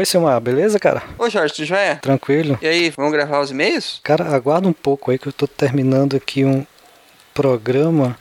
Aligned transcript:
Oi, 0.00 0.06
Silmar, 0.06 0.40
beleza, 0.40 0.78
cara? 0.80 1.02
Ô, 1.18 1.28
Jorge, 1.28 1.52
tu 1.52 1.64
já 1.66 1.78
é? 1.78 1.96
Tranquilo. 1.96 2.58
E 2.62 2.66
aí, 2.66 2.88
vamos 2.88 3.12
gravar 3.12 3.38
os 3.40 3.50
e-mails? 3.50 4.00
Cara, 4.02 4.34
aguarda 4.34 4.66
um 4.66 4.72
pouco 4.72 5.10
aí 5.10 5.18
que 5.18 5.26
eu 5.28 5.32
tô 5.32 5.46
terminando 5.46 6.16
aqui 6.16 6.42
um 6.42 6.66
programa 7.34 8.16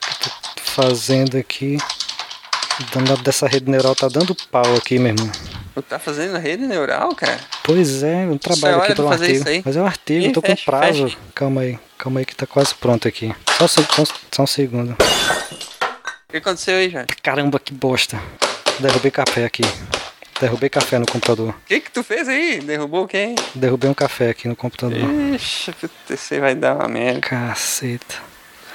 que 0.00 0.28
eu 0.28 0.32
tô 0.54 0.60
fazendo 0.62 1.36
aqui. 1.36 1.78
Dando 2.94 3.20
dessa 3.24 3.48
rede 3.48 3.68
neural 3.68 3.96
tá 3.96 4.06
dando 4.06 4.36
pau 4.52 4.72
aqui, 4.76 5.00
meu 5.00 5.12
irmão. 5.12 5.28
Tá 5.88 5.98
fazendo 5.98 6.38
rede 6.38 6.64
neural, 6.64 7.12
cara? 7.16 7.40
Pois 7.64 8.04
é, 8.04 8.24
um 8.26 8.38
trabalho 8.38 8.76
aqui 8.76 8.88
de 8.90 8.94
para 8.94 9.04
um 9.04 9.08
fazer 9.08 9.36
artigo. 9.38 9.62
Mas 9.64 9.76
é 9.76 9.82
um 9.82 9.86
artigo, 9.86 10.20
Ih, 10.20 10.26
eu 10.28 10.32
tô 10.32 10.40
fecha, 10.40 10.64
com 10.64 10.70
prazo. 10.70 11.04
fecha. 11.08 11.18
Calma 11.34 11.62
aí, 11.62 11.78
calma 11.98 12.20
aí 12.20 12.24
que 12.24 12.36
tá 12.36 12.46
quase 12.46 12.72
pronto 12.72 13.08
aqui. 13.08 13.34
Só, 13.58 13.64
um 13.64 13.68
só, 13.68 14.14
só 14.30 14.42
um 14.44 14.46
segundo. 14.46 14.92
O 14.92 16.30
que 16.30 16.36
aconteceu 16.36 16.76
aí, 16.76 16.88
Jorge? 16.88 17.08
Caramba, 17.20 17.58
que 17.58 17.74
bosta. 17.74 18.16
Derrubei 18.78 19.10
café 19.10 19.44
aqui. 19.44 19.64
Derrubei 20.40 20.68
café 20.70 20.98
no 20.98 21.06
computador. 21.06 21.50
O 21.50 21.54
que 21.66 21.80
que 21.80 21.90
tu 21.90 22.02
fez 22.02 22.26
aí? 22.28 22.60
Derrubou 22.60 23.06
quem? 23.06 23.34
Derrubei 23.54 23.90
um 23.90 23.94
café 23.94 24.30
aqui 24.30 24.48
no 24.48 24.56
computador. 24.56 24.98
Ixi, 25.34 25.74
você 26.08 26.40
vai 26.40 26.54
dar 26.54 26.76
uma 26.76 26.88
merda. 26.88 27.20
Caceta. 27.20 28.14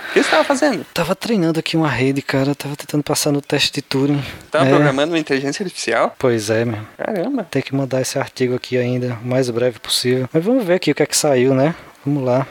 O 0.09 0.13
que 0.13 0.21
você 0.23 0.29
tava 0.29 0.43
fazendo? 0.43 0.85
Tava 0.93 1.15
treinando 1.15 1.59
aqui 1.59 1.75
uma 1.75 1.89
rede, 1.89 2.21
cara. 2.21 2.53
Tava 2.53 2.75
tentando 2.75 3.03
passar 3.03 3.31
no 3.31 3.41
teste 3.41 3.71
de 3.73 3.81
Turing. 3.81 4.23
Tava 4.51 4.65
É, 4.65 4.69
programando 4.69 5.11
uma 5.13 5.19
inteligência 5.19 5.63
artificial? 5.63 6.15
Pois 6.17 6.49
é, 6.51 6.63
meu. 6.63 6.79
Caramba. 6.97 7.43
Tem 7.49 7.61
que 7.61 7.73
mandar 7.75 7.99
esse 8.01 8.17
artigo 8.19 8.53
aqui 8.55 8.77
ainda 8.77 9.17
o 9.21 9.27
mais 9.27 9.49
breve 9.49 9.79
possível. 9.79 10.29
Mas 10.31 10.43
vamos 10.45 10.63
ver 10.63 10.75
aqui 10.75 10.91
o 10.91 10.95
que 10.95 11.01
é 11.03 11.05
que 11.07 11.17
saiu, 11.17 11.53
né? 11.55 11.73
Vamos 12.05 12.23
lá. 12.23 12.45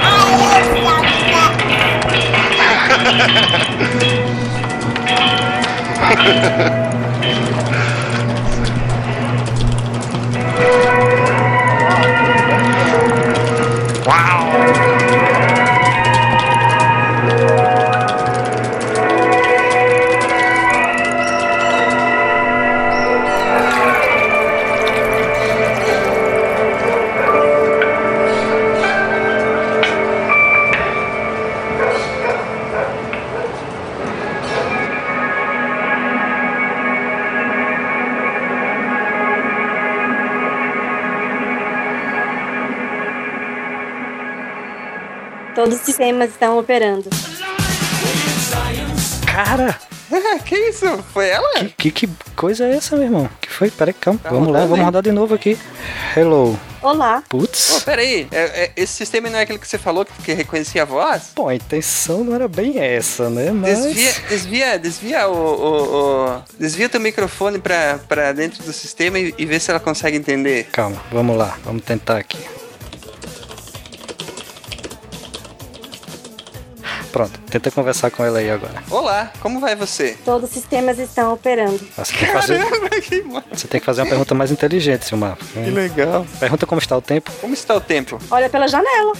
Todos 0.00 0.54
os 6.94 6.94
sistemas 46.00 46.30
estão 46.30 46.58
operando. 46.58 47.10
Cara, 49.26 49.78
que 50.46 50.56
isso? 50.56 50.86
Foi 51.12 51.28
ela? 51.28 51.66
que, 51.76 51.90
que 51.90 52.08
coisa 52.34 52.64
é 52.64 52.76
essa, 52.76 52.96
meu 52.96 53.04
irmão? 53.04 53.28
Que 53.38 53.50
foi? 53.50 53.70
Peraí, 53.70 53.92
calma. 53.92 54.18
Tá 54.22 54.30
vamos 54.30 54.48
lá, 54.50 54.60
vamos 54.64 54.82
rodar 54.82 55.02
de 55.02 55.12
novo 55.12 55.34
aqui. 55.34 55.58
Hello. 56.16 56.58
Olá, 56.80 57.22
Putz. 57.28 57.82
peraí. 57.84 58.26
É, 58.32 58.38
é, 58.64 58.72
esse 58.74 58.94
sistema 58.94 59.28
não 59.28 59.38
é 59.38 59.42
aquele 59.42 59.58
que 59.58 59.68
você 59.68 59.76
falou 59.76 60.06
que, 60.06 60.12
que 60.22 60.32
reconhecia 60.32 60.80
a 60.82 60.86
voz? 60.86 61.32
Bom, 61.36 61.46
a 61.50 61.54
intenção 61.54 62.24
não 62.24 62.34
era 62.34 62.48
bem 62.48 62.78
essa, 62.78 63.28
né? 63.28 63.50
Mas. 63.52 63.82
Desvia, 63.84 64.12
desvia, 64.30 64.78
desvia 64.78 65.28
o, 65.28 65.34
o, 65.34 66.28
o- 66.38 66.42
desvia 66.58 66.88
teu 66.88 66.98
microfone 67.00 67.58
pra, 67.58 67.98
pra 68.08 68.32
dentro 68.32 68.62
do 68.64 68.72
sistema 68.72 69.18
e, 69.18 69.34
e 69.36 69.44
vê 69.44 69.60
se 69.60 69.70
ela 69.70 69.78
consegue 69.78 70.16
entender. 70.16 70.64
Calma, 70.72 70.96
vamos 71.12 71.36
lá, 71.36 71.58
vamos 71.62 71.82
tentar 71.84 72.16
aqui. 72.16 72.38
Pronto, 77.12 77.40
tenta 77.50 77.70
conversar 77.72 78.10
com 78.10 78.24
ela 78.24 78.38
aí 78.38 78.50
agora. 78.50 78.82
Olá, 78.90 79.32
como 79.40 79.58
vai 79.60 79.74
você? 79.74 80.16
todos 80.24 80.48
os 80.48 80.54
sistemas 80.54 80.98
estão 80.98 81.32
operando. 81.32 81.80
Você 81.96 82.12
tem 82.12 82.26
que 82.26 82.32
fazer, 82.32 82.58
Caramba, 82.64 82.88
que, 82.90 83.22
ma- 83.22 83.44
você 83.52 83.66
tem 83.68 83.80
que 83.80 83.86
fazer 83.86 84.02
uma 84.02 84.08
pergunta 84.08 84.34
mais 84.34 84.50
inteligente, 84.52 85.04
Silmar. 85.04 85.36
que 85.52 85.70
legal. 85.70 86.24
Pergunta 86.38 86.66
como 86.66 86.78
está 86.80 86.96
o 86.96 87.02
tempo. 87.02 87.32
Como 87.40 87.52
está 87.52 87.74
o 87.74 87.80
tempo? 87.80 88.18
Olha 88.30 88.48
pela 88.48 88.68
janela. 88.68 89.12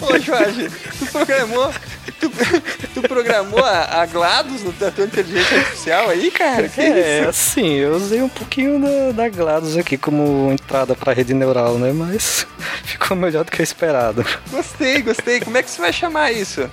Ô, 0.00 0.18
Jorge, 0.18 0.70
tu 0.98 1.06
programou, 1.06 1.72
tu, 2.20 2.30
tu 2.94 3.02
programou 3.02 3.64
a, 3.64 4.02
a 4.02 4.06
GLaDOS 4.06 4.62
no- 4.64 4.72
da 4.72 4.90
tua 4.90 5.04
inteligência 5.04 5.58
artificial 5.58 6.08
aí, 6.10 6.30
cara? 6.30 6.68
Que 6.68 6.80
É, 6.80 7.20
isso? 7.20 7.28
assim, 7.28 7.74
eu 7.74 7.92
usei 7.96 8.22
um 8.22 8.28
pouquinho 8.28 8.80
da, 8.80 9.12
da 9.12 9.28
GLaDOS 9.28 9.76
aqui 9.76 9.96
como 9.96 10.50
entrada 10.52 10.94
para 10.94 11.12
rede 11.12 11.34
neural, 11.34 11.74
né? 11.78 11.92
Mas 11.92 12.46
ficou 12.84 13.16
melhor 13.16 13.44
do 13.44 13.50
que 13.52 13.60
eu 13.60 13.64
esperado. 13.64 14.24
Gostei, 14.50 15.02
gostei. 15.02 15.40
Como 15.40 15.56
é 15.56 15.62
que 15.62 15.70
você 15.70 15.80
vai 15.80 15.92
chamar 15.92 16.32
isso? 16.32 16.68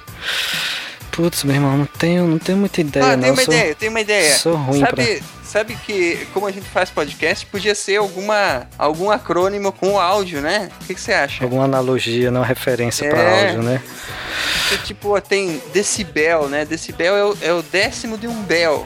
Putz, 1.15 1.43
meu 1.45 1.55
irmão, 1.55 1.77
não 1.77 1.85
tenho, 1.85 2.27
não 2.27 2.37
tenho 2.37 2.57
muita 2.57 2.81
ideia, 2.81 3.13
ah, 3.13 3.17
tem 3.17 3.31
uma 3.31 3.41
sou- 3.43 3.53
ideia, 3.53 3.75
tem 3.75 3.87
uma 3.89 4.01
ideia. 4.01 4.35
sou 4.35 4.55
ruim 4.55 4.81
sabe, 4.81 5.23
sabe 5.45 5.75
que 5.85 6.27
como 6.33 6.45
a 6.45 6.51
gente 6.51 6.67
faz 6.67 6.89
podcast, 6.89 7.45
podia 7.45 7.73
ser 7.73 7.97
alguma, 7.97 8.67
algum 8.77 9.09
acrônimo 9.09 9.71
com 9.71 9.97
áudio, 9.97 10.41
né? 10.41 10.69
O 10.81 10.85
que, 10.85 10.93
que 10.93 10.99
você 10.99 11.13
acha? 11.13 11.41
Alguma 11.43 11.63
analogia, 11.63 12.29
não 12.29 12.41
referência 12.41 13.09
para 13.09 13.21
É. 13.21 13.47
áudio, 13.47 13.63
né? 13.63 13.81
Tipo, 14.83 15.19
tem 15.21 15.61
decibel, 15.73 16.49
né? 16.49 16.65
Decibel 16.65 17.15
é 17.15 17.23
o, 17.23 17.37
é 17.41 17.53
o 17.53 17.61
décimo 17.61 18.17
de 18.17 18.27
um 18.27 18.41
bel. 18.43 18.85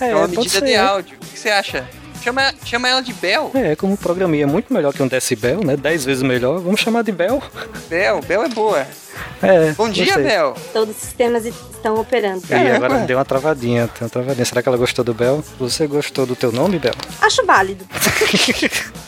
É, 0.00 0.14
uma 0.14 0.20
pode 0.28 0.36
medida 0.38 0.60
de 0.62 0.68
ser. 0.72 0.76
áudio. 0.76 1.16
O 1.22 1.26
que 1.26 1.38
você 1.38 1.50
acha? 1.50 1.86
Chama, 2.28 2.54
chama 2.62 2.88
ela 2.90 3.00
de 3.00 3.14
bel. 3.14 3.50
É, 3.54 3.74
como 3.74 3.96
programinha 3.96 4.42
é 4.42 4.46
muito 4.46 4.70
melhor 4.70 4.92
que 4.92 5.02
um 5.02 5.08
decibel, 5.08 5.64
né? 5.64 5.78
Dez 5.78 6.04
vezes 6.04 6.22
melhor. 6.22 6.60
Vamos 6.60 6.78
chamar 6.78 7.02
de 7.02 7.10
Bel. 7.10 7.42
Bel, 7.88 8.20
Bel 8.20 8.42
é 8.44 8.48
boa. 8.50 8.86
É. 9.42 9.72
Bom 9.72 9.88
dia, 9.88 10.04
gostei. 10.04 10.24
Bel. 10.24 10.54
Todos 10.74 10.94
os 10.94 11.00
sistemas 11.00 11.46
estão 11.46 11.98
operando. 11.98 12.42
E 12.50 12.54
agora 12.54 12.80
Caramba. 12.80 13.06
deu 13.06 13.16
uma 13.16 13.24
travadinha, 13.24 13.88
tem 13.88 14.02
uma 14.02 14.10
travadinha. 14.10 14.44
Será 14.44 14.60
que 14.60 14.68
ela 14.68 14.76
gostou 14.76 15.02
do 15.02 15.14
Bel? 15.14 15.42
Você 15.58 15.86
gostou 15.86 16.26
do 16.26 16.36
teu 16.36 16.52
nome, 16.52 16.78
Bel? 16.78 16.92
Acho 17.22 17.46
válido. 17.46 17.86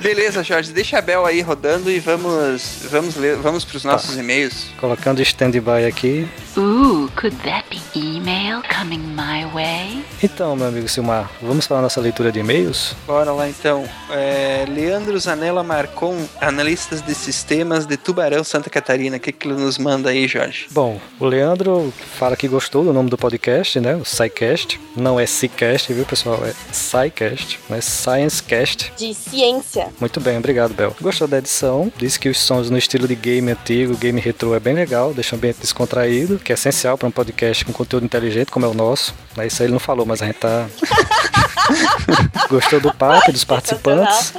Beleza, 0.00 0.42
Jorge, 0.42 0.72
deixa 0.72 0.98
a 0.98 1.00
Bel 1.00 1.24
aí 1.24 1.40
rodando 1.40 1.90
e 1.90 1.98
vamos 1.98 2.82
vamos 2.90 3.16
ler, 3.16 3.36
vamos 3.36 3.64
pros 3.64 3.84
nossos 3.84 4.16
e-mails. 4.16 4.66
Colocando 4.78 5.20
stand-by 5.22 5.86
aqui. 5.86 6.28
Ooh, 6.56 7.08
could 7.16 7.34
that 7.44 7.64
be 7.70 7.80
email 7.94 8.62
coming 8.78 8.98
my 8.98 9.46
way? 9.54 10.04
Então, 10.22 10.54
meu 10.54 10.68
amigo 10.68 10.86
Silmar, 10.86 11.30
vamos 11.40 11.66
para 11.66 11.78
a 11.78 11.82
nossa 11.82 12.00
leitura 12.00 12.30
de 12.30 12.40
e-mails? 12.40 12.94
Bora 13.06 13.32
lá 13.32 13.48
então. 13.48 13.88
É, 14.10 14.66
Leandro 14.68 15.18
Zanella 15.18 15.62
Marcon, 15.62 16.16
analistas 16.40 17.00
de 17.00 17.14
sistemas 17.14 17.86
de 17.86 17.96
Tubarão, 17.96 18.44
Santa 18.44 18.68
Catarina. 18.68 19.16
O 19.16 19.20
que, 19.20 19.32
que 19.32 19.48
ele 19.48 19.58
nos 19.58 19.78
manda 19.78 20.10
aí, 20.10 20.28
Jorge? 20.28 20.66
Bom, 20.70 21.00
o 21.18 21.24
Leandro 21.24 21.92
fala 22.18 22.36
que 22.36 22.46
gostou 22.46 22.84
do 22.84 22.92
nome 22.92 23.08
do 23.08 23.16
podcast, 23.16 23.80
né? 23.80 23.96
O 23.96 24.04
SciCast. 24.04 24.78
Não 24.94 25.18
é 25.18 25.24
SciCast, 25.24 25.90
viu, 25.92 26.04
pessoal? 26.04 26.38
É 26.44 26.52
SciCast, 26.70 27.58
não 27.68 27.78
é 27.78 27.80
ScienceCast. 27.80 28.92
De 28.98 29.14
ciência. 29.14 29.71
Muito 30.00 30.20
bem, 30.20 30.38
obrigado, 30.38 30.74
Bel. 30.74 30.94
Gostou 31.00 31.26
da 31.26 31.38
edição, 31.38 31.92
disse 31.96 32.18
que 32.18 32.28
os 32.28 32.38
sons 32.38 32.70
no 32.70 32.76
estilo 32.78 33.08
de 33.08 33.14
game 33.14 33.50
antigo, 33.50 33.96
game 33.96 34.20
retrô 34.20 34.54
é 34.54 34.60
bem 34.60 34.74
legal, 34.74 35.14
deixa 35.14 35.34
o 35.34 35.38
ambiente 35.38 35.60
descontraído, 35.60 36.38
que 36.38 36.52
é 36.52 36.54
essencial 36.54 36.98
para 36.98 37.08
um 37.08 37.10
podcast 37.10 37.64
com 37.64 37.72
conteúdo 37.72 38.04
inteligente 38.04 38.50
como 38.50 38.66
é 38.66 38.68
o 38.68 38.74
nosso. 38.74 39.14
Né, 39.36 39.46
Isso 39.46 39.62
aí 39.62 39.66
ele 39.66 39.72
não 39.72 39.80
falou, 39.80 40.04
mas 40.04 40.22
a 40.22 40.26
gente 40.26 40.38
tá. 40.38 40.66
Gostou 42.50 42.80
do 42.80 42.92
papo, 42.92 43.32
dos 43.32 43.44
participantes. 43.44 44.34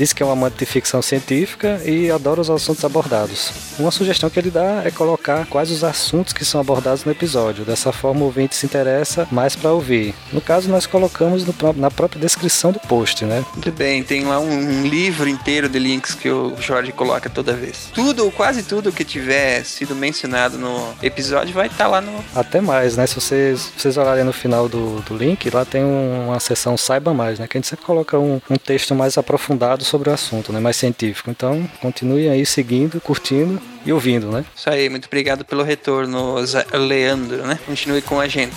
Diz 0.00 0.14
que 0.14 0.22
é 0.22 0.26
um 0.26 0.30
amante 0.30 0.56
de 0.56 0.64
ficção 0.64 1.02
científica 1.02 1.78
e 1.84 2.10
adora 2.10 2.40
os 2.40 2.48
assuntos 2.48 2.82
abordados. 2.86 3.52
Uma 3.78 3.90
sugestão 3.90 4.30
que 4.30 4.38
ele 4.40 4.50
dá 4.50 4.80
é 4.82 4.90
colocar 4.90 5.44
quais 5.44 5.70
os 5.70 5.84
assuntos 5.84 6.32
que 6.32 6.42
são 6.42 6.58
abordados 6.58 7.04
no 7.04 7.12
episódio. 7.12 7.66
Dessa 7.66 7.92
forma, 7.92 8.22
o 8.22 8.24
ouvinte 8.24 8.56
se 8.56 8.64
interessa 8.64 9.28
mais 9.30 9.54
para 9.54 9.70
ouvir. 9.74 10.14
No 10.32 10.40
caso, 10.40 10.70
nós 10.70 10.86
colocamos 10.86 11.44
no 11.44 11.54
na 11.76 11.90
própria 11.90 12.18
descrição 12.18 12.72
do 12.72 12.80
post, 12.80 13.26
né? 13.26 13.44
Muito 13.52 13.70
bem, 13.72 14.02
tem 14.02 14.24
lá 14.24 14.40
um, 14.40 14.50
um 14.50 14.86
livro 14.86 15.28
inteiro 15.28 15.68
de 15.68 15.78
links 15.78 16.14
que 16.14 16.30
o 16.30 16.56
Jorge 16.58 16.92
coloca 16.92 17.28
toda 17.28 17.52
vez. 17.52 17.90
Tudo, 17.92 18.24
ou 18.24 18.32
quase 18.32 18.62
tudo 18.62 18.90
que 18.90 19.04
tiver 19.04 19.62
sido 19.66 19.94
mencionado 19.94 20.56
no 20.56 20.94
episódio 21.02 21.52
vai 21.52 21.66
estar 21.66 21.86
lá 21.88 22.00
no. 22.00 22.24
Até 22.34 22.62
mais, 22.62 22.96
né? 22.96 23.06
Se 23.06 23.16
vocês, 23.16 23.70
vocês 23.76 23.98
olharem 23.98 24.24
no 24.24 24.32
final 24.32 24.66
do, 24.66 25.00
do 25.02 25.14
link, 25.14 25.50
lá 25.50 25.66
tem 25.66 25.84
um- 25.84 26.28
uma 26.28 26.40
seção 26.40 26.74
Saiba 26.78 27.12
Mais, 27.12 27.38
né? 27.38 27.46
Que 27.46 27.58
a 27.58 27.60
gente 27.60 27.68
sempre 27.68 27.84
coloca 27.84 28.18
um, 28.18 28.40
um 28.48 28.56
texto 28.56 28.94
mais 28.94 29.18
aprofundado 29.18 29.89
sobre 29.90 30.08
o 30.08 30.12
assunto, 30.12 30.52
né? 30.52 30.60
Mais 30.60 30.76
científico. 30.76 31.30
Então, 31.30 31.68
continuem 31.82 32.30
aí 32.30 32.46
seguindo, 32.46 33.00
curtindo 33.00 33.60
e 33.84 33.92
ouvindo, 33.92 34.30
né? 34.30 34.44
Isso 34.54 34.70
aí, 34.70 34.88
muito 34.88 35.06
obrigado 35.06 35.44
pelo 35.44 35.64
retorno, 35.64 36.36
Leandro, 36.72 37.44
né? 37.44 37.58
Continue 37.66 38.00
com 38.00 38.20
a 38.20 38.28
gente. 38.28 38.56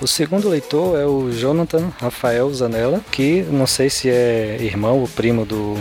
O 0.00 0.08
segundo 0.08 0.48
leitor 0.48 0.98
é 0.98 1.06
o 1.06 1.30
Jonathan 1.30 1.92
Rafael 2.00 2.52
Zanella, 2.52 3.00
que 3.12 3.42
não 3.42 3.66
sei 3.66 3.88
se 3.88 4.10
é 4.10 4.58
irmão 4.60 4.98
ou 4.98 5.06
primo 5.06 5.44
do, 5.46 5.78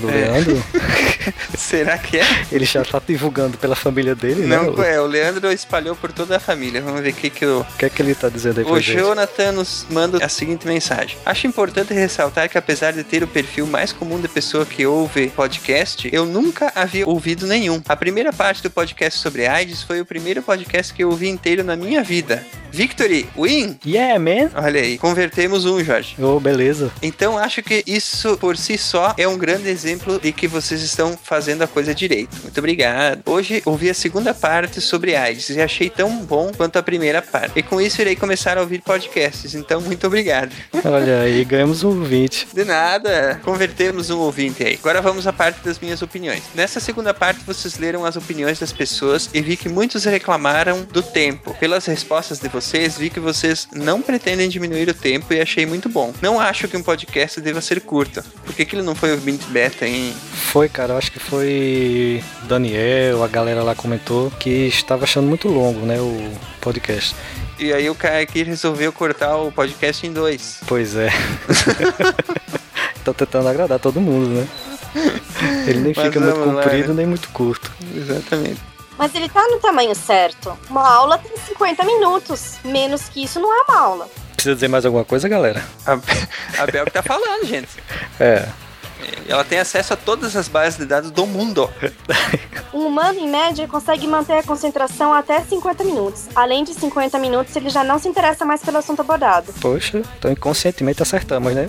do 0.00 0.08
É. 0.10 0.12
Leandro. 0.12 0.62
Será 1.56 1.98
que 1.98 2.18
é? 2.18 2.26
Ele 2.52 2.64
já 2.64 2.84
tá 2.84 3.00
divulgando 3.06 3.58
pela 3.58 3.74
família 3.74 4.14
dele, 4.14 4.46
né? 4.46 4.56
Não 4.56 4.82
é, 4.82 5.00
o 5.00 5.06
Leandro 5.06 5.50
espalhou 5.52 5.96
por 5.96 6.12
toda 6.12 6.36
a 6.36 6.40
família. 6.40 6.80
Vamos 6.80 7.00
ver 7.00 7.10
o 7.10 7.14
que, 7.14 7.30
que 7.30 7.44
o, 7.44 7.60
o 7.60 7.76
que 7.78 7.86
é 7.86 7.90
que 7.90 8.00
ele 8.02 8.14
tá 8.14 8.28
dizendo 8.28 8.58
aí 8.60 8.64
pra 8.64 8.74
O 8.74 8.80
gente? 8.80 8.98
Jonathan 8.98 9.52
nos 9.52 9.86
manda 9.90 10.24
a 10.24 10.28
seguinte 10.28 10.66
mensagem. 10.66 11.16
Acho 11.24 11.46
importante 11.46 11.92
ressaltar 11.92 12.48
que 12.48 12.58
apesar 12.58 12.92
de 12.92 13.02
ter 13.02 13.22
o 13.22 13.26
perfil 13.28 13.66
mais 13.66 13.92
comum 13.92 14.20
de 14.20 14.28
pessoa 14.28 14.64
que 14.64 14.86
ouve 14.86 15.28
podcast, 15.28 16.08
eu 16.12 16.24
nunca 16.24 16.70
havia 16.74 17.06
ouvido 17.06 17.46
nenhum. 17.46 17.82
A 17.88 17.96
primeira 17.96 18.32
parte 18.32 18.62
do 18.62 18.70
podcast 18.70 19.18
sobre 19.20 19.46
AIDS 19.46 19.82
foi 19.82 20.00
o 20.00 20.06
primeiro 20.06 20.42
podcast 20.42 20.92
que 20.92 21.02
eu 21.02 21.10
ouvi 21.10 21.28
inteiro 21.28 21.64
na 21.64 21.76
minha 21.76 22.02
vida. 22.02 22.44
Victory, 22.70 23.26
win! 23.36 23.78
Yeah, 23.86 24.18
man! 24.18 24.50
Olha 24.54 24.80
aí, 24.80 24.98
convertemos 24.98 25.64
um, 25.64 25.82
Jorge. 25.82 26.14
Ô, 26.22 26.38
beleza. 26.38 26.90
Então 27.00 27.38
acho 27.38 27.62
que 27.62 27.82
isso 27.86 28.36
por 28.36 28.56
si 28.56 28.76
só 28.76 29.14
é 29.16 29.26
um 29.26 29.38
grande 29.38 29.68
exemplo 29.68 29.85
de 30.20 30.32
que 30.32 30.48
vocês 30.48 30.82
estão 30.82 31.16
fazendo 31.22 31.62
a 31.62 31.66
coisa 31.66 31.94
direito. 31.94 32.36
Muito 32.42 32.58
obrigado. 32.58 33.22
Hoje 33.24 33.62
ouvi 33.64 33.88
a 33.88 33.94
segunda 33.94 34.34
parte 34.34 34.80
sobre 34.80 35.14
AIDS 35.14 35.50
e 35.50 35.60
achei 35.60 35.88
tão 35.88 36.24
bom 36.24 36.50
quanto 36.56 36.76
a 36.76 36.82
primeira 36.82 37.22
parte. 37.22 37.58
E 37.58 37.62
com 37.62 37.80
isso 37.80 38.00
irei 38.00 38.16
começar 38.16 38.58
a 38.58 38.62
ouvir 38.62 38.80
podcasts. 38.82 39.54
Então 39.54 39.80
muito 39.80 40.06
obrigado. 40.06 40.52
Olha 40.84 41.20
aí, 41.20 41.44
ganhamos 41.44 41.84
um 41.84 42.02
20. 42.02 42.48
De 42.52 42.64
nada, 42.64 43.40
convertemos 43.44 44.10
um 44.10 44.18
ouvinte 44.18 44.64
aí. 44.64 44.76
Agora 44.80 45.00
vamos 45.00 45.26
à 45.26 45.32
parte 45.32 45.64
das 45.64 45.78
minhas 45.78 46.02
opiniões. 46.02 46.42
Nessa 46.54 46.80
segunda 46.80 47.14
parte 47.14 47.44
vocês 47.44 47.78
leram 47.78 48.04
as 48.04 48.16
opiniões 48.16 48.58
das 48.58 48.72
pessoas 48.72 49.30
e 49.32 49.40
vi 49.40 49.56
que 49.56 49.68
muitos 49.68 50.04
reclamaram 50.04 50.82
do 50.82 51.02
tempo. 51.02 51.54
Pelas 51.60 51.86
respostas 51.86 52.40
de 52.40 52.48
vocês, 52.48 52.98
vi 52.98 53.08
que 53.08 53.20
vocês 53.20 53.68
não 53.72 54.02
pretendem 54.02 54.48
diminuir 54.48 54.88
o 54.88 54.94
tempo 54.94 55.32
e 55.32 55.40
achei 55.40 55.64
muito 55.64 55.88
bom. 55.88 56.12
Não 56.20 56.40
acho 56.40 56.66
que 56.66 56.76
um 56.76 56.82
podcast 56.82 57.40
deva 57.40 57.60
ser 57.60 57.80
curto. 57.80 58.22
Por 58.44 58.54
que, 58.54 58.64
que 58.64 58.74
ele 58.74 58.82
não 58.82 58.94
foi 58.94 59.12
o 59.12 59.18
20 59.18 59.44
beta, 59.46 59.75
hein? 59.84 60.14
Foi, 60.32 60.68
cara, 60.68 60.92
eu 60.94 60.98
acho 60.98 61.10
que 61.12 61.18
foi 61.18 62.22
Daniel, 62.44 63.22
a 63.22 63.28
galera 63.28 63.62
lá 63.62 63.74
comentou 63.74 64.30
que 64.32 64.50
estava 64.68 65.04
achando 65.04 65.26
muito 65.26 65.48
longo, 65.48 65.84
né, 65.84 65.98
o 66.00 66.32
podcast. 66.60 67.14
E 67.58 67.72
aí 67.72 67.88
o 67.88 67.94
cara 67.94 68.20
aqui 68.20 68.42
resolveu 68.42 68.92
cortar 68.92 69.36
o 69.36 69.50
podcast 69.50 70.06
em 70.06 70.12
dois. 70.12 70.60
Pois 70.66 70.94
é. 70.94 71.08
Tô 73.04 73.14
tentando 73.14 73.48
agradar 73.48 73.78
todo 73.78 74.00
mundo, 74.00 74.28
né? 74.28 74.48
Ele 75.66 75.80
nem 75.80 75.92
Mas 75.94 76.06
fica 76.06 76.20
muito 76.20 76.38
vamos 76.38 76.54
lá, 76.54 76.62
comprido, 76.62 76.88
né? 76.88 76.94
nem 76.94 77.06
muito 77.06 77.28
curto. 77.30 77.70
Exatamente. 77.94 78.60
Mas 78.98 79.14
ele 79.14 79.28
tá 79.28 79.46
no 79.48 79.58
tamanho 79.58 79.94
certo. 79.94 80.56
Uma 80.70 80.88
aula 80.88 81.18
tem 81.18 81.36
50 81.36 81.84
minutos. 81.84 82.56
Menos 82.64 83.08
que 83.08 83.22
isso 83.22 83.38
não 83.38 83.52
é 83.52 83.62
uma 83.68 83.78
aula. 83.78 84.08
Precisa 84.34 84.54
dizer 84.54 84.68
mais 84.68 84.84
alguma 84.86 85.04
coisa, 85.04 85.28
galera? 85.28 85.62
A, 85.86 85.92
a 86.62 86.66
Bel 86.66 86.84
que 86.86 86.90
tá 86.90 87.02
falando, 87.02 87.46
gente. 87.46 87.68
É. 88.18 88.48
Ela 89.28 89.44
tem 89.44 89.58
acesso 89.58 89.92
a 89.92 89.96
todas 89.96 90.36
as 90.36 90.48
bases 90.48 90.78
de 90.78 90.86
dados 90.86 91.10
do 91.10 91.26
mundo. 91.26 91.70
Um 92.72 92.86
humano, 92.86 93.18
em 93.18 93.28
média, 93.28 93.66
consegue 93.66 94.06
manter 94.06 94.34
a 94.34 94.42
concentração 94.42 95.12
até 95.12 95.40
50 95.40 95.84
minutos. 95.84 96.28
Além 96.34 96.64
de 96.64 96.74
50 96.74 97.18
minutos, 97.18 97.54
ele 97.56 97.70
já 97.70 97.82
não 97.82 97.98
se 97.98 98.08
interessa 98.08 98.44
mais 98.44 98.62
pelo 98.62 98.78
assunto 98.78 99.00
abordado. 99.00 99.52
Poxa, 99.60 100.02
então 100.18 100.30
inconscientemente 100.30 101.02
acertamos, 101.02 101.54
né? 101.54 101.68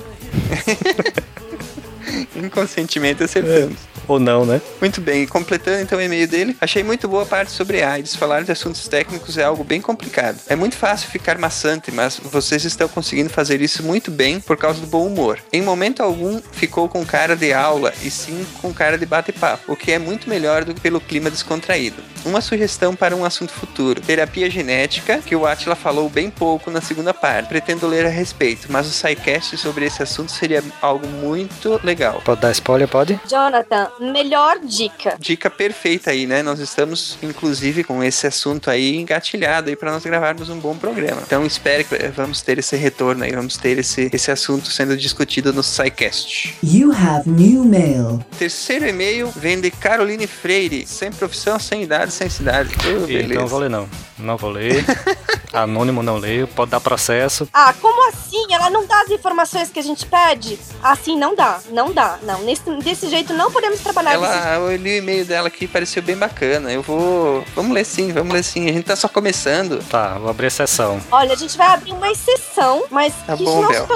Inconscientemente 2.36 3.24
acertamos. 3.24 3.78
Ou 4.08 4.20
não, 4.20 4.46
né? 4.46 4.62
Muito 4.80 5.02
bem, 5.02 5.24
e 5.24 5.28
completando 5.28 5.82
então 5.82 6.00
o 6.00 6.02
e-mail 6.02 6.28
dele, 6.28 6.56
achei 6.62 6.84
muito 6.84 7.08
boa 7.08 7.24
a 7.24 7.26
parte 7.26 7.52
sobre 7.52 7.84
AIDS. 7.84 8.16
Falar 8.16 8.44
de 8.44 8.52
assuntos 8.52 8.88
técnicos 8.88 9.38
é 9.38 9.44
algo 9.44 9.64
bem 9.64 9.82
complicado. 9.82 10.40
É 10.48 10.56
muito 10.56 10.76
fácil 10.76 11.10
ficar 11.10 11.38
maçante, 11.38 11.92
mas 11.92 12.20
vocês 12.24 12.64
estão 12.64 12.88
conseguindo 12.88 13.30
fazer 13.30 13.62
isso 13.62 13.84
muito 13.84 14.10
bem 14.10 14.40
por 14.40 14.58
causa 14.58 14.80
do 14.80 14.88
bom 14.88 15.06
humor. 15.06 15.40
Em 15.52 15.62
momento 15.62 16.02
algum 16.02 16.42
ficou 16.52 16.88
com 16.88 17.06
cara 17.06 17.36
de 17.36 17.54
aula 17.54 17.94
e 18.02 18.10
sim 18.10 18.46
com 18.62 18.74
cara 18.74 18.98
de 18.98 19.06
bate-papo, 19.06 19.72
o 19.72 19.76
que 19.76 19.92
é 19.92 20.00
muito 20.00 20.30
melhor 20.30 20.64
do 20.64 20.74
que 20.74 20.82
pelo 20.82 21.02
clima 21.02 21.30
descontraído. 21.30 22.02
Uma 22.26 22.42
sugestão 22.42 22.96
para 22.96 23.16
um 23.16 23.24
assunto 23.24 23.52
futuro: 23.52 24.02
terapia 24.02 24.50
genética, 24.50 25.20
que 25.20 25.36
o 25.36 25.46
Atila 25.46 25.76
falou 25.76 26.10
bem 26.10 26.30
pouco 26.30 26.70
na 26.70 26.82
segunda 26.82 27.14
parte. 27.14 27.48
Pretendo 27.48 27.88
ler 27.88 28.06
a 28.06 28.10
respeito, 28.10 28.68
mas 28.70 28.88
o 28.88 28.92
SciCast 28.92 29.58
sobre 29.58 29.86
esse 29.86 30.04
assunto 30.04 30.32
seria 30.32 30.64
algo 30.82 31.08
muito 31.08 31.80
legal. 31.84 32.22
Pode 32.24 32.42
dar 32.42 32.52
spoiler, 32.52 32.88
pode? 32.88 33.20
Jonathan, 33.30 33.90
melhor 34.00 34.60
dica. 34.60 35.16
Dica 35.20 35.50
perfeita 35.50 36.12
aí, 36.12 36.26
né? 36.26 36.42
Nós 36.44 36.60
estamos, 36.60 37.18
inclusive, 37.22 37.84
com 37.84 38.04
esse 38.04 38.28
assunto 38.28 38.70
aí 38.70 38.96
engatilhado 38.96 39.70
aí 39.70 39.76
para 39.76 39.92
nós 39.92 40.04
gravarmos 40.04 40.50
um 40.50 40.60
bom 40.60 40.76
programa. 40.76 41.22
Então 41.26 41.46
espero 41.46 41.84
que 41.84 41.96
vamos 42.10 42.42
ter 42.42 42.60
esse 42.60 42.76
retorno 42.76 43.24
aí, 43.24 43.32
vamos 43.32 43.58
ter 43.58 43.78
esse, 43.78 44.10
esse 44.12 44.32
assunto 44.32 44.68
sendo 44.68 44.96
discutido 44.98 45.54
no 45.54 45.64
SciCast. 45.64 46.56
You 46.64 46.92
have 46.92 47.30
new 47.30 47.64
mail. 47.64 48.24
Terceiro 48.38 48.88
e-mail 48.88 49.32
vem 49.36 49.60
de 49.60 49.72
Caroline 49.72 50.28
Freire, 50.28 50.86
sem 50.86 51.12
profissão, 51.12 51.60
sem 51.60 51.84
idade, 51.84 52.12
sem 52.12 52.30
cidade. 52.30 52.74
Oh, 52.80 53.06
beleza. 53.06 53.42
Não 53.42 53.48
vou 53.48 53.60
ler, 53.60 53.70
não. 53.70 53.90
Não 54.18 54.38
vou 54.38 54.50
ler. 54.50 54.84
Anônimo 55.54 56.04
não 56.04 56.18
leio. 56.18 56.48
Pode 56.48 56.72
dar 56.72 56.80
processo. 56.80 57.48
Ah, 57.54 57.74
como 57.80 58.10
assim? 58.10 58.46
Ela 58.52 58.70
não 58.70 58.86
dá 58.86 59.02
as 59.02 59.12
informações 59.12 59.70
que 59.70 59.80
a 59.80 59.84
gente 59.84 60.06
pede? 60.06 60.60
Assim 60.82 61.18
não 61.18 61.36
dá, 61.36 61.60
não 61.72 61.92
dá. 61.92 62.20
Não, 62.24 62.42
nesse, 62.42 62.64
desse 62.82 63.10
jeito 63.10 63.34
não 63.34 63.52
podemos 63.52 63.80
trabalhar. 63.94 64.14
Ela, 64.14 64.56
eu 64.72 64.76
li 64.76 64.96
o 64.96 64.98
e-mail 64.98 65.26
dela 65.26 65.48
aqui, 65.48 65.68
pareceu 65.68 66.02
bem 66.02 66.16
bacana. 66.18 66.72
Eu 66.72 66.82
vou. 66.82 67.44
Vamos 67.56 67.72
ler 67.74 67.86
sim, 67.86 68.12
vamos 68.12 68.34
ler 68.34 68.44
sim. 68.44 68.70
A 68.70 68.74
gente 68.74 68.86
tá 68.86 68.96
só 68.96 69.08
começando. 69.08 69.84
Tá, 69.90 70.18
vou 70.18 70.30
abrir 70.30 70.48
exceção. 70.48 71.00
Olha, 71.12 71.34
a 71.34 71.36
gente 71.36 71.58
vai 71.58 71.68
abrir 71.68 71.92
uma 71.92 72.10
exceção, 72.10 72.86
mas 72.90 73.14
Tá 73.26 73.36
que 73.36 73.44
bom, 73.44 73.62
não 73.62 73.68
Bel. 73.70 73.88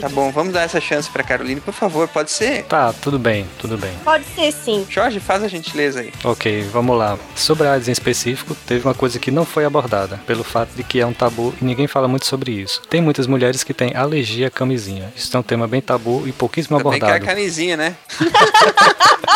Tá 0.00 0.08
bom, 0.08 0.30
vamos 0.32 0.52
dar 0.52 0.62
essa 0.62 0.80
chance 0.80 1.08
pra 1.10 1.22
Caroline, 1.22 1.60
por 1.60 1.72
favor, 1.74 2.08
pode 2.08 2.30
ser? 2.30 2.64
Tá, 2.64 2.92
tudo 3.00 3.18
bem, 3.18 3.46
tudo 3.58 3.76
bem. 3.78 3.92
Pode 4.04 4.24
ser 4.34 4.52
sim. 4.52 4.86
Jorge, 4.88 5.20
faz 5.20 5.42
a 5.42 5.48
gentileza 5.48 6.00
aí. 6.00 6.12
Ok, 6.24 6.62
vamos 6.72 6.96
lá. 6.98 7.18
Sobre 7.34 7.66
a 7.66 7.72
AIDS 7.72 7.88
em 7.88 7.92
específico, 7.92 8.54
teve 8.66 8.86
uma 8.86 8.94
coisa 8.94 9.18
que 9.18 9.30
não 9.30 9.44
foi 9.44 9.64
abordada, 9.64 10.20
pelo 10.26 10.42
fato 10.44 10.70
de 10.74 10.82
que 10.82 11.00
é 11.00 11.06
um 11.06 11.12
tabu 11.12 11.54
e 11.60 11.64
ninguém 11.64 11.86
fala 11.86 12.08
muito 12.08 12.26
sobre 12.26 12.52
isso. 12.52 12.82
Tem 12.88 13.00
muitas 13.00 13.26
mulheres 13.26 13.62
que 13.62 13.74
têm 13.74 13.94
alergia 13.94 14.48
à 14.48 14.50
camisinha. 14.50 15.12
Isso 15.14 15.34
é 15.36 15.40
um 15.40 15.42
tema 15.42 15.66
bem 15.68 15.80
tabu 15.80 16.24
e 16.26 16.32
pouquíssimo 16.32 16.78
Também 16.78 16.98
que 16.98 17.04
é 17.04 17.08
a 17.08 17.10
abordado. 17.16 17.26
camisinha, 17.36 17.76
né? 17.76 17.96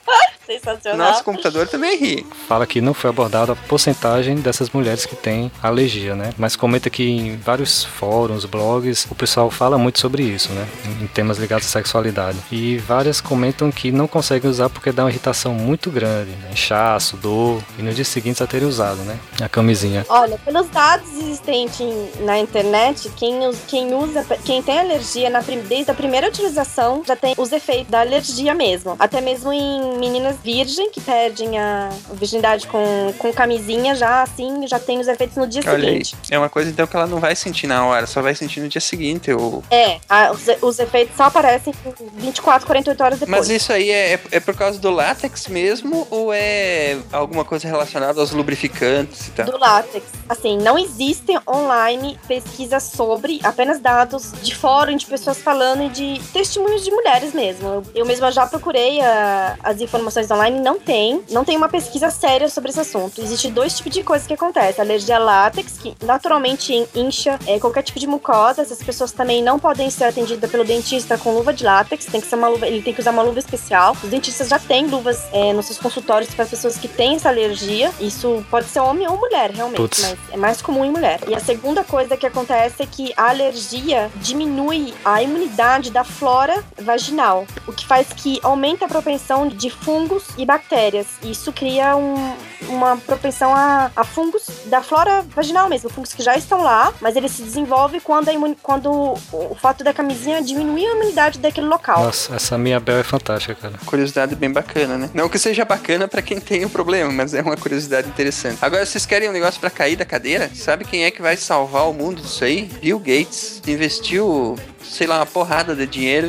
Sensacional. 0.53 1.11
Nosso 1.11 1.23
computador 1.23 1.67
também 1.67 1.97
ri. 1.97 2.25
Fala 2.47 2.65
que 2.65 2.81
não 2.81 2.93
foi 2.93 3.09
abordada 3.09 3.53
a 3.53 3.55
porcentagem 3.55 4.35
dessas 4.35 4.69
mulheres 4.69 5.05
que 5.05 5.15
têm 5.15 5.51
alergia, 5.61 6.15
né? 6.15 6.33
Mas 6.37 6.55
comenta 6.55 6.89
que 6.89 7.03
em 7.03 7.37
vários 7.37 7.83
fóruns, 7.83 8.45
blogs, 8.45 9.07
o 9.09 9.15
pessoal 9.15 9.51
fala 9.51 9.77
muito 9.77 9.99
sobre 9.99 10.23
isso, 10.23 10.51
né? 10.51 10.67
Em 11.01 11.07
temas 11.07 11.37
ligados 11.37 11.67
à 11.67 11.69
sexualidade. 11.69 12.37
E 12.51 12.77
várias 12.77 13.21
comentam 13.21 13.71
que 13.71 13.91
não 13.91 14.07
conseguem 14.07 14.49
usar 14.49 14.69
porque 14.69 14.91
dá 14.91 15.03
uma 15.03 15.09
irritação 15.09 15.53
muito 15.53 15.89
grande, 15.89 16.31
né? 16.31 16.49
inchaço, 16.51 17.17
dor, 17.17 17.61
e 17.77 17.81
no 17.81 17.93
dia 17.93 18.05
seguinte 18.05 18.41
a 18.41 18.47
terem 18.47 18.67
usado, 18.67 19.01
né? 19.03 19.17
A 19.41 19.49
camisinha. 19.49 20.05
Olha, 20.09 20.37
pelos 20.39 20.67
dados 20.69 21.09
existentes 21.13 21.85
na 22.21 22.37
internet, 22.37 23.09
quem, 23.15 23.39
quem 23.67 23.93
usa, 23.93 24.25
quem 24.43 24.61
tem 24.61 24.79
alergia 24.79 25.29
na 25.29 25.41
desde 25.67 25.91
a 25.91 25.93
primeira 25.93 26.27
utilização 26.27 27.03
já 27.05 27.15
tem 27.15 27.33
os 27.37 27.51
efeitos 27.51 27.91
da 27.91 28.01
alergia 28.01 28.53
mesmo. 28.53 28.95
Até 28.97 29.19
mesmo 29.19 29.51
em 29.51 29.97
meninas 29.97 30.37
virgem, 30.43 30.89
que 30.91 30.99
perdem 31.01 31.57
a 31.59 31.89
virgindade 32.13 32.67
com, 32.67 33.13
com 33.17 33.31
camisinha, 33.33 33.95
já 33.95 34.23
assim, 34.23 34.67
já 34.67 34.79
tem 34.79 34.99
os 34.99 35.07
efeitos 35.07 35.37
no 35.37 35.47
dia 35.47 35.61
Olha 35.65 35.89
aí. 35.89 36.03
seguinte. 36.05 36.15
É 36.29 36.37
uma 36.37 36.49
coisa 36.49 36.69
então 36.69 36.85
que 36.87 36.95
ela 36.95 37.07
não 37.07 37.19
vai 37.19 37.35
sentir 37.35 37.67
na 37.67 37.85
hora, 37.85 38.07
só 38.07 38.21
vai 38.21 38.33
sentir 38.35 38.59
no 38.61 38.67
dia 38.67 38.81
seguinte. 38.81 39.31
Ou... 39.31 39.63
É, 39.69 39.99
a- 40.09 40.31
os, 40.31 40.41
os 40.61 40.79
efeitos 40.79 41.15
só 41.15 41.23
aparecem 41.25 41.73
24, 42.15 42.65
48 42.65 43.03
horas 43.03 43.19
depois. 43.19 43.37
Mas 43.37 43.49
isso 43.49 43.71
aí 43.71 43.89
é, 43.91 44.19
é 44.31 44.39
por 44.39 44.55
causa 44.55 44.79
do 44.79 44.89
látex 44.89 45.47
mesmo 45.47 46.07
ou 46.09 46.33
é 46.33 46.97
alguma 47.11 47.45
coisa 47.45 47.67
relacionada 47.67 48.19
aos 48.19 48.31
lubrificantes 48.31 49.27
e 49.27 49.31
tal? 49.31 49.45
do 49.45 49.57
látex. 49.57 50.05
Assim, 50.29 50.57
não 50.57 50.77
existem 50.77 51.39
online 51.47 52.17
pesquisas 52.27 52.83
sobre, 52.83 53.39
apenas 53.43 53.79
dados 53.79 54.31
de 54.41 54.55
fórum 54.55 54.95
de 54.95 55.05
pessoas 55.05 55.37
falando 55.37 55.83
e 55.83 55.89
de 55.89 56.21
testemunhos 56.31 56.83
de 56.83 56.91
mulheres 56.91 57.33
mesmo. 57.33 57.67
Eu, 57.67 57.83
eu 57.95 58.05
mesma 58.05 58.31
já 58.31 58.45
procurei 58.47 59.01
a- 59.01 59.57
as 59.63 59.79
informações 59.81 60.30
online 60.31 60.59
não 60.59 60.79
tem. 60.79 61.21
Não 61.29 61.43
tem 61.43 61.57
uma 61.57 61.69
pesquisa 61.69 62.09
séria 62.09 62.49
sobre 62.49 62.69
esse 62.71 62.79
assunto. 62.79 63.21
Existem 63.21 63.51
dois 63.51 63.75
tipos 63.77 63.93
de 63.93 64.03
coisas 64.03 64.27
que 64.27 64.33
acontecem. 64.33 64.81
A 64.81 64.85
alergia 64.85 65.15
a 65.15 65.19
látex, 65.19 65.77
que 65.77 65.95
naturalmente 66.03 66.73
in- 66.73 66.87
incha 66.95 67.37
é, 67.45 67.59
qualquer 67.59 67.83
tipo 67.83 67.99
de 67.99 68.07
mucosa. 68.07 68.61
Essas 68.61 68.81
pessoas 68.81 69.11
também 69.11 69.43
não 69.43 69.59
podem 69.59 69.89
ser 69.89 70.05
atendidas 70.05 70.49
pelo 70.49 70.63
dentista 70.63 71.17
com 71.17 71.33
luva 71.33 71.53
de 71.53 71.63
látex. 71.63 72.05
Tem 72.05 72.21
que 72.21 72.27
ser 72.27 72.35
uma 72.35 72.47
luva, 72.47 72.67
ele 72.67 72.81
tem 72.81 72.93
que 72.93 73.01
usar 73.01 73.11
uma 73.11 73.21
luva 73.23 73.39
especial. 73.39 73.95
Os 74.03 74.09
dentistas 74.09 74.47
já 74.47 74.59
têm 74.59 74.87
luvas 74.87 75.21
é, 75.31 75.53
nos 75.53 75.65
seus 75.65 75.77
consultórios 75.77 76.33
para 76.33 76.45
pessoas 76.45 76.77
que 76.77 76.87
têm 76.87 77.15
essa 77.15 77.29
alergia. 77.29 77.91
Isso 77.99 78.43
pode 78.49 78.67
ser 78.67 78.79
homem 78.79 79.07
ou 79.07 79.17
mulher, 79.17 79.51
realmente, 79.51 80.01
mas 80.01 80.17
é 80.31 80.37
mais 80.37 80.61
comum 80.61 80.85
em 80.85 80.91
mulher. 80.91 81.19
E 81.27 81.35
a 81.35 81.39
segunda 81.39 81.83
coisa 81.83 82.15
que 82.17 82.25
acontece 82.25 82.81
é 82.83 82.85
que 82.85 83.13
a 83.17 83.29
alergia 83.29 84.09
diminui 84.15 84.93
a 85.03 85.21
imunidade 85.21 85.91
da 85.91 86.03
flora 86.03 86.63
vaginal, 86.79 87.45
o 87.67 87.73
que 87.73 87.85
faz 87.85 88.07
que 88.13 88.39
aumenta 88.43 88.85
a 88.85 88.87
propensão 88.87 89.47
de 89.47 89.69
fungos 89.69 90.20
e 90.37 90.45
bactérias. 90.45 91.07
E 91.23 91.31
Isso 91.31 91.51
cria 91.53 91.95
um- 91.95 92.35
uma 92.69 92.95
propensão 92.97 93.53
a, 93.55 93.91
a 93.95 94.03
fungos 94.03 94.43
da 94.65 94.81
flora 94.81 95.25
vaginal 95.35 95.67
mesmo, 95.67 95.89
fungos 95.89 96.13
que 96.13 96.21
já 96.23 96.35
estão 96.37 96.61
lá, 96.61 96.93
mas 97.01 97.15
ele 97.15 97.27
se 97.27 97.41
desenvolve 97.41 97.99
quando, 97.99 98.29
a 98.29 98.33
imuni- 98.33 98.57
quando 98.61 98.89
o, 98.91 99.13
o 99.33 99.55
fato 99.55 99.83
da 99.83 99.93
camisinha 99.93 100.41
diminui 100.41 100.85
a 100.85 100.91
imunidade 100.91 101.39
daquele 101.39 101.67
local. 101.67 102.03
Nossa, 102.03 102.35
essa 102.35 102.57
minha 102.57 102.79
Bel 102.79 102.97
é 102.99 103.03
fantástica, 103.03 103.55
cara. 103.55 103.73
Curiosidade 103.85 104.35
bem 104.35 104.51
bacana, 104.51 104.97
né? 104.97 105.09
Não 105.13 105.27
que 105.29 105.39
seja 105.39 105.65
bacana 105.65 106.07
pra 106.07 106.21
quem 106.21 106.39
tem 106.39 106.63
o 106.65 106.69
problema, 106.69 107.11
mas 107.11 107.33
é 107.33 107.41
uma 107.41 107.57
curiosidade 107.57 108.07
interessante. 108.07 108.57
Agora, 108.61 108.85
vocês 108.85 109.05
querem 109.05 109.29
um 109.29 109.33
negócio 109.33 109.59
pra 109.59 109.69
cair 109.69 109.95
da 109.95 110.05
cadeira? 110.05 110.49
Sabe 110.53 110.85
quem 110.85 111.03
é 111.03 111.11
que 111.11 111.21
vai 111.21 111.35
salvar 111.37 111.89
o 111.89 111.93
mundo 111.93 112.21
disso 112.21 112.43
aí? 112.43 112.63
Bill 112.81 112.99
Gates 112.99 113.61
investiu, 113.67 114.57
sei 114.83 115.07
lá, 115.07 115.17
uma 115.17 115.25
porrada 115.25 115.75
de 115.75 115.85
dinheiro 115.85 116.27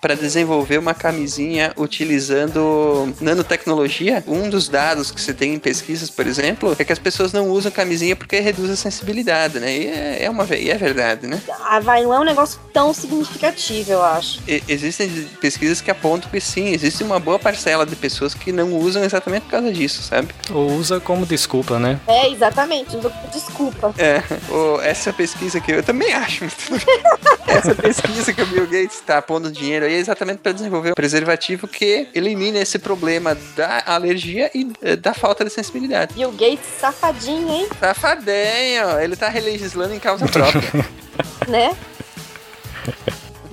pra 0.00 0.14
desenvolver 0.14 0.78
uma 0.78 0.94
camisinha 0.94 1.72
utilizando 1.76 3.14
nanotecnologia. 3.20 4.22
Um 4.26 4.48
dos 4.48 4.68
dados 4.68 5.10
que 5.10 5.20
você 5.20 5.32
tem 5.32 5.54
em 5.54 5.58
pesquisas, 5.58 6.10
por 6.10 6.26
exemplo, 6.26 6.74
é 6.78 6.84
que 6.84 6.92
as 6.92 6.98
pessoas 6.98 7.32
não 7.32 7.48
usam 7.50 7.70
camisinha 7.70 8.16
porque 8.16 8.38
reduz 8.40 8.70
a 8.70 8.76
sensibilidade, 8.76 9.58
né? 9.60 9.76
E 9.76 9.86
é, 9.86 10.24
é 10.24 10.30
uma 10.30 10.44
e 10.54 10.70
é 10.70 10.76
verdade, 10.76 11.26
né? 11.26 11.40
Ah, 11.62 11.80
vai, 11.80 12.02
não 12.02 12.12
é 12.14 12.20
um 12.20 12.24
negócio 12.24 12.58
tão 12.72 12.92
significativo, 12.92 13.92
eu 13.92 14.02
acho. 14.04 14.40
E- 14.46 14.62
existem 14.68 15.08
pesquisas 15.40 15.80
que 15.80 15.90
apontam 15.90 16.30
que 16.30 16.40
sim, 16.40 16.68
existe 16.72 17.02
uma 17.02 17.18
boa 17.18 17.38
parcela 17.38 17.84
de 17.86 17.96
pessoas 17.96 18.34
que 18.34 18.52
não 18.52 18.72
usam 18.74 19.02
exatamente 19.04 19.42
por 19.44 19.50
causa 19.52 19.72
disso, 19.72 20.02
sabe? 20.02 20.28
Ou 20.50 20.72
usa 20.72 21.00
como 21.00 21.24
desculpa, 21.26 21.78
né? 21.78 21.98
É, 22.06 22.28
exatamente. 22.30 22.96
Desculpa. 23.32 23.94
É, 23.98 24.22
o- 24.52 24.80
essa 24.80 25.12
pesquisa 25.12 25.60
que 25.60 25.72
eu 25.72 25.82
também 25.82 26.12
acho. 26.12 26.44
essa 27.46 27.74
pesquisa 27.74 27.93
que 28.34 28.42
o 28.42 28.46
Bill 28.46 28.66
Gates 28.66 28.94
está 28.94 29.20
pondo 29.20 29.50
dinheiro 29.50 29.86
aí 29.86 29.94
é 29.94 29.98
exatamente 29.98 30.38
para 30.38 30.52
desenvolver 30.52 30.90
um 30.90 30.94
preservativo 30.94 31.66
que 31.68 32.08
elimina 32.14 32.58
esse 32.58 32.78
problema 32.78 33.36
da 33.56 33.82
alergia 33.86 34.50
e 34.54 34.70
eh, 34.82 34.96
da 34.96 35.14
falta 35.14 35.44
de 35.44 35.50
sensibilidade. 35.50 36.14
Bill 36.14 36.32
Gates, 36.32 36.66
safadinho, 36.78 37.50
hein? 37.50 37.68
Safadinho, 37.78 39.00
ele 39.00 39.16
tá 39.16 39.28
legislando 39.28 39.94
em 39.94 40.00
causa 40.00 40.26
própria. 40.26 40.62
Né? 41.46 41.76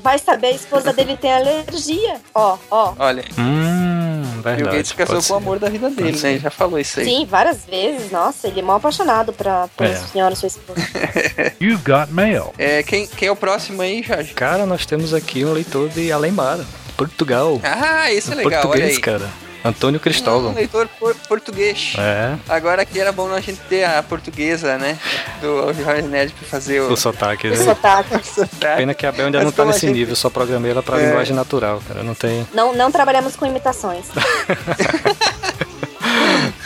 Vai 0.04 0.18
saber, 0.18 0.48
a 0.48 0.52
esposa 0.52 0.92
dele 0.94 1.16
tem 1.16 1.32
alergia. 1.32 2.20
Ó, 2.34 2.58
ó. 2.70 2.94
Olha, 2.98 3.24
Hum, 3.38 4.24
verdade. 4.42 4.78
Gates 4.78 4.92
casou 4.94 5.22
com 5.22 5.34
o 5.34 5.38
amor 5.38 5.60
da 5.60 5.70
vida 5.70 5.90
dele, 5.90 6.18
né? 6.20 6.32
Ele 6.32 6.40
já 6.40 6.50
falou 6.50 6.80
isso 6.80 7.00
aí. 7.00 7.06
Sim, 7.06 7.26
várias 7.26 7.66
vezes. 7.66 8.12
Nossa, 8.12 8.48
ele 8.48 8.60
é 8.60 8.64
mal 8.64 8.78
apaixonado 8.78 9.32
pra, 9.34 9.68
por 9.76 9.86
É. 9.86 9.96
senhora, 9.96 10.36
sua 10.36 10.48
esposa. 10.48 10.82
You've 11.62 11.84
got 11.84 12.12
mail. 12.12 12.54
É, 12.58 12.82
quem, 12.84 13.06
quem 13.08 13.28
é 13.28 13.32
o 13.32 13.36
próximo 13.36 13.82
aí, 13.82 14.02
Jorge? 14.02 14.34
Cara, 14.34 14.66
nós 14.66 14.86
temos 14.86 15.14
aqui 15.14 15.46
um 15.46 15.54
leitor 15.54 15.90
de 15.90 16.12
Alemar, 16.12 16.60
Portugal. 16.98 17.60
Ah, 17.64 18.12
esse 18.12 18.32
é 18.32 18.36
legal, 18.36 18.52
olha 18.54 18.62
Português, 18.62 18.96
aí. 18.96 19.02
cara. 19.02 19.30
Antônio 19.64 20.00
Um 20.00 20.02
Cristóvão. 20.04 20.54
leitor 20.54 20.88
por- 21.00 21.16
português. 21.28 21.94
É, 21.98 22.36
Agora 22.50 22.82
aqui 22.82 23.00
era 23.00 23.12
bom 23.12 23.32
a 23.34 23.40
gente 23.40 23.60
ter 23.70 23.84
a 23.84 24.02
portuguesa, 24.02 24.78
né? 24.78 24.98
Do 25.42 25.74
Jorge 25.74 26.02
Nerd 26.04 26.34
pra 26.34 26.48
fazer 26.48 26.82
o. 26.82 26.92
o 26.92 26.98
sotaque, 26.98 27.48
O 27.48 27.52
né? 27.52 27.58
sotaque. 27.58 28.28
sotaque. 28.28 28.78
Pena 28.78 28.94
que 28.94 29.06
a 29.06 29.12
Bel 29.12 29.26
ainda 29.28 29.38
Mas 29.40 29.46
não 29.46 29.52
tá 29.52 29.66
nesse 29.66 29.82
gente- 29.88 29.94
nível, 29.94 30.16
só 30.16 30.30
programei 30.30 30.72
ela 30.72 30.82
pra 30.84 31.00
É. 31.02 31.06
linguagem 31.08 31.36
natural, 31.36 31.82
cara. 31.88 32.04
Não 32.04 32.14
tem. 32.16 32.48
Não, 32.54 32.74
não 32.76 32.92
trabalhamos 32.92 33.36
com 33.36 33.46
imitações. 33.46 34.06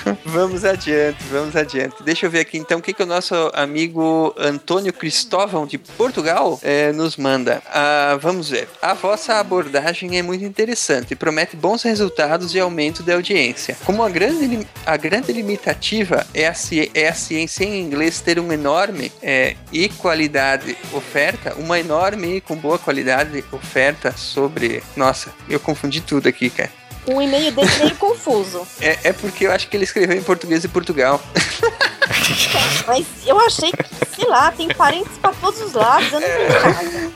Vamos 0.26 0.64
adiante, 0.64 1.18
vamos 1.32 1.56
adiante. 1.56 1.96
Deixa 2.04 2.26
eu 2.26 2.30
ver 2.30 2.40
aqui 2.40 2.58
então 2.58 2.80
o 2.80 2.82
que, 2.82 2.94
que 2.94 3.02
o 3.04 3.06
nosso 3.06 3.34
amigo 3.54 4.34
Antônio 4.38 4.94
Cristóvão 4.94 5.66
de 5.66 5.78
Portugal 5.78 6.60
eh, 6.64 6.92
nos 6.92 7.18
manda. 7.18 7.62
Ah, 7.68 8.18
vamos 8.22 8.50
ver. 8.50 8.68
A 8.82 8.94
vossa 8.94 9.36
abordagem 9.36 10.18
é 10.18 10.22
muito 10.22 10.44
interessante 10.44 11.12
e 11.12 11.16
promete 11.16 11.56
bons 11.56 11.84
resultados 11.84 12.54
e 12.54 12.60
aumento 12.60 13.02
da 13.04 13.16
audiência. 13.16 13.76
Como 13.86 14.04
a 14.04 14.10
grande, 14.10 14.68
a 14.86 14.98
grande 14.98 15.32
limitativa 15.34 16.26
é 16.34 16.48
a, 16.48 16.54
ci- 16.54 16.92
é 16.94 17.08
a 17.08 17.14
ciência 17.14 17.64
em 17.64 17.82
inglês 17.82 18.22
ter 18.22 18.38
uma 18.40 18.54
enorme 18.54 19.12
eh, 19.24 19.56
e 19.72 19.90
qualidade 19.90 20.78
oferta, 20.94 21.56
uma 21.56 21.80
enorme 21.80 22.38
e 22.38 22.42
com 22.42 22.56
boa 22.56 22.78
qualidade 22.78 23.44
oferta 23.52 24.12
sobre. 24.16 24.84
Nossa, 24.96 25.32
eu 25.50 25.60
confundi 25.60 26.02
tudo 26.02 26.28
aqui, 26.30 26.50
cara. 26.50 26.85
Um 27.08 27.22
e-mail 27.22 27.52
dele 27.52 27.70
meio 27.80 27.96
confuso. 27.96 28.66
É, 28.82 28.98
é 29.10 29.14
porque 29.14 29.46
eu 29.46 29.52
acho 29.52 29.68
que 29.68 29.78
ele 29.78 29.84
escreveu 29.84 30.18
em 30.18 30.24
português 30.24 30.62
de 30.62 30.68
Portugal. 30.68 31.22
Mas 32.88 33.06
eu 33.26 33.40
achei 33.40 33.72
que, 33.72 33.84
sei 34.16 34.26
lá, 34.28 34.52
tem 34.52 34.68
parentes 34.70 35.18
pra 35.22 35.32
todos 35.34 35.62
os 35.62 35.74
lados. 35.74 36.12
Eu 36.12 36.20
não 36.20 36.28
tenho 36.28 36.62
casa. 36.62 37.12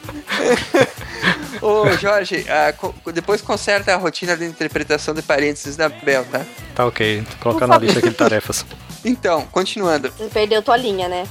Ô, 1.61 1.89
Jorge, 1.97 2.45
ah, 2.49 2.71
co- 2.73 2.93
depois 3.11 3.41
conserta 3.41 3.93
a 3.93 3.97
rotina 3.97 4.37
de 4.37 4.45
interpretação 4.45 5.13
de 5.13 5.21
parênteses 5.21 5.75
da 5.75 5.89
Bel, 5.89 6.23
tá? 6.25 6.45
Tá 6.75 6.85
ok, 6.85 7.23
tô 7.29 7.37
colocando 7.43 7.69
na 7.71 7.77
lista 7.77 7.99
aqui 7.99 8.09
de 8.09 8.15
tarefas. 8.15 8.65
Então, 9.03 9.45
continuando. 9.51 10.11
Você 10.17 10.29
perdeu 10.29 10.61
tua 10.61 10.77
linha, 10.77 11.09
né? 11.09 11.27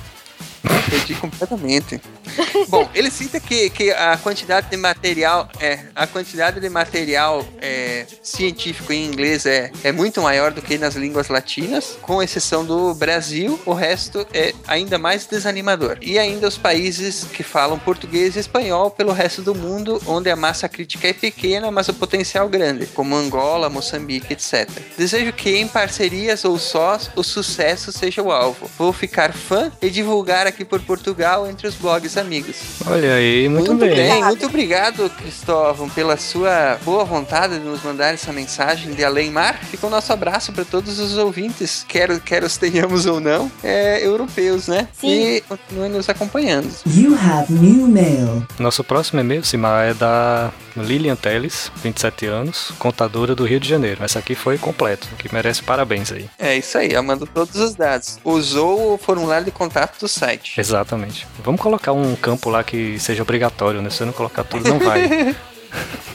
Perdi 0.91 1.15
completamente. 1.15 2.01
Bom, 2.69 2.89
ele 2.95 3.11
cita 3.11 3.41
que, 3.41 3.71
que 3.71 3.91
a 3.91 4.17
quantidade 4.17 4.69
de 4.71 4.77
material 4.77 5.49
é 5.61 5.81
a 5.95 6.07
quantidade 6.07 6.61
de 6.61 6.69
material 6.69 7.45
é, 7.61 8.07
científico 8.23 8.93
em 8.93 9.07
inglês 9.07 9.47
é, 9.47 9.71
é 9.83 9.93
muito 9.93 10.23
maior 10.23 10.53
do 10.53 10.63
que 10.63 10.79
nas 10.79 10.95
línguas 10.95 11.29
latinas, 11.29 11.99
com 12.03 12.23
exceção 12.23 12.65
do 12.65 12.95
Brasil, 12.95 13.61
o 13.65 13.73
resto 13.73 14.27
é 14.33 14.53
ainda 14.67 14.99
mais 14.99 15.27
desanimador. 15.27 15.99
E 16.01 16.19
ainda 16.19 16.47
os 16.47 16.59
países 16.59 17.25
que 17.25 17.43
falam 17.43 17.79
português 17.79 18.37
e 18.37 18.39
espanhol 18.39 18.91
pelo 18.91 19.13
resto 19.13 19.43
do 19.43 19.55
mundo, 19.55 20.01
onde 20.07 20.31
a 20.31 20.37
massa 20.37 20.69
crítica 20.69 21.09
é 21.09 21.13
pequena, 21.13 21.71
mas 21.71 21.89
o 21.89 21.95
potencial 21.95 22.49
grande, 22.49 22.87
como 22.87 23.17
Angola, 23.17 23.69
Moçambique, 23.71 24.33
etc. 24.33 24.69
Desejo 24.97 25.33
que 25.33 25.57
em 25.57 25.67
parcerias 25.67 26.45
ou 26.45 26.59
sós 26.59 27.11
o 27.17 27.23
sucesso 27.23 27.93
seja 27.93 28.23
o 28.23 28.31
alvo. 28.31 28.71
Vou 28.77 28.93
ficar 28.93 29.33
fã 29.33 29.73
e 29.81 29.91
divulgar 29.91 30.47
aqui 30.47 30.65
por 30.65 30.81
Portugal 30.81 31.49
entre 31.49 31.67
os 31.67 31.75
blogs 31.75 32.17
amigos. 32.19 32.57
Olha 32.87 33.15
aí, 33.15 33.49
muito, 33.49 33.69
Muito 33.69 33.87
bem. 33.87 33.95
bem, 33.95 34.25
muito 34.25 34.45
obrigado, 34.45 35.09
Cristóvão, 35.11 35.89
pela 35.89 36.17
sua 36.17 36.79
boa 36.85 37.05
vontade 37.05 37.59
de 37.59 37.65
nos 37.65 37.83
mandar 37.83 38.13
essa 38.13 38.33
mensagem 38.33 38.93
de 38.93 39.03
além 39.05 39.31
mar. 39.31 39.59
Fica 39.65 39.87
o 39.87 39.91
nosso 39.91 40.13
abraço 40.13 40.53
para 40.53 40.65
todos 40.65 40.99
os 40.99 41.17
ouvintes, 41.17 41.85
quer, 41.89 42.19
quer 42.21 42.45
os 42.45 42.57
tenhamos 42.57 43.07
ou 43.07 43.21
não, 43.21 43.51
é, 43.63 44.05
europeus, 44.05 44.69
né? 44.69 44.89
Sim. 45.01 45.37
E 45.37 45.41
continuem 45.43 45.91
nos 45.91 46.09
acompanhando. 46.09 46.69
You 46.87 47.15
have 47.15 47.51
new 47.53 47.87
mail. 47.89 48.47
Nosso 48.59 48.85
próximo 48.85 49.21
e-mail, 49.21 49.45
Simar, 49.45 49.87
é 49.87 49.95
da 49.95 50.53
Lilian 50.83 51.17
Teles, 51.17 51.71
27 51.77 52.27
anos, 52.27 52.73
contadora 52.79 53.35
do 53.35 53.45
Rio 53.45 53.61
de 53.61 53.69
Janeiro. 53.69 54.03
Essa 54.03 54.19
aqui 54.19 54.35
foi 54.35 54.59
completo, 54.59 55.09
que 55.19 55.33
merece 55.33 55.63
parabéns 55.63 56.13
aí. 56.13 56.29
É 56.39 56.57
isso 56.57 56.79
aí, 56.79 56.93
ela 56.93 57.03
mandou 57.03 57.27
todos 57.27 57.57
os 57.57 57.75
dados. 57.75 58.19
Usou 58.25 58.95
o 58.95 58.99
formulário 58.99 59.45
de 59.45 59.51
contato 59.51 59.99
do 60.01 60.09
site. 60.09 60.59
Exatamente. 60.61 61.27
Vamos 61.43 61.61
colocar 61.61 61.93
um 61.93 62.15
campo 62.17 62.51
lá 62.51 62.63
que 62.65 62.99
seja 62.99 63.23
obrigatório, 63.23 63.83
né? 63.83 63.91
Se 63.91 63.99
você 63.99 64.05
não 64.05 64.13
colocar 64.13 64.45
tudo, 64.45 64.69
não 64.69 64.79
vai. 64.79 65.35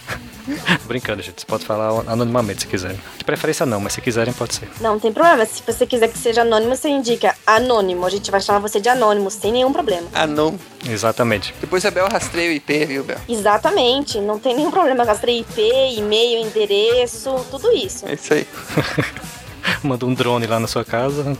Brincando, 0.86 1.22
gente. 1.22 1.42
Você 1.42 1.46
pode 1.46 1.66
falar 1.66 2.04
anonimamente 2.08 2.62
se 2.62 2.68
quiserem. 2.68 3.00
De 3.18 3.24
preferência 3.24 3.66
não, 3.66 3.80
mas 3.80 3.94
se 3.94 4.02
quiserem 4.02 4.34
pode 4.34 4.56
ser. 4.56 4.70
Não 4.82 5.00
tem 5.00 5.12
problema. 5.12 5.46
Se 5.46 5.62
você 5.66 5.86
quiser 5.86 6.08
que 6.10 6.18
seja 6.18 6.42
anônimo, 6.42 6.76
você 6.76 6.90
indica 6.90 7.36
anônimo. 7.46 8.06
A 8.06 8.10
gente 8.10 8.30
vai 8.30 8.42
chamar 8.42 8.60
você 8.60 8.80
de 8.80 8.90
anônimo, 8.90 9.30
sem 9.30 9.52
nenhum 9.52 9.72
problema. 9.72 10.08
Ah, 10.14 10.28
não. 10.28 10.58
Exatamente. 10.88 11.54
Depois 11.62 11.86
a 11.86 11.92
Bel 11.92 12.08
rastreia 12.08 12.50
o 12.50 12.54
IP, 12.54 12.86
viu, 12.86 13.04
Bel? 13.04 13.18
Exatamente. 13.28 14.20
Não 14.20 14.40
tem 14.40 14.56
nenhum 14.56 14.72
problema. 14.72 15.06
Gastrei 15.06 15.40
IP, 15.40 15.62
e-mail, 15.98 16.46
endereço, 16.46 17.34
tudo 17.50 17.72
isso. 17.72 18.06
É 18.08 18.14
isso 18.14 18.34
aí. 18.34 18.48
Manda 19.84 20.06
um 20.06 20.14
drone 20.14 20.46
lá 20.48 20.60
na 20.60 20.68
sua 20.68 20.84
casa. 20.86 21.38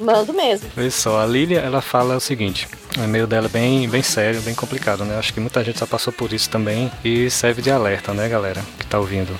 Mando 0.00 0.32
mesmo. 0.32 0.68
Vê 0.74 0.90
só, 0.90 1.20
a 1.20 1.26
Lilia, 1.26 1.60
ela 1.60 1.80
fala 1.80 2.16
o 2.16 2.20
seguinte. 2.20 2.68
O 2.98 3.02
e-mail 3.02 3.26
dela 3.26 3.46
é 3.46 3.48
bem, 3.48 3.88
bem 3.88 4.02
sério, 4.02 4.40
bem 4.42 4.54
complicado, 4.54 5.04
né? 5.04 5.18
Acho 5.18 5.32
que 5.32 5.40
muita 5.40 5.62
gente 5.64 5.80
já 5.80 5.86
passou 5.86 6.12
por 6.12 6.32
isso 6.32 6.48
também 6.48 6.90
e 7.04 7.28
serve 7.30 7.62
de 7.62 7.70
alerta, 7.70 8.12
né, 8.12 8.28
galera, 8.28 8.62
que 8.78 8.86
tá 8.86 8.98
ouvindo. 8.98 9.32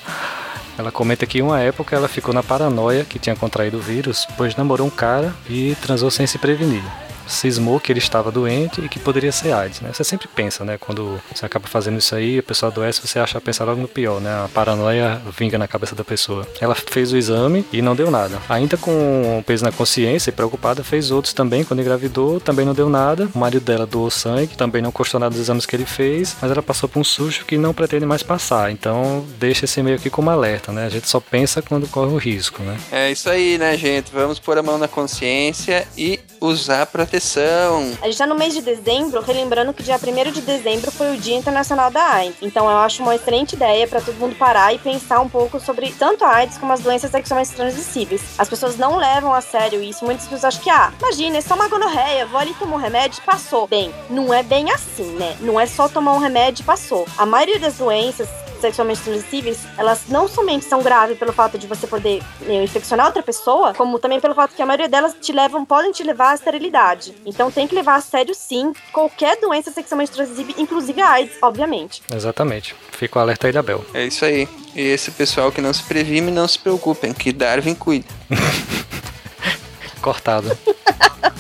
Ela 0.77 0.91
comenta 0.91 1.25
que 1.25 1.39
em 1.39 1.43
uma 1.43 1.61
época 1.61 1.95
ela 1.95 2.09
ficou 2.09 2.35
na 2.35 2.43
paranoia 2.43 3.05
que 3.05 3.19
tinha 3.19 3.37
contraído 3.37 3.79
o 3.79 3.81
vírus, 3.81 4.27
pois 4.37 4.57
namorou 4.57 4.87
um 4.87 4.91
cara 4.91 5.33
e 5.49 5.77
transou 5.81 6.11
sem 6.11 6.27
se 6.27 6.37
prevenir. 6.37 6.83
Cismou 7.27 7.81
que 7.81 7.93
ele 7.93 7.99
estava 7.99 8.31
doente 8.31 8.81
e 8.81 8.89
que 8.89 8.99
poderia 8.99 9.33
ser 9.33 9.53
AIDS, 9.53 9.81
né? 9.81 9.91
Você 9.93 10.05
sempre 10.05 10.29
pensa, 10.29 10.65
né? 10.65 10.79
Quando 10.79 11.21
você 11.33 11.45
acaba 11.47 11.67
fazendo 11.69 11.99
isso 11.99 12.15
aí, 12.15 12.39
a 12.39 12.43
pessoa 12.43 12.71
adoece, 12.71 13.01
você 13.07 13.19
acha 13.19 13.41
pensar 13.41 13.65
logo 13.65 13.81
no 13.81 13.89
pior, 13.89 14.21
né? 14.21 14.31
A 14.45 14.49
paranoia 14.53 15.21
vinga 15.37 15.59
na 15.59 15.69
cabeça 15.69 15.95
da 15.95 16.05
pessoa. 16.05 16.47
Ela 16.61 16.75
fez 16.75 17.13
o 17.13 17.17
exame 17.17 17.65
e 17.73 17.83
não 17.83 17.95
deu 17.95 18.11
nada. 18.11 18.39
Ainda 18.49 18.77
com 18.77 19.43
peso 19.47 19.65
na 19.65 19.73
consciência 19.73 20.31
e 20.31 20.33
preocupada, 20.33 20.83
fez 20.85 21.11
outros 21.11 21.33
também 21.33 21.65
quando 21.65 21.81
engravidou, 21.81 22.41
também 22.41 22.65
não 22.65 22.75
deu 22.75 22.89
nada. 22.89 23.29
O 23.35 23.39
marido 23.39 23.65
dela 23.65 23.87
doou 23.87 24.11
sangue, 24.11 24.57
também 24.57 24.83
não 24.83 24.91
gostou 24.91 25.21
nada 25.21 25.31
dos 25.31 25.41
exames 25.41 25.67
que 25.67 25.77
ele 25.77 25.85
fez, 25.85 26.37
mas 26.41 26.51
ela 26.51 26.63
passou 26.63 26.89
por 26.89 27.01
um 27.01 27.05
susto 27.05 27.45
que 27.45 27.57
não 27.59 27.75
pretende 27.75 28.07
mais 28.07 28.23
passar. 28.23 28.71
Então, 28.71 29.25
deixa 29.39 29.65
esse 29.65 29.83
meio 29.83 29.97
aqui 29.97 30.11
como 30.11 30.31
alerta, 30.31 30.73
né? 30.73 30.87
A 30.87 30.89
gente 30.89 31.09
só 31.09 31.21
pensa 31.21 31.63
quando 31.63 31.87
corre 31.89 32.13
o 32.13 32.17
risco, 32.17 32.63
né? 32.63 32.77
É 32.91 33.11
isso 33.11 33.29
aí, 33.29 33.59
né, 33.59 33.77
gente? 33.77 34.11
Vamos 34.13 34.39
pôr 34.39 34.59
a 34.59 34.63
mão 34.63 34.79
na 34.79 34.89
consciência 34.89 35.87
e 35.97 36.21
usar 36.41 36.87
proteção. 37.15 37.93
A 38.03 38.07
gente 38.07 38.19
tá 38.19 38.27
no 38.27 38.35
mês 38.35 38.55
de 38.55 38.61
dezembro, 38.61 39.21
relembrando 39.21 39.73
que 39.73 39.83
dia 39.83 39.97
1 39.97 40.33
de 40.33 40.41
dezembro 40.41 40.91
foi 40.91 41.15
o 41.15 41.21
Dia 41.21 41.37
Internacional 41.37 41.91
da 41.91 42.03
AIDS. 42.03 42.39
Então 42.43 42.69
eu 42.69 42.77
acho 42.79 43.03
uma 43.03 43.15
excelente 43.15 43.55
ideia 43.55 43.87
para 43.87 44.01
todo 44.01 44.17
mundo 44.17 44.35
parar 44.37 44.75
e 44.75 44.79
pensar 44.79 45.21
um 45.21 45.29
pouco 45.29 45.61
sobre 45.61 45.93
tanto 45.93 46.25
a 46.25 46.31
AIDS 46.31 46.59
como 46.59 46.73
as 46.73 46.81
doenças 46.81 47.11
sexualmente 47.11 47.53
transmissíveis. 47.53 48.23
As 48.37 48.49
pessoas 48.49 48.77
não 48.77 48.97
levam 48.97 49.33
a 49.33 49.41
sério 49.41 49.83
isso. 49.83 50.05
Muitas 50.05 50.25
pessoas 50.25 50.45
acham 50.45 50.63
que, 50.63 50.71
ah, 50.71 50.93
imagina, 50.99 51.37
é 51.37 51.41
só 51.41 51.55
uma 51.55 51.69
gonorreia, 51.69 52.27
vou 52.27 52.41
ali 52.41 52.55
tomar 52.55 52.77
um 52.77 52.81
remédio 52.81 53.21
e 53.23 53.27
passou. 53.27 53.67
Bem, 53.69 53.95
não 54.11 54.35
é 54.35 54.43
bem 54.43 54.71
assim, 54.73 55.13
né? 55.13 55.37
Não 55.41 55.59
é 55.59 55.67
só 55.67 55.89
tomar 55.89 56.15
um 56.15 56.19
remédio 56.19 56.63
e 56.63 56.67
passou. 56.67 57.07
A 57.17 57.25
maioria 57.25 57.61
das 57.61 57.75
doenças 57.75 58.29
sexualmente 58.65 59.03
transmissíveis, 59.03 59.59
elas 59.77 60.05
não 60.09 60.27
somente 60.27 60.65
são 60.65 60.83
graves 60.83 61.19
pelo 61.19 61.35
fato 61.35 61.59
de 61.59 61.67
você 61.67 61.87
poder 61.87 62.23
né, 62.41 62.63
infeccionar 62.65 63.07
outra 63.07 63.23
pessoa, 63.23 63.75
como 63.75 63.99
também 63.99 64.21
pelo 64.21 64.35
fato 64.35 64.55
que 64.55 64.63
a 64.63 64.67
maioria 64.67 64.89
delas 64.89 65.15
te 65.21 65.33
levam, 65.33 65.67
podem 65.67 65.93
te 65.93 66.03
levar 66.03 66.31
à 66.31 66.35
esterilidade. 66.35 67.15
Então 67.27 67.51
tem 67.51 67.69
que 67.69 67.75
levar 67.75 67.97
a 67.97 68.01
sério 68.01 68.35
sim 68.35 68.73
qualquer 68.91 69.39
doença 69.39 69.71
sexualmente 69.71 70.13
transmissível, 70.13 70.55
inclusive 70.57 71.01
a 71.03 71.11
AIDS, 71.11 71.37
obviamente. 71.43 72.03
Exatamente. 72.11 72.75
Fica 72.93 73.19
o 73.19 73.23
alerta 73.23 73.47
aí 73.47 73.53
da 73.53 73.63
Bel. 73.63 73.85
É 73.93 74.07
isso 74.07 74.25
aí. 74.25 74.49
E 74.75 74.81
esse 74.81 75.11
pessoal 75.11 75.53
que 75.53 75.61
não 75.61 75.73
se 75.73 75.83
previne, 75.83 76.31
não 76.31 76.49
se 76.49 76.59
preocupem, 76.59 77.13
que 77.13 77.33
Darwin 77.33 77.75
cuida. 77.75 78.07
Cortado. 80.01 80.57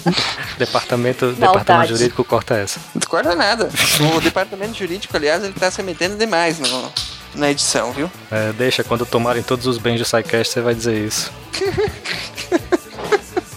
departamento, 0.59 1.27
Maldade. 1.27 1.41
departamento 1.41 1.89
jurídico 1.97 2.25
corta 2.25 2.55
essa. 2.55 2.81
Não 2.95 2.99
discorda 2.99 3.35
nada. 3.35 3.69
O 4.17 4.21
departamento 4.21 4.75
jurídico, 4.75 5.17
aliás, 5.17 5.43
ele 5.43 5.53
tá 5.53 5.71
se 5.71 5.83
metendo 5.83 6.17
demais 6.17 6.59
no, 6.59 6.93
na 7.35 7.51
edição, 7.51 7.93
viu? 7.93 8.11
É, 8.31 8.53
deixa, 8.53 8.85
quando 8.85 9.07
tomarem 9.07 9.43
todos 9.43 9.67
os 9.67 9.79
bens 9.79 9.99
do 9.99 10.05
SciCast, 10.05 10.53
você 10.53 10.61
vai 10.61 10.75
dizer 10.75 11.07
isso. 11.07 11.33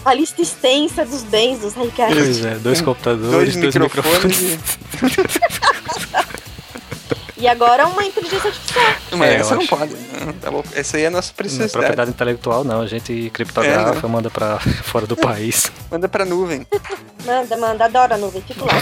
A 0.04 0.14
lista 0.14 0.40
extensa 0.40 1.04
dos 1.04 1.22
bens 1.24 1.58
dos 1.60 1.74
Highcast. 1.74 2.14
Pois 2.14 2.44
é, 2.44 2.54
dois 2.54 2.80
computadores, 2.80 3.54
Dois 3.54 3.56
dois, 3.56 3.74
microfones 3.76 4.40
microfones. 4.40 4.58
E 7.40 7.46
agora 7.46 7.86
uma 7.86 8.04
inteligência 8.04 8.48
artificial. 8.48 8.84
Mas 9.12 9.30
É, 9.30 9.34
essa 9.36 9.54
não 9.54 9.60
acho. 9.62 9.70
pode. 9.70 9.94
né? 9.94 10.34
Tá 10.40 10.50
bom. 10.50 10.60
Essa 10.74 10.96
aí 10.96 11.04
é 11.04 11.06
a 11.06 11.10
nossa 11.10 11.32
Não 11.40 11.64
é 11.64 11.68
propriedade 11.68 12.10
intelectual, 12.10 12.64
não. 12.64 12.80
A 12.80 12.86
gente 12.88 13.30
criptografa, 13.32 14.04
É, 14.04 14.10
manda 14.10 14.28
pra 14.28 14.58
fora 14.82 15.06
do 15.06 15.16
país. 15.16 15.70
Manda 15.88 16.08
pra 16.08 16.24
nuvem. 16.24 16.66
Manda, 17.24 17.56
manda, 17.56 17.84
adoro 17.84 18.14
a 18.14 18.18
nuvem, 18.18 18.42
fico 18.42 18.64
lá. 18.66 18.72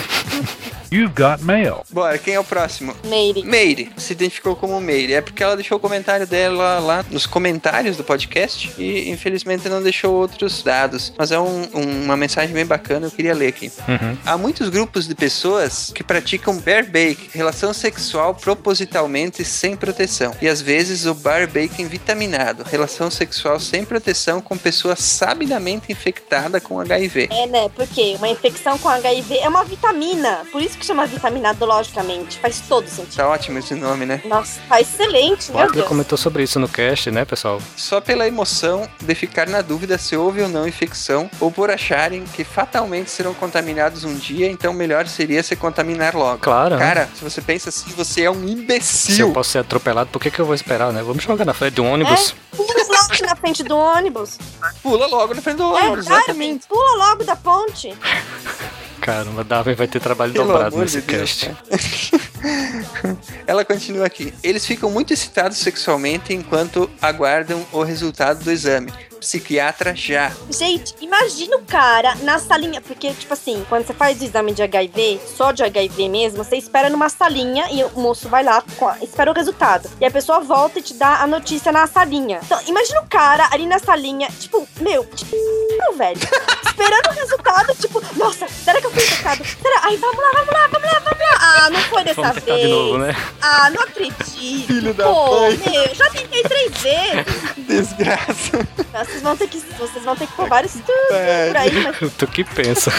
You've 0.93 1.15
got 1.15 1.43
mail. 1.43 1.85
Bora, 1.91 2.17
quem 2.19 2.35
é 2.35 2.41
o 2.41 2.45
próximo? 2.45 2.95
Meire. 3.05 3.43
Meire, 3.45 3.91
se 3.97 4.13
identificou 4.13 4.55
como 4.57 4.81
Meire. 4.81 5.15
É 5.15 5.21
porque 5.21 5.43
ela 5.43 5.57
deixou 5.57 5.79
o 5.79 5.81
comentário 5.81 6.27
dela 6.27 6.79
lá 6.79 7.05
nos 7.11 7.27
comentários 7.27 7.97
do 7.97 8.05
podcast 8.05 8.73
e 8.79 9.11
infelizmente 9.11 9.69
não 9.69 9.83
deixou 9.83 10.15
outros 10.15 10.63
dados. 10.63 11.13
Mas 11.19 11.31
é 11.33 11.39
um- 11.39 11.69
um- 11.75 12.05
uma 12.05 12.17
mensagem 12.17 12.55
bem 12.55 12.65
bacana, 12.67 13.07
eu 13.07 13.11
queria 13.11 13.35
ler 13.35 13.49
aqui. 13.49 13.71
Uhum. 13.89 14.17
Há 14.25 14.39
muitos 14.39 14.69
grupos 14.69 15.07
de 15.09 15.15
pessoas 15.15 15.91
que 15.95 16.05
praticam 16.05 16.57
barebake, 16.59 17.31
relação 17.33 17.73
sexual 17.73 18.35
propositalmente 18.35 19.45
sem 19.45 19.77
proteção. 19.77 20.35
E 20.41 20.49
às 20.49 20.61
vezes 20.61 21.07
o 21.07 21.15
barebake 21.15 21.85
vitaminado, 21.85 22.63
relação 22.65 23.11
sexual 23.11 23.59
sem 23.59 23.85
proteção 23.85 24.41
com 24.41 24.57
pessoa 24.57 24.95
sabidamente 24.97 25.91
infectada 25.91 26.61
com 26.61 26.79
HIV. 26.81 27.29
É, 27.31 27.47
né? 27.47 27.69
Porque 27.75 28.15
uma 28.19 28.29
infecção 28.29 28.79
com 28.79 28.89
HIV 28.89 29.39
é 29.39 29.49
uma 29.49 29.65
vitamina. 29.65 30.45
Por 30.53 30.63
isso 30.63 30.76
que 30.77 30.87
chama 30.87 31.07
vitaminado, 31.07 31.65
logicamente. 31.65 32.39
Faz 32.39 32.61
todo 32.69 32.89
sentido. 32.89 33.17
Tá 33.17 33.29
ótimo 33.29 33.59
esse 33.59 33.75
nome, 33.75 34.07
né? 34.07 34.21
Nossa, 34.25 34.61
tá 34.69 34.81
excelente, 34.81 35.51
O 35.51 35.59
Adler 35.59 35.73
Deus. 35.73 35.89
comentou 35.89 36.17
sobre 36.19 36.43
isso 36.43 36.59
no 36.61 36.69
cast, 36.69 37.11
né, 37.11 37.25
pessoal? 37.25 37.61
Só 37.77 38.01
pela 38.01 38.27
emoção 38.27 38.89
de 39.03 39.15
ficar 39.15 39.49
na 39.49 39.61
dúvida 39.63 39.99
se 39.99 40.17
houve 40.17 40.43
ou 40.43 40.49
não 40.49 40.67
infecção, 40.67 41.31
ou 41.41 41.51
por 41.51 41.71
acharem 41.71 42.25
que 42.35 42.45
fatalmente 42.45 43.11
serão 43.11 43.35
contaminados 43.35 44.05
um 44.05 44.15
dia, 44.15 44.51
então 44.51 44.73
melhor 44.73 45.07
seria 45.07 45.43
se 45.43 45.57
contaminar 45.57 46.15
logo. 46.17 46.39
Claro. 46.39 46.77
né? 46.77 46.87
Cara, 46.87 47.09
se 47.15 47.23
você 47.25 47.41
pensa 47.41 47.69
assim, 47.71 47.91
você 47.97 48.23
é 48.23 48.31
um 48.31 48.35
Se 48.35 48.41
eu 48.43 48.49
imbecil. 48.51 49.33
posso 49.33 49.51
ser 49.51 49.59
atropelado, 49.61 50.11
por 50.11 50.21
que, 50.21 50.31
que 50.31 50.39
eu 50.41 50.47
vou 50.47 50.55
esperar, 50.55 50.93
né? 50.93 51.03
Vamos 51.03 51.23
jogar 51.23 51.45
na 51.45 51.55
frente 51.55 51.75
de 51.75 51.81
um 51.81 51.91
ônibus. 51.93 52.35
Pula 52.57 52.75
logo 52.89 53.27
na 53.27 53.37
frente 53.37 53.63
do 53.65 53.77
ônibus. 53.77 54.39
Pula 54.83 55.07
logo 55.07 55.35
na 55.35 55.43
frente 55.43 55.57
do 55.57 55.63
É, 55.77 55.83
ônibus, 55.85 56.07
exatamente. 56.07 56.27
Darwin, 56.27 56.59
pula 56.69 57.09
logo 57.09 57.25
da 57.25 57.37
ponte. 57.37 57.95
Caramba, 59.07 59.45
Darwin 59.45 59.75
vai 59.75 59.87
ter 59.87 60.01
trabalho 60.01 60.33
Pelo 60.33 60.47
dobrado 60.49 60.77
nesse 60.79 61.01
de 61.01 61.07
Deus, 61.07 61.31
cast. 61.33 61.47
cara. 63.01 63.17
Ela 63.47 63.65
continua 63.65 64.05
aqui. 64.05 64.35
Eles 64.43 64.67
ficam 64.67 64.91
muito 64.91 65.13
excitados 65.13 65.59
sexualmente 65.59 66.35
enquanto 66.35 66.91
aguardam 67.01 67.65
o 67.73 67.85
resultado 67.85 68.43
do 68.43 68.51
exame. 68.51 68.93
Psiquiatra 69.21 69.95
já. 69.97 70.31
Gente, 70.51 70.95
imagina 71.01 71.57
o 71.57 71.63
cara 71.63 72.15
na 72.17 72.39
salinha, 72.39 72.81
porque, 72.83 73.13
tipo 73.15 73.33
assim, 73.33 73.65
quando 73.69 73.87
você 73.87 73.95
faz 73.95 74.21
o 74.21 74.25
exame 74.25 74.53
de 74.53 74.63
HIV, 74.63 75.21
só 75.37 75.53
de 75.53 75.63
HIV 75.65 76.09
mesmo, 76.09 76.45
você 76.45 76.57
espera 76.57 76.91
numa 76.91 77.09
salinha 77.09 77.67
e 77.73 77.83
o 77.83 77.99
moço 78.01 78.29
vai 78.29 78.45
lá, 78.45 78.63
com 78.77 78.87
a- 78.87 78.99
espera 79.01 79.31
o 79.31 79.35
resultado. 79.35 79.89
E 80.01 80.05
a 80.05 80.11
pessoa 80.11 80.41
volta 80.41 80.79
e 80.79 80.83
te 80.83 80.95
dá 80.95 81.23
a 81.23 81.27
notícia 81.27 81.73
na 81.73 81.87
salinha. 81.87 82.41
Então, 82.45 82.61
imagina 82.67 83.01
o 83.01 83.07
cara 83.07 83.49
ali 83.51 83.67
na 83.67 83.79
salinha, 83.79 84.29
tipo, 84.39 84.69
meu, 84.81 85.05
tipo, 85.07 85.35
meu, 85.35 85.95
velho, 85.97 86.21
esperando 86.67 87.07
o 87.11 87.15
resultado, 87.15 87.75
tipo, 87.81 88.01
Ah, 92.19 92.29
Vamos 92.29 92.43
tentar 92.43 92.55
vez. 92.57 92.67
de 92.67 92.73
novo, 92.73 92.99
né? 92.99 93.17
Ah, 93.43 93.71
não 93.71 93.83
acredito. 93.83 94.67
Filho 94.67 94.95
da 94.95 95.05
Pô, 95.05 95.41
mãe. 95.41 95.61
meu, 95.71 95.95
já 95.95 96.11
tentei 96.11 96.43
três 96.43 96.73
vezes. 96.79 97.57
Desgraça. 97.69 98.67
Vocês 99.05 99.23
vão 99.23 99.37
ter 99.37 99.49
que, 99.49 99.59
vocês 99.79 100.05
vão 100.05 100.17
ter 100.17 100.27
que 100.27 100.33
pôr 100.35 100.49
vários 100.49 100.75
estudos 100.75 101.11
É. 101.13 101.49
por 101.49 101.57
aí, 101.57 101.73
mas 102.01 102.13
Tu 102.17 102.27
que 102.29 102.45
pensa. 102.45 102.91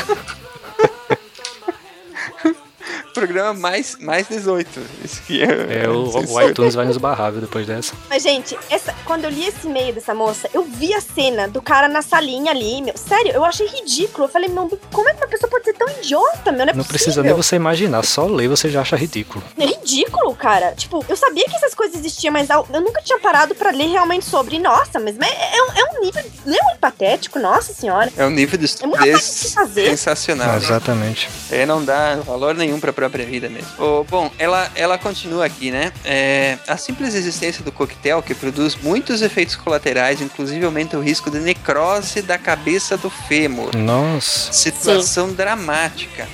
Programa 3.18 3.54
mais, 3.54 3.98
mais 4.00 4.28
18. 4.28 4.80
Isso 5.04 5.22
que 5.24 5.42
é. 5.42 5.84
É, 5.86 5.90
o, 5.90 6.04
o 6.34 6.42
iTunes 6.42 6.76
vai 6.76 6.86
nos 6.86 6.98
barrar, 6.98 7.32
viu, 7.32 7.42
depois 7.42 7.66
dessa. 7.66 7.94
Mas, 8.10 8.22
gente, 8.24 8.58
essa, 8.70 8.94
quando 9.06 9.24
eu 9.26 9.30
li 9.30 9.46
esse 9.48 9.66
e-mail 9.68 9.94
dessa 9.94 10.14
moça, 10.14 10.50
eu 10.54 10.64
vi 10.64 10.94
a 10.94 11.02
cena 11.02 11.48
do 11.48 11.62
cara 11.62 11.88
na 11.88 12.02
salinha 12.02 12.52
ali, 12.52 12.82
meu. 12.82 12.96
Sério, 12.98 13.32
eu 13.32 13.44
achei 13.44 13.68
ridículo. 13.68 14.26
Eu 14.26 14.30
falei, 14.32 14.50
meu, 14.50 14.70
como 14.92 15.10
é 15.10 15.14
que 15.14 15.22
uma 15.22 15.28
pessoa 15.28 15.50
pode 15.50 15.66
ser 15.66 15.74
tão 15.74 15.88
idiota, 15.90 16.52
meu? 16.52 16.66
Não 16.66 16.74
é 16.74 16.76
Não 16.76 16.84
precisa 16.84 17.24
nem 17.24 17.34
você 17.34 17.56
imaginar, 17.56 18.04
só 18.04 18.26
ler 18.26 18.48
você 18.48 18.70
já 18.70 18.82
acha 18.82 18.96
ridículo. 18.96 19.44
É 19.58 19.66
ridículo, 19.66 20.36
cara. 20.36 20.74
Tipo, 20.76 21.04
eu 21.10 21.16
sabia 21.16 21.46
que 21.46 21.56
essas 21.56 21.74
coisas 21.74 21.98
existiam, 22.00 22.32
mas 22.32 22.50
eu 22.50 22.82
nunca 22.82 23.02
tinha 23.02 23.20
parado 23.20 23.56
pra 23.56 23.72
ler 23.72 23.88
realmente 23.90 24.26
sobre. 24.26 24.60
Nossa, 24.60 25.00
mas 25.00 25.16
é, 25.18 25.62
um- 25.64 25.72
é 25.80 25.84
um 25.98 26.02
nível. 26.02 26.24
Não 26.46 26.54
é 26.56 26.64
muito 26.66 26.80
patético, 26.80 27.40
nossa 27.40 27.74
senhora. 27.74 28.12
É 28.18 28.26
um 28.26 28.30
nível 28.30 28.58
de 28.58 28.66
É 28.66 28.68
estupidez 28.68 29.52
pra 29.54 29.64
fazer. 29.64 29.90
sensacional. 29.90 30.48
né? 30.50 30.58
Exatamente. 30.58 31.30
É, 31.52 31.66
não 31.66 31.84
dá 31.84 32.16
valor 32.18 32.56
nenhum 32.56 32.80
pra 32.80 32.92
própria 33.08 33.26
vida 33.26 33.50
mesmo. 33.50 33.70
Ô, 33.80 34.04
bom, 34.04 34.30
ela, 34.38 34.70
ela 34.76 34.98
continua 34.98 35.46
aqui, 35.46 35.72
né? 35.72 35.92
É, 36.04 36.58
a 36.68 36.78
simples 36.78 37.16
existência 37.16 37.64
do 37.64 37.72
coquetel, 37.72 38.22
que 38.22 38.36
produz 38.36 38.76
muitos 38.76 39.22
efeitos 39.22 39.56
colaterais, 39.56 40.22
inclusive 40.22 40.66
aumenta 40.66 40.98
o 40.98 41.02
risco 41.02 41.32
de 41.32 41.40
necrose 41.40 42.22
da 42.22 42.38
cabeça 42.38 42.98
do 42.98 43.10
fêmur. 43.10 43.76
Nossa. 43.76 44.52
Situação 44.52 45.32
dramática. 45.34 46.28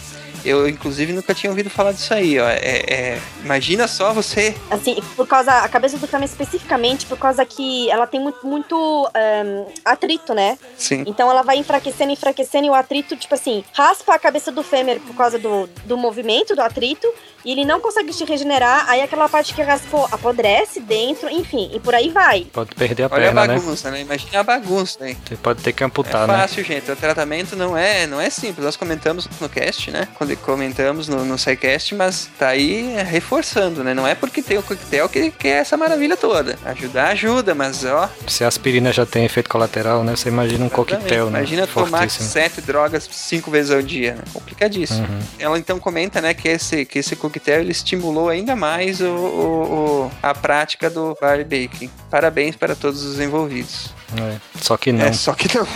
Eu, 0.46 0.68
inclusive, 0.68 1.14
nunca 1.14 1.34
tinha 1.34 1.50
ouvido 1.50 1.70
falar 1.70 1.92
disso 1.92 2.14
aí, 2.14 2.40
ó. 2.40 2.48
É, 2.48 2.84
é, 2.88 3.22
imagina 3.44 3.88
só 3.88 4.14
você. 4.14 4.56
Assim, 4.70 5.02
por 5.16 5.28
causa. 5.28 5.52
A 5.60 5.70
cabeça 5.70 5.98
do 5.98 6.08
Kami 6.08 6.26
especificamente, 6.26 7.06
por 7.06 7.18
causa 7.18 7.46
que 7.46 7.90
ela 7.90 8.08
tem 8.08 8.20
muito, 8.20 8.46
muito 8.46 8.76
um, 8.76 9.66
atrito, 9.86 10.34
né? 10.34 10.58
Sim. 10.78 11.04
Então 11.08 11.30
ela 11.30 11.42
vai 11.44 11.58
enfraquecendo, 11.58 12.12
enfraquecendo, 12.12 12.68
e 12.68 12.70
o 12.70 12.74
atrito, 12.74 13.16
tipo 13.16 13.34
assim, 13.34 13.64
raspa 13.74 14.16
a 14.16 14.20
cabeça 14.20 14.52
do 14.52 14.64
fêmea 14.64 15.00
por 15.00 15.16
causa 15.16 15.38
do, 15.40 15.70
do 15.86 15.98
movimento, 15.98 16.56
do 16.56 16.62
atrito, 16.62 17.08
e 17.46 17.52
ele 17.52 17.66
não 17.66 17.80
consegue 17.80 18.14
se 18.14 18.24
regenerar, 18.24 18.90
aí 18.90 19.02
aquela 19.02 19.28
parte 19.28 19.54
que 19.54 19.62
raspou 19.62 20.08
apodrece 20.12 20.80
dentro, 20.80 21.30
enfim, 21.30 21.70
e 21.74 21.80
por 21.80 21.94
aí 21.94 22.10
vai. 22.10 22.46
Pode 22.46 22.74
perder 22.76 23.04
a 23.04 23.06
Olha 23.08 23.26
perna, 23.26 23.42
a 23.42 23.48
né? 23.48 23.56
bagunça, 23.56 23.92
né? 23.92 24.02
Imagina 24.02 24.40
a 24.40 24.44
bagunça, 24.44 25.08
hein? 25.08 25.18
Você 25.28 25.36
pode 25.36 25.62
ter 25.62 25.74
que 25.74 25.84
É 25.84 25.86
amputar, 25.86 26.28
né? 26.28 26.38
fácil, 26.38 26.64
gente. 26.64 26.90
O 26.90 26.96
tratamento 26.96 27.56
não 27.56 27.78
é, 27.78 28.08
não 28.08 28.20
é 28.20 28.30
simples. 28.30 28.64
Nós 28.66 28.78
comentamos 28.78 29.28
no 29.42 29.50
cast, 29.50 29.92
né? 29.92 30.08
Quando 30.16 30.32
comentamos 30.36 31.08
no, 31.08 31.24
no 31.26 31.38
SciCast, 31.38 31.96
mas 31.96 32.30
tá 32.38 32.50
aí 32.50 32.96
reforçando, 33.10 33.84
né? 33.84 33.94
Não 33.94 34.08
é 34.08 34.16
porque 34.16 34.42
tem 34.42 34.58
o 34.58 34.64
coquetel 34.64 35.08
que, 35.10 35.32
que 35.32 35.48
é 35.48 35.52
essa 35.58 35.76
maravilha 35.78 36.16
toda. 36.18 36.58
Ajudar, 36.66 37.10
ajuda, 37.10 37.54
mas 37.56 37.84
ó. 37.86 38.10
Se 38.28 38.44
a 38.44 38.48
aspirina 38.48 38.92
já 38.92 39.06
tem 39.06 39.26
efeito 39.26 39.50
colateral, 39.50 40.04
né? 40.04 40.16
Você 40.16 40.30
imagina 40.30 40.66
um 40.66 40.70
coquetel, 40.70 41.30
né? 41.30 41.40
Imagina 41.40 41.68
tomar 41.68 42.10
sete 42.10 42.62
drogas 42.62 43.08
cinco 43.12 43.50
vezes 43.52 43.72
ao 43.72 43.82
dia, 43.82 44.16
né? 44.16 44.22
Complicadíssimo. 44.34 45.08
Uhum. 45.08 45.20
Ela 45.40 45.58
então 45.60 45.80
comenta, 45.80 46.22
né, 46.22 46.34
que 46.34 46.48
esse, 46.48 46.86
que 46.86 47.00
esse 47.00 47.16
coquetel 47.16 47.62
ele 47.62 47.72
estimulou 47.72 48.30
ainda 48.30 48.56
mais 48.56 49.00
o, 49.02 49.06
o- 49.06 50.06
o- 50.08 50.12
a 50.22 50.34
prática 50.34 50.90
do 50.90 51.18
body 51.20 51.44
baking. 51.44 51.90
Parabéns 52.10 52.56
para 52.56 52.76
todos 52.76 53.04
os 53.04 53.20
envolvidos. 53.20 53.90
É, 54.18 54.38
Só 54.62 54.78
que 54.78 54.92
não. 54.92 55.06
É, 55.06 55.14
só 55.14 55.34
que 55.34 55.56
não. 55.58 55.68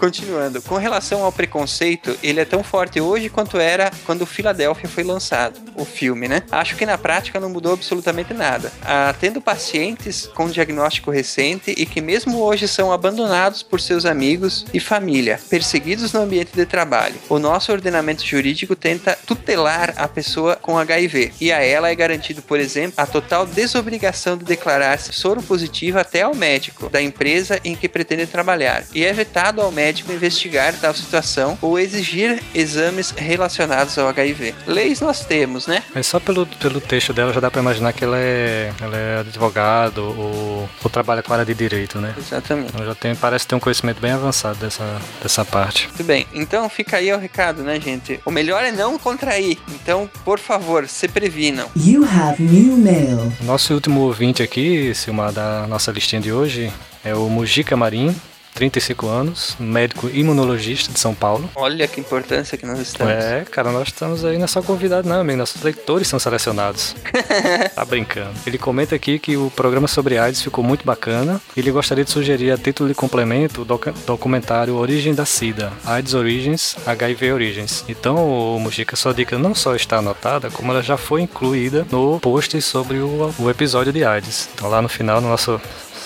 Continuando, 0.00 0.62
com 0.62 0.78
relação 0.78 1.22
ao 1.22 1.30
preconceito, 1.30 2.18
ele 2.22 2.40
é 2.40 2.44
tão 2.46 2.64
forte 2.64 2.98
hoje 2.98 3.28
quanto 3.28 3.58
era 3.58 3.90
quando 4.06 4.24
Filadélfia 4.24 4.88
foi 4.88 5.04
lançado, 5.04 5.60
o 5.74 5.84
filme, 5.84 6.26
né? 6.26 6.42
Acho 6.50 6.74
que 6.74 6.86
na 6.86 6.96
prática 6.96 7.38
não 7.38 7.50
mudou 7.50 7.74
absolutamente 7.74 8.32
nada. 8.32 8.72
Ah, 8.82 9.14
tendo 9.20 9.42
pacientes 9.42 10.26
com 10.26 10.48
diagnóstico 10.48 11.10
recente 11.10 11.74
e 11.76 11.84
que 11.84 12.00
mesmo 12.00 12.38
hoje 12.38 12.66
são 12.66 12.90
abandonados 12.90 13.62
por 13.62 13.78
seus 13.78 14.06
amigos 14.06 14.64
e 14.72 14.80
família, 14.80 15.38
perseguidos 15.50 16.14
no 16.14 16.22
ambiente 16.22 16.52
de 16.54 16.64
trabalho. 16.64 17.16
O 17.28 17.38
nosso 17.38 17.70
ordenamento 17.70 18.24
jurídico 18.24 18.74
tenta 18.74 19.18
tutelar 19.26 19.92
a 19.98 20.08
pessoa 20.08 20.56
com 20.56 20.78
HIV 20.78 21.34
e 21.38 21.52
a 21.52 21.62
ela 21.62 21.90
é 21.90 21.94
garantido, 21.94 22.40
por 22.40 22.58
exemplo, 22.58 22.94
a 22.96 23.04
total 23.04 23.44
desobrigação 23.44 24.38
de 24.38 24.46
declarar-se 24.46 25.12
soro 25.12 25.42
positivo 25.42 25.98
até 25.98 26.22
ao 26.22 26.34
médico 26.34 26.88
da 26.88 27.02
empresa 27.02 27.60
em 27.62 27.76
que 27.76 27.86
pretende 27.86 28.26
trabalhar 28.26 28.82
e 28.94 29.04
é 29.04 29.12
vetado 29.12 29.60
ao 29.60 29.70
médico 29.70 29.89
investigar 29.90 30.74
tal 30.80 30.94
situação 30.94 31.58
ou 31.60 31.78
exigir 31.78 32.42
exames 32.54 33.10
relacionados 33.16 33.96
ao 33.98 34.08
HIV. 34.08 34.54
Leis 34.66 35.00
nós 35.00 35.24
temos, 35.24 35.66
né? 35.66 35.82
Mas 35.94 36.06
só 36.06 36.20
pelo, 36.20 36.46
pelo 36.46 36.80
texto 36.80 37.12
dela 37.12 37.32
já 37.32 37.40
dá 37.40 37.50
pra 37.50 37.60
imaginar 37.60 37.92
que 37.92 38.04
ela 38.04 38.18
é, 38.18 38.72
ela 38.80 38.96
é 38.96 39.18
advogado 39.20 39.98
ou, 39.98 40.68
ou 40.82 40.90
trabalha 40.90 41.22
com 41.22 41.32
a 41.32 41.36
área 41.36 41.46
de 41.46 41.54
direito, 41.54 42.00
né? 42.00 42.14
Exatamente. 42.16 42.74
Ela 42.74 42.86
já 42.86 42.94
tem, 42.94 43.14
parece 43.14 43.46
ter 43.46 43.54
um 43.54 43.60
conhecimento 43.60 44.00
bem 44.00 44.12
avançado 44.12 44.58
dessa, 44.58 45.00
dessa 45.22 45.44
parte. 45.44 45.86
Muito 45.88 46.04
bem, 46.04 46.26
então 46.32 46.68
fica 46.68 46.96
aí 46.96 47.12
o 47.12 47.18
recado, 47.18 47.62
né, 47.62 47.80
gente? 47.80 48.20
O 48.24 48.30
melhor 48.30 48.64
é 48.64 48.72
não 48.72 48.98
contrair. 48.98 49.58
Então, 49.68 50.08
por 50.24 50.38
favor, 50.38 50.86
se 50.88 51.08
previnam. 51.08 51.68
You 51.76 52.04
have 52.04 52.42
new 52.42 52.76
mail. 52.76 53.32
Nosso 53.42 53.74
último 53.74 54.00
ouvinte 54.00 54.42
aqui, 54.42 54.94
Silmar, 54.94 55.32
da 55.32 55.66
nossa 55.66 55.90
listinha 55.90 56.20
de 56.20 56.32
hoje, 56.32 56.72
é 57.04 57.14
o 57.14 57.28
Mujica 57.28 57.76
Marim, 57.76 58.14
35 58.54 59.06
anos, 59.06 59.56
médico 59.58 60.08
imunologista 60.12 60.92
de 60.92 60.98
São 60.98 61.14
Paulo. 61.14 61.48
Olha 61.54 61.86
que 61.88 62.00
importância 62.00 62.58
que 62.58 62.66
nós 62.66 62.78
estamos. 62.78 63.12
É, 63.12 63.44
cara, 63.50 63.70
nós 63.70 63.88
estamos 63.88 64.24
aí 64.24 64.36
não 64.36 64.44
é 64.44 64.48
só 64.48 64.60
convidados, 64.62 65.08
não, 65.08 65.20
amigo. 65.20 65.38
Nossos 65.38 65.62
leitores 65.62 66.08
são 66.08 66.18
selecionados. 66.18 66.94
tá 67.74 67.84
brincando. 67.84 68.32
Ele 68.46 68.58
comenta 68.58 68.94
aqui 68.94 69.18
que 69.18 69.36
o 69.36 69.50
programa 69.54 69.88
sobre 69.88 70.18
AIDS 70.18 70.42
ficou 70.42 70.62
muito 70.64 70.84
bacana. 70.84 71.40
Ele 71.56 71.70
gostaria 71.70 72.04
de 72.04 72.10
sugerir 72.10 72.50
a 72.50 72.58
título 72.58 72.88
de 72.88 72.94
complemento 72.94 73.62
o 73.62 73.64
docu- 73.64 73.92
documentário 74.06 74.74
Origem 74.76 75.14
da 75.14 75.24
SIDA, 75.24 75.72
AIDS 75.86 76.14
Origins, 76.14 76.76
HIV 76.86 77.32
Origins. 77.32 77.84
Então, 77.88 78.16
o 78.56 78.58
Mujica, 78.60 78.96
sua 78.96 79.14
dica 79.14 79.38
não 79.38 79.54
só 79.54 79.74
está 79.74 79.98
anotada, 79.98 80.50
como 80.50 80.72
ela 80.72 80.82
já 80.82 80.96
foi 80.96 81.22
incluída 81.22 81.86
no 81.90 82.18
post 82.20 82.60
sobre 82.60 82.98
o, 82.98 83.32
o 83.38 83.50
episódio 83.50 83.92
de 83.92 84.04
AIDS. 84.04 84.48
Então, 84.54 84.68
lá 84.68 84.82
no 84.82 84.88
final, 84.88 85.20
no 85.20 85.28
nosso 85.28 85.60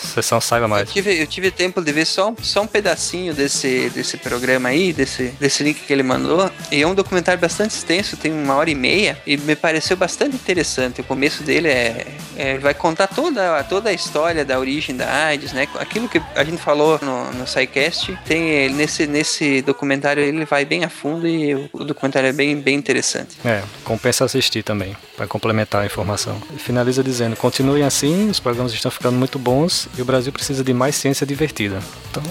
sessão 0.07 0.41
Saiba 0.41 0.65
Eu 0.65 0.69
Mais. 0.69 0.91
tive, 0.93 1.21
eu 1.21 1.27
tive 1.27 1.51
tempo 1.51 1.81
de 1.83 1.93
ver 1.93 2.05
só, 2.07 2.31
um- 2.31 2.37
só 2.43 2.63
um 2.63 2.67
pedacinho 2.67 3.35
desse, 3.35 3.91
desse 3.91 4.17
programa 4.17 4.69
aí, 4.69 4.93
desse, 4.93 5.29
desse 5.41 5.63
link 5.63 5.81
que 5.81 5.93
ele 5.93 6.03
mandou. 6.03 6.51
E 6.71 6.83
é 6.83 6.87
um 6.87 6.95
documentário 6.95 7.41
bastante 7.41 7.71
extenso, 7.73 8.17
tem 8.17 8.33
uma 8.33 8.55
hora 8.55 8.71
e 8.71 8.75
meia, 8.75 9.19
e 9.27 9.37
me 9.37 9.57
pareceu 9.57 9.97
bastante 9.97 10.37
interessante. 10.37 11.01
O 11.01 11.05
começo 11.05 11.43
dele 11.43 11.69
é. 11.69 12.07
é 12.37 12.59
vai 12.59 12.75
contar 12.75 13.07
toda, 13.09 13.63
toda 13.65 13.91
a 13.91 13.93
história 13.93 14.45
da 14.45 14.59
origem 14.59 14.97
da 14.97 15.27
AIDS, 15.27 15.53
né? 15.53 15.67
Aquilo 15.79 16.09
que 16.09 16.21
a 16.35 16.45
gente 16.45 16.61
falou 16.61 16.99
no, 17.03 17.33
no 17.33 17.47
SciCast, 17.47 18.17
tem 18.25 18.69
nesse, 18.71 19.07
nesse 19.07 19.63
documentário 19.63 20.23
ele 20.23 20.45
vai 20.45 20.65
bem 20.65 20.85
a 20.85 20.89
fundo 20.89 21.27
e 21.27 21.55
o, 21.55 21.69
o 21.73 21.85
documentário 21.85 22.29
é 22.29 22.33
bem, 22.33 22.57
bem 22.61 22.75
interessante. 22.77 23.37
É, 23.45 23.63
compensa 23.85 24.25
assistir 24.25 24.63
também, 24.63 24.97
para 25.17 25.27
complementar 25.27 25.83
a 25.83 25.87
informação. 25.87 26.41
E 26.55 26.59
finaliza 26.59 27.03
dizendo: 27.03 27.37
continuem 27.37 27.83
assim, 27.83 28.31
os 28.31 28.41
programas 28.41 28.73
estão 28.73 28.91
ficando 28.91 29.17
muito 29.19 29.39
bons 29.39 29.89
e 29.97 30.03
o 30.03 30.05
Brasil 30.05 30.33
precisa 30.33 30.63
de 30.65 30.73
mais 30.73 30.97
ciência 30.97 31.27
divertida. 31.27 31.81
Então, 32.11 32.23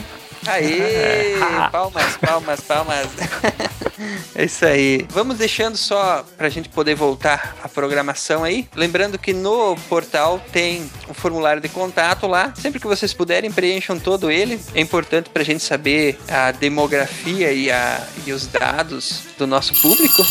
Aê! 0.46 1.36
Palmas, 1.72 2.18
palmas, 2.18 2.62
palmas. 2.62 3.08
É 4.36 4.46
isso 4.46 4.66
aí. 4.66 5.06
Vamos 5.10 5.38
deixando 5.38 5.78
só 5.78 6.26
pra 6.36 6.50
gente 6.50 6.68
poder 6.68 6.96
voltar 6.96 7.56
à 7.64 7.70
programação 7.70 8.44
aí. 8.44 8.68
Lembrando 8.76 9.18
que 9.20 9.32
no 9.32 9.76
portal 9.88 10.44
tem 10.52 10.90
um 11.08 11.14
formulário 11.14 11.62
de 11.62 11.70
contato 11.70 12.26
lá. 12.26 12.52
Sempre 12.56 12.80
que 12.80 12.88
vocês 12.88 13.14
puderem, 13.14 13.52
preencham 13.52 14.00
todo 14.00 14.32
ele. 14.32 14.60
É 14.74 14.82
importante 14.82 15.30
pra 15.30 15.44
gente 15.44 15.64
saber 15.64 16.20
a 16.28 16.52
demografia 16.52 17.52
e, 17.52 17.72
a, 17.72 18.06
e 18.26 18.34
os 18.34 18.48
dados 18.48 19.22
do 19.38 19.46
nosso 19.46 19.80
público. 19.80 20.26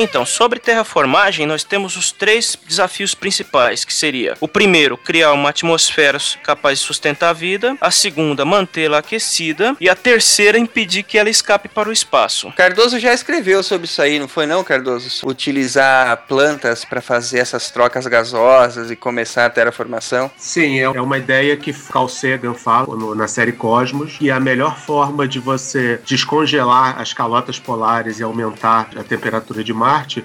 Então, 0.00 0.24
sobre 0.24 0.60
terraformagem, 0.60 1.44
nós 1.46 1.64
temos 1.64 1.96
os 1.96 2.12
três 2.12 2.56
desafios 2.66 3.14
principais, 3.14 3.84
que 3.84 3.92
seria 3.92 4.36
o 4.40 4.46
primeiro, 4.46 4.96
criar 4.96 5.32
uma 5.32 5.48
atmosfera 5.50 6.18
capaz 6.44 6.78
de 6.78 6.84
sustentar 6.86 7.30
a 7.30 7.32
vida, 7.32 7.76
a 7.80 7.90
segunda, 7.90 8.44
mantê-la 8.44 8.98
aquecida 8.98 9.76
e 9.80 9.88
a 9.88 9.94
terceira, 9.94 10.58
impedir 10.58 11.02
que 11.02 11.18
ela 11.18 11.28
escape 11.28 11.68
para 11.68 11.88
o 11.88 11.92
espaço. 11.92 12.52
Cardoso 12.56 12.98
já 12.98 13.12
escreveu 13.12 13.62
sobre 13.62 13.86
isso 13.86 14.00
aí, 14.00 14.18
não 14.18 14.28
foi 14.28 14.46
não, 14.46 14.62
Cardoso? 14.64 15.26
Utilizar 15.26 16.16
plantas 16.28 16.84
pra 16.84 17.00
fazer 17.00 17.38
essas 17.40 17.70
trocas 17.70 18.06
gasosas 18.06 18.90
e 18.90 18.96
começar 18.96 19.46
a 19.46 19.50
terraformação. 19.50 20.30
Sim, 20.36 20.78
é 20.80 20.84
é 20.84 21.00
uma 21.00 21.18
ideia 21.18 21.56
que 21.56 21.72
Carl 21.72 22.08
Sagan 22.08 22.54
fala 22.54 22.96
no- 22.96 23.14
na 23.14 23.28
série 23.28 23.52
Cosmos, 23.52 24.16
e 24.20 24.30
a 24.30 24.38
melhor 24.40 24.78
forma 24.78 25.26
de 25.28 25.38
você 25.40 26.00
descongelar 26.06 27.00
as 27.00 27.12
calotas 27.12 27.58
polares 27.58 28.18
e 28.20 28.22
aumentar 28.22 28.90
a 28.96 29.02
temperatura 29.02 29.62
de 29.64 29.72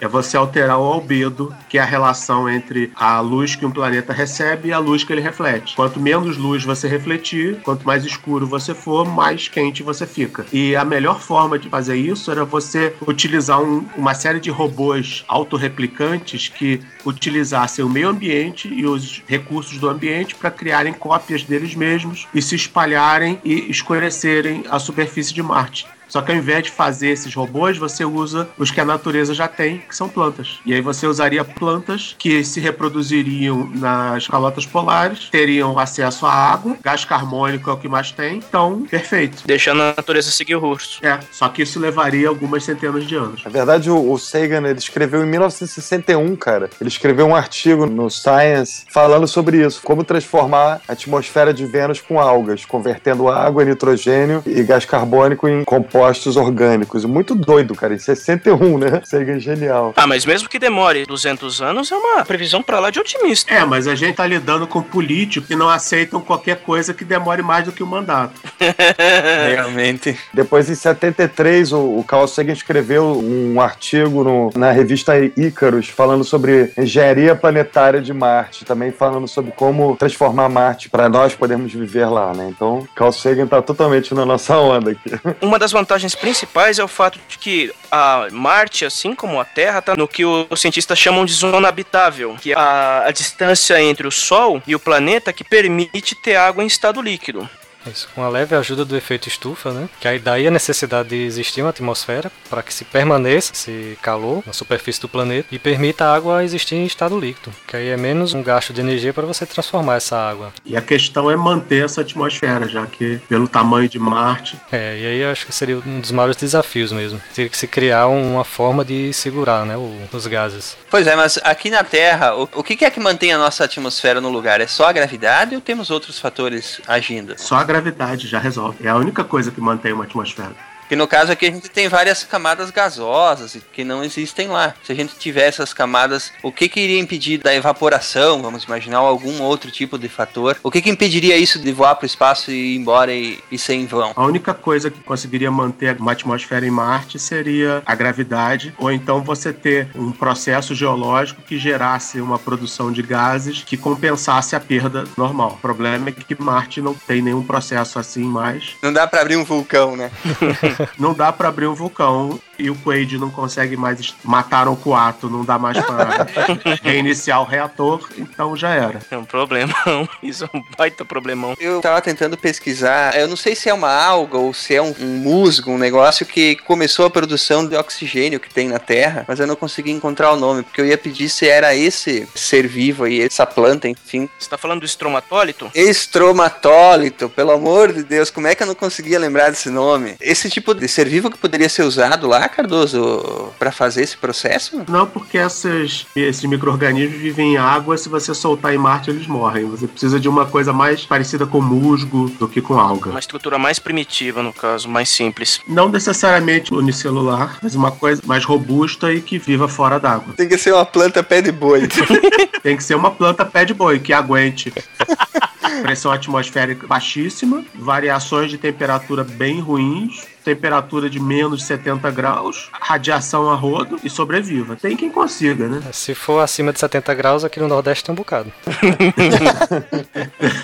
É 0.02 0.08
você 0.08 0.36
alterar 0.36 0.78
o 0.78 0.84
albedo, 0.84 1.56
que 1.69 1.78
é 1.78 1.82
a 1.82 1.86
relação 1.86 2.49
entre 2.49 2.91
a 2.95 3.19
luz 3.21 3.56
que 3.56 3.65
um 3.65 3.71
planeta 3.71 4.12
recebe 4.12 4.69
e 4.69 4.73
a 4.73 4.80
luz 4.80 5.04
que 5.04 5.13
ele 5.13 5.21
reflete. 5.21 5.76
Quanto 5.76 5.99
menos 5.99 6.38
luz 6.38 6.63
você 6.65 6.88
refletir, 6.88 7.62
quanto 7.63 7.86
mais 7.86 8.04
escuro 8.04 8.45
você 8.45 8.73
for, 8.73 9.08
mais 9.08 9.47
quente 9.47 9.82
você 9.82 10.06
fica. 10.06 10.45
E 10.52 10.76
a 10.76 10.84
melhor 10.84 11.19
forma 11.21 11.58
de 11.58 11.69
fazer 11.69 11.95
isso 11.95 12.30
era 12.30 12.43
você 12.43 12.93
utilizar 13.08 13.62
um- 13.62 13.86
uma 13.95 14.13
série 14.13 14.39
de 14.39 14.49
robôs 14.49 15.23
autorreplicantes 15.28 16.49
que 16.49 16.82
utilizassem 17.06 17.86
o 17.86 17.89
meio 17.89 18.10
ambiente 18.10 18.67
e 18.67 18.86
os 18.86 19.21
recursos 19.28 19.78
do 19.78 19.89
ambiente 19.89 20.36
para 20.36 20.52
criarem 20.52 20.93
cópias 20.93 21.43
deles 21.43 21.73
mesmos 21.73 22.28
e 22.34 22.41
se 22.41 22.56
espalharem 22.56 23.39
e 23.43 23.69
escurecerem 23.69 24.65
a 24.69 24.80
superfície 24.80 25.34
de 25.34 25.41
Marte. 25.41 25.88
Só 26.13 26.21
que 26.21 26.32
ao 26.32 26.38
invés 26.38 26.65
de 26.65 26.69
fazer 26.69 27.08
esses 27.08 27.34
robôs, 27.34 27.76
você 27.76 28.06
usa 28.06 28.47
os 28.56 28.69
que 28.69 28.80
a 28.80 28.86
natureza 28.86 29.34
já 29.34 29.47
tem, 29.47 29.80
que 29.80 29.95
são 29.95 30.08
plantas. 30.08 30.60
E 30.63 30.71
aí 30.71 30.80
você 30.80 31.08
usaria 31.08 31.43
plantas 31.43 32.15
que 32.19 32.43
se 32.43 32.60
reproduziriam 32.60 33.67
nas 33.73 34.28
calotas 34.28 34.63
polares, 34.63 35.28
teriam 35.32 35.80
acesso 35.80 36.28
à 36.28 36.32
água, 36.32 36.78
gás 36.84 37.04
carbônico 37.04 37.67
é 37.67 37.73
o 37.73 37.78
que 37.78 37.89
mais 37.89 38.12
tem, 38.12 38.38
então, 38.38 38.86
perfeito. 38.86 39.41
Deixando 39.43 39.82
a 39.82 39.95
natureza 39.97 40.30
seguir 40.30 40.56
o 40.56 40.62
curso. 40.62 41.04
É, 41.04 41.17
só 41.32 41.49
que 41.49 41.63
isso 41.63 41.80
levaria 41.80 42.28
algumas 42.28 42.63
centenas 42.63 43.08
de 43.08 43.15
anos. 43.15 43.43
Na 43.43 43.49
verdade, 43.49 43.89
o, 43.89 44.12
o 44.12 44.19
Sagan 44.19 44.67
ele 44.67 44.78
escreveu 44.78 45.23
em 45.23 45.28
1961, 45.28 46.36
cara. 46.36 46.69
Ele 46.80 46.89
escreveu 46.89 47.26
um 47.26 47.36
artigo 47.36 47.88
no 47.88 48.08
Science 48.12 48.86
falando 48.88 49.28
sobre 49.28 49.65
isso, 49.65 49.82
como 49.82 50.04
transformar 50.04 50.80
a 50.88 50.93
atmosfera 50.93 51.52
de 51.52 51.65
Vênus 51.65 51.99
com 51.99 52.19
algas, 52.19 52.65
convertendo 52.65 53.30
água, 53.30 53.65
nitrogênio 53.65 54.43
e 54.45 54.62
gás 54.62 54.86
carbônico 54.86 55.47
em 55.47 55.63
compostos 55.63 56.03
compostos 56.04 56.36
orgânicos. 56.36 57.06
Muito 57.06 57.34
doido, 57.34 57.74
cara. 57.76 57.94
Em 57.94 57.98
61, 57.98 58.78
né? 58.78 59.02
Sagan 59.06 59.38
é 59.38 59.39
genial. 59.39 59.94
Ah, 59.96 60.06
mas 60.06 60.26
mesmo 60.26 60.50
que 60.50 60.60
demore 60.60 61.06
200 61.06 61.62
anos, 61.62 61.92
é 61.92 61.96
uma 61.96 62.26
previsão 62.26 62.62
pra 62.62 62.78
lá 62.80 62.89
de 62.89 63.00
otimista. 63.00 63.54
É, 63.54 63.63
mas 63.66 63.88
a 63.88 63.96
gente 63.96 64.16
tá 64.16 64.28
lidando 64.28 64.68
com 64.68 64.82
políticos 64.82 65.48
que 65.48 65.56
não 65.56 65.70
aceitam 65.70 66.20
qualquer 66.20 66.58
coisa 66.58 66.94
que 66.94 67.06
demore 67.06 67.42
mais 67.42 67.63
do 67.66 67.72
que 67.72 67.82
o 67.82 67.88
mandato. 67.88 68.34
Realmente. 69.48 70.18
Depois, 70.34 70.70
em 70.70 70.76
73, 70.76 71.72
o, 71.72 71.80
o 72.00 72.04
Carl 72.04 72.28
Sagan 72.28 72.52
escreveu 72.54 73.06
um 73.24 73.62
artigo 73.62 74.24
no- 74.24 74.50
na 74.56 74.72
revista 74.72 75.13
Ícaros 75.38 75.88
falando 75.88 76.24
sobre 76.26 76.72
engenharia 76.78 77.34
planetária 77.36 78.02
de 78.02 78.13
Marte, 78.13 78.66
também 78.66 78.92
falando 78.92 79.28
sobre 79.28 79.52
como 79.52 79.96
transformar 79.96 80.50
Marte 80.50 80.89
para 80.89 81.08
nós 81.08 81.34
podermos 81.34 81.72
viver 81.74 82.06
lá, 82.08 82.34
né? 82.34 82.50
Então, 82.54 82.86
Carl 82.94 83.12
Sagan 83.12 83.48
tá 83.48 83.62
totalmente 83.62 84.13
na 84.13 84.26
nossa 84.26 84.58
onda 84.58 84.92
aqui. 84.92 85.13
Uma 85.42 85.58
das 85.58 85.72
vantagens 85.72 85.92
principais 86.15 86.79
é 86.79 86.84
o 86.84 86.88
fato 86.88 87.19
de 87.27 87.38
que 87.38 87.73
a 87.91 88.27
Marte, 88.32 88.86
assim 88.86 89.13
como 89.13 89.39
a 89.39 89.45
Terra, 89.45 89.79
está 89.79 89.95
no 89.95 90.08
que 90.08 90.25
os 90.25 90.60
cientistas 90.60 90.97
chamam 90.97 91.25
de 91.25 91.34
zona 91.34 91.67
habitável, 91.67 92.36
que 92.41 92.51
é 92.51 92.56
a, 92.56 93.03
a 93.08 93.12
distância 93.12 93.82
entre 93.82 94.08
o 94.08 94.12
Sol 94.12 94.62
e 94.65 94.75
o 94.75 94.79
planeta 94.79 95.32
que 95.32 95.43
permite 95.43 96.15
ter 96.15 96.36
água 96.36 96.63
em 96.63 96.67
estado 96.67 97.01
líquido. 97.01 97.47
Isso, 97.88 98.08
com 98.13 98.24
a 98.24 98.30
leve 98.30 98.56
ajuda 98.56 98.86
do 98.86 98.96
efeito 98.96 99.28
estufa, 99.28 99.72
né? 99.72 99.89
Que 100.00 100.08
aí 100.08 100.19
daí 100.19 100.48
a 100.48 100.52
necessidade 100.52 101.10
de 101.10 101.24
existir 101.24 101.62
uma 101.62 101.69
atmosfera 101.69 102.32
para 102.50 102.63
que 102.63 102.74
se 102.74 102.86
permaneça 102.86 103.54
esse 103.54 103.98
calor 104.02 104.43
na 104.46 104.54
superfície 104.54 105.02
do 105.02 105.10
planeta 105.10 105.48
e 105.52 105.60
permita 105.60 106.06
a 106.06 106.15
água 106.15 106.43
existir 106.43 106.76
em 106.76 106.86
estado 106.86 107.19
líquido. 107.19 107.54
Que 107.67 107.78
aí 107.78 107.89
é 107.89 107.98
menos 107.98 108.34
um 108.34 108.43
gasto 108.43 108.74
de 108.74 108.82
energia 108.82 109.13
para 109.13 109.26
você 109.26 109.46
transformar 109.46 109.96
essa 109.96 110.17
água. 110.17 110.54
E 110.65 110.76
a 110.78 110.82
questão 110.82 111.30
é 111.30 111.36
manter 111.36 111.86
essa 111.86 112.02
atmosfera, 112.02 112.67
já 112.67 112.86
que 112.86 113.19
pelo 113.30 113.48
tamanho 113.48 113.89
de 113.89 114.00
Marte, 114.00 114.58
É, 114.72 114.98
e 115.00 115.06
aí 115.06 115.19
eu 115.19 115.32
acho 115.32 115.46
que 115.46 115.54
seria 115.54 115.78
um 115.78 116.00
dos 116.00 116.12
maiores 116.12 116.38
desafios 116.38 116.91
mesmo. 116.91 117.22
Teria 117.34 117.50
que 117.50 117.58
se 117.58 117.67
criar 117.67 118.08
uma 118.08 118.43
forma 118.43 118.84
de 118.84 119.13
segurar, 119.13 119.65
né, 119.65 119.76
os 120.12 120.28
gases. 120.28 120.78
Pois 120.89 121.08
é, 121.08 121.15
mas 121.15 121.39
aqui 121.43 121.69
na 121.69 121.84
Terra, 121.84 122.36
o, 122.36 122.50
o 122.56 122.63
que 122.63 122.76
que 122.76 122.86
é 122.86 122.89
que 122.89 123.00
mantém 123.00 123.34
a 123.34 123.38
nossa 123.38 123.63
atmosfera 123.63 124.19
no 124.22 124.30
lugar? 124.30 124.62
É 124.62 124.67
só 124.67 124.88
a 124.88 124.91
gravidade 124.91 125.56
ou 125.56 125.62
temos 125.62 125.89
outros 125.89 126.19
fatores 126.19 126.82
agindo? 126.88 127.36
só 127.38 127.56
a 127.56 127.63
gravidade 127.73 128.27
já 128.27 128.38
resolve. 128.38 128.86
É 128.86 128.89
a 128.89 128.95
única 128.95 129.23
coisa 129.23 129.49
que 129.49 129.59
mantém 129.59 129.93
uma 129.93 130.03
atmosfera. 130.03 130.72
Porque 130.93 131.01
no 131.01 131.08
caso 131.08 131.32
aqui 131.32 131.47
a 131.47 131.51
gente 131.51 131.71
tem 131.71 131.88
várias 131.88 132.23
camadas 132.23 132.69
gasosas 132.69 133.58
que 133.73 133.84
não 133.84 134.03
existem 134.03 134.47
lá. 134.47 134.75
Se 134.84 134.91
a 134.91 134.95
gente 134.95 135.15
tiver 135.15 135.47
essas 135.47 135.73
camadas, 135.73 136.32
o 136.43 136.51
que 136.51 136.69
que 136.69 136.79
iria 136.79 136.99
impedir 136.99 137.39
da 137.39 137.56
evaporação? 137.56 138.43
Vamos 138.43 138.65
imaginar 138.65 138.99
algum 138.99 139.41
outro 139.41 139.71
tipo 139.71 139.97
de 139.97 140.08
fator. 140.08 140.56
O 140.62 140.69
que 140.69 140.84
que 140.84 140.91
impediria 140.91 141.36
isso 141.36 141.58
de 141.58 141.71
voar 141.71 141.95
para 141.95 142.03
o 142.03 142.06
espaço 142.06 142.51
e 142.51 142.75
ir 142.75 142.77
embora 142.77 143.12
e, 143.12 143.39
e 143.51 143.58
ser 143.58 143.73
em 143.73 143.88
vão? 143.88 144.13
A 144.15 144.23
única 144.23 144.53
coisa 144.53 144.91
que 144.91 144.99
conseguiria 144.99 145.49
manter 145.49 145.97
uma 145.99 146.12
atmosfera 146.12 146.63
em 146.63 146.69
Marte 146.69 147.17
seria 147.17 147.82
a 147.88 147.95
gravidade, 147.95 148.71
ou 148.77 148.91
então 148.91 149.23
você 149.23 149.51
ter 149.51 149.88
um 149.95 150.12
processo 150.12 150.75
geológico 150.75 151.41
que 151.41 151.58
gerasse 151.58 152.21
uma 152.21 152.38
produção 152.38 152.91
de 152.91 153.01
gases 153.01 153.63
que 153.65 153.77
compensasse 153.77 154.56
a 154.56 154.60
perda 154.60 155.06
normal. 155.17 155.53
O 155.53 155.58
problema 155.58 156.10
é 156.10 156.12
que 156.12 156.39
Marte 156.39 156.82
não 156.82 156.93
tem 156.93 157.19
nenhum 157.19 157.41
processo 157.41 157.97
assim 157.97 158.25
mais. 158.25 158.75
Não 158.79 158.93
dá 158.93 159.08
para 159.08 159.21
abrir 159.21 159.38
um 159.38 159.43
vulcão, 159.43 159.95
né? 159.95 160.12
Não 160.98 161.13
dá 161.13 161.32
para 161.32 161.50
abrir 161.50 161.67
um 161.67 161.74
vulcão 161.74 162.39
e 162.58 162.70
o 162.70 162.76
Quaid 162.76 163.18
não 163.18 163.30
consegue 163.30 163.76
mais 163.76 164.16
matar 164.24 164.68
o 164.68 164.76
coato, 164.76 165.30
não 165.30 165.44
dá 165.44 165.58
mais 165.58 165.80
para 165.80 166.28
reiniciar 166.82 167.42
o 167.42 167.46
reator, 167.46 168.08
então 168.18 168.56
já 168.56 168.70
era. 168.70 169.00
É 169.10 169.18
um 169.18 169.26
problemão. 169.26 170.08
Isso 170.22 170.46
é 170.46 170.58
um 170.58 170.63
baita 170.78 171.04
problemão. 171.04 171.56
Eu 171.60 171.82
tava 171.82 172.02
tentando 172.02 172.38
pesquisar, 172.38 173.18
eu 173.18 173.28
não 173.28 173.36
sei 173.36 173.56
se 173.56 173.70
é 173.70 173.74
uma 173.74 173.94
alga 173.94 174.38
ou 174.38 174.54
se 174.54 174.76
é 174.76 174.82
um, 174.82 174.94
um 175.00 175.18
musgo, 175.18 175.72
um 175.72 175.78
negócio 175.78 176.26
que 176.26 176.56
começou 176.58 177.06
a 177.06 177.10
produção 177.10 177.66
de 177.66 177.76
oxigênio 177.76 178.39
que 178.39 178.54
tem 178.54 178.68
na 178.68 178.80
Terra, 178.80 179.26
mas 179.28 179.39
eu 179.39 179.48
não 179.48 179.56
consegui 179.56 179.92
encontrar 179.92 180.32
o 180.32 180.36
nome, 180.36 180.63
porque 180.63 180.82
eu 180.82 180.86
ia 180.86 180.98
pedir 180.98 181.30
se 181.30 181.48
era 181.48 181.76
esse 181.76 182.28
ser 182.36 182.68
vivo 182.68 183.06
aí, 183.06 183.22
essa 183.22 183.46
planta, 183.46 183.88
enfim. 183.88 184.30
Você 184.38 184.50
tá 184.50 184.58
falando 184.58 184.82
do 184.82 184.86
estromatólito? 184.86 185.72
Estromatólito, 185.74 187.30
pelo 187.30 187.52
amor 187.52 187.92
de 187.92 188.04
Deus, 188.04 188.30
como 188.30 188.48
é 188.48 188.56
que 188.56 188.63
eu 188.63 188.68
não 188.68 188.76
conseguia 188.76 189.20
lembrar 189.20 189.50
desse 189.50 189.70
nome? 189.70 190.16
Esse 190.20 190.50
tipo 190.50 190.74
de 190.74 190.88
ser 190.88 191.08
vivo 191.08 191.32
que 191.32 191.38
poderia 191.38 191.70
ser 191.70 191.84
usado 191.84 192.28
lá, 192.28 192.42
Cardoso, 192.49 193.51
pra 193.58 193.71
fazer 193.71 194.03
esse 194.03 194.17
processo? 194.17 194.84
Não, 194.88 195.06
porque 195.06 195.38
essas, 195.38 196.06
esses 196.15 196.43
micro-organismos 196.43 197.19
vivem 197.19 197.53
em 197.53 197.58
água, 197.58 197.97
se 197.97 198.10
você 198.10 198.34
soltar 198.34 198.73
em 198.73 198.77
Marte 198.77 199.10
eles 199.10 199.27
morrem. 199.27 199.65
Você 199.65 199.88
precisa 199.88 200.19
de 200.19 200.27
uma 200.27 200.45
coisa 200.45 200.73
mais 200.73 201.06
parecida 201.06 201.45
com 201.45 201.62
musgo 201.62 202.29
do 202.39 202.47
que 202.47 202.62
com 202.62 202.79
alga. 202.79 203.10
Uma 203.10 203.19
estrutura 203.19 203.58
mais 203.58 203.79
primitiva, 203.79 204.41
no 204.41 204.53
caso, 204.53 204.89
mais 204.89 205.10
simples. 205.10 205.62
Não 205.67 205.89
necessariamente 205.89 206.73
unicelular, 206.73 207.58
mas 207.62 207.75
uma 207.75 207.91
coisa 207.91 208.21
mais 208.25 208.43
robusta 208.43 209.13
e 209.13 209.21
que 209.21 209.38
viva 209.38 209.67
fora 209.67 209.99
d'água. 209.99 210.34
Tem 210.36 210.47
que 210.47 210.58
ser 210.58 210.73
uma 210.73 210.86
planta 210.86 211.23
pé 211.23 211.41
de 211.41 211.51
boi. 211.51 211.88
Tem 212.62 212.77
que 212.77 212.84
ser 212.84 212.95
uma 212.95 213.12
planta 213.12 213.45
pé 213.45 213.65
de 213.65 213.73
boi, 213.73 213.99
que 213.99 214.13
aguente 214.13 214.73
pressão 215.81 216.12
atmosférica 216.12 216.86
baixíssima, 216.88 217.63
variações 217.75 218.51
de 218.51 218.57
temperatura 218.57 219.23
bem 219.23 219.59
ruins, 219.59 220.25
temperatura 220.43 221.09
de 221.09 221.19
menos 221.19 221.63
70 221.63 222.12
graus, 222.12 222.69
radiação 222.71 223.49
a 223.49 223.55
rodo 223.55 223.99
e 224.03 224.09
sobreviva. 224.09 224.75
Tem 224.75 224.95
quem 224.95 225.09
consiga, 225.09 225.67
né? 225.67 225.81
Se 225.91 226.13
for 226.13 226.39
acima 226.39 226.73
de 226.73 226.79
70 226.79 227.13
graus, 227.13 227.43
aqui 227.43 227.59
no 227.59 227.67
Nordeste 227.67 228.03
tem 228.03 228.13
um 228.13 228.15
bocado. 228.15 228.51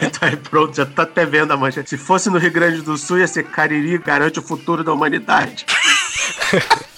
Então 0.01 0.19
aí 0.29 0.35
pronto, 0.35 0.75
já 0.75 0.85
tá 0.85 1.03
até 1.03 1.25
vendo 1.25 1.51
a 1.51 1.57
mancha. 1.57 1.83
Se 1.85 1.97
fosse 1.97 2.29
no 2.29 2.37
Rio 2.37 2.51
Grande 2.51 2.81
do 2.81 2.97
Sul, 2.97 3.19
ia 3.19 3.27
ser 3.27 3.43
Cariri 3.43 3.97
garante 3.97 4.39
o 4.39 4.43
futuro 4.43 4.83
da 4.83 4.93
humanidade. 4.93 5.65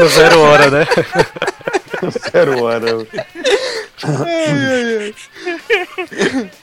No 0.00 0.08
zero 0.08 0.40
hora, 0.40 0.70
né? 0.70 0.86
Zero 2.32 2.62
hora. 2.62 3.06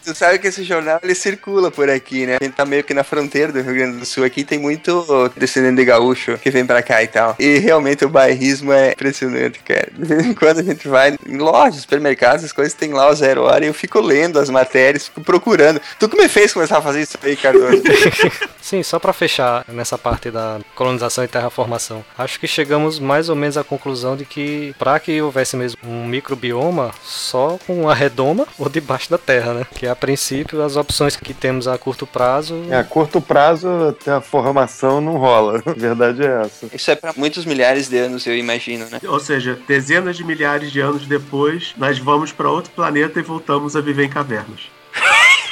Tu 0.04 0.16
sabe 0.16 0.40
que 0.40 0.48
esse 0.48 0.64
jornal 0.64 1.00
ele 1.04 1.16
circula 1.16 1.70
por 1.70 1.90
aqui, 1.90 2.26
né? 2.26 2.38
A 2.40 2.44
gente 2.44 2.56
tá 2.56 2.66
meio 2.66 2.84
que 2.84 2.94
na 2.94 3.04
fronteira 3.04 3.52
do 3.52 3.62
Rio 3.62 3.74
Grande 3.74 3.98
do 3.98 4.06
Sul. 4.06 4.24
Aqui 4.24 4.44
tem 4.44 4.60
muito 4.60 5.06
descendente 5.36 5.76
de 5.78 5.86
gaúcho 5.86 6.38
que 6.38 6.50
vem 6.50 6.66
pra 6.66 6.82
cá 6.82 7.04
e 7.04 7.08
tal. 7.08 7.36
E 7.40 7.58
realmente 7.58 8.06
o 8.06 8.10
bairrismo 8.10 8.72
é 8.72 8.92
impressionante, 8.92 9.60
cara. 9.60 9.88
De 9.92 10.06
vez 10.06 10.26
em 10.26 10.34
quando 10.34 10.60
a 10.60 10.64
gente 10.64 10.88
vai 10.88 11.18
em 11.28 11.38
lojas, 11.38 11.82
supermercados, 11.82 12.46
as 12.46 12.52
coisas 12.52 12.74
tem 12.74 12.94
lá 12.94 13.10
o 13.10 13.16
zero 13.16 13.44
hora 13.44 13.66
e 13.66 13.68
eu 13.68 13.74
fico 13.74 14.00
lendo 14.00 14.40
as 14.40 14.50
matérias, 14.50 15.08
fico 15.08 15.22
procurando. 15.22 15.82
Tu 16.00 16.10
que 16.10 16.18
me 16.18 16.30
fez 16.30 16.54
começar 16.54 16.78
a 16.78 16.82
fazer 16.82 17.02
isso 17.02 17.18
aí, 17.22 17.36
Cardoso? 17.36 17.82
Sim, 18.62 18.82
só 18.82 18.98
pra 18.98 19.14
fechar 19.14 19.64
nessa 19.68 19.98
parte 19.98 20.32
da 20.32 20.60
colonização 20.74 21.24
e 21.24 21.28
terraformação, 21.28 22.04
acho 22.18 22.40
que 22.40 22.48
chegamos 22.48 23.00
mais 23.00 23.30
ou 23.30 23.36
menos 23.36 23.58
à 23.58 23.64
conclusão 23.64 24.16
de 24.16 24.26
que 24.26 24.74
para 24.80 25.00
que 25.00 25.22
houvesse 25.22 25.56
mesmo 25.56 25.80
um 25.84 26.06
microbioma 26.08 26.92
só 27.26 27.58
com 27.66 27.82
uma 27.82 27.94
redoma 27.94 28.48
ou 28.58 28.70
debaixo 28.70 29.10
da 29.10 29.18
terra, 29.18 29.54
né? 29.54 29.66
Que 29.76 29.88
a 29.88 29.96
princípio 29.96 30.62
as 30.62 30.76
opções 30.76 31.16
que 31.16 31.34
temos 31.34 31.68
a 31.68 31.78
curto 31.78 32.06
prazo 32.06 32.64
É, 32.70 32.78
a 32.78 32.84
curto 32.84 33.20
prazo, 33.20 33.68
até 33.90 34.12
a 34.12 34.22
formação 34.22 35.02
não 35.02 35.18
rola. 35.18 35.62
A 35.66 35.74
verdade 35.74 36.24
é 36.24 36.42
essa. 36.46 36.68
Isso 36.74 36.92
é 36.92 36.96
pra 36.96 37.14
muitos 37.16 37.46
milhares 37.46 37.90
de 37.90 37.98
anos, 37.98 38.26
eu 38.26 38.36
imagino, 38.36 38.86
né? 38.90 39.00
Ou 39.08 39.20
seja, 39.20 39.60
dezenas 39.68 40.16
de 40.16 40.24
milhares 40.24 40.72
de 40.72 40.80
anos 40.80 41.06
depois, 41.06 41.74
nós 41.78 41.98
vamos 41.98 42.32
para 42.32 42.50
outro 42.50 42.72
planeta 42.72 43.20
e 43.20 43.24
voltamos 43.24 43.76
a 43.76 43.82
viver 43.82 44.06
em 44.06 44.10
cavernas. 44.10 44.70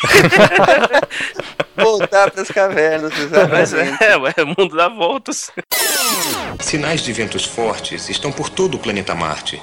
Voltar 1.76 2.30
pras 2.32 2.50
cavernas, 2.50 3.12
Mas 3.50 3.74
é, 3.74 4.18
ué, 4.18 4.34
o 4.44 4.48
mundo 4.48 4.76
dá 4.76 4.88
voltas. 4.90 5.52
Sinais 6.60 7.02
de 7.02 7.12
ventos 7.12 7.46
fortes 7.46 8.10
estão 8.10 8.32
por 8.32 8.50
todo 8.50 8.76
o 8.76 8.80
planeta 8.80 9.16
Marte. 9.16 9.62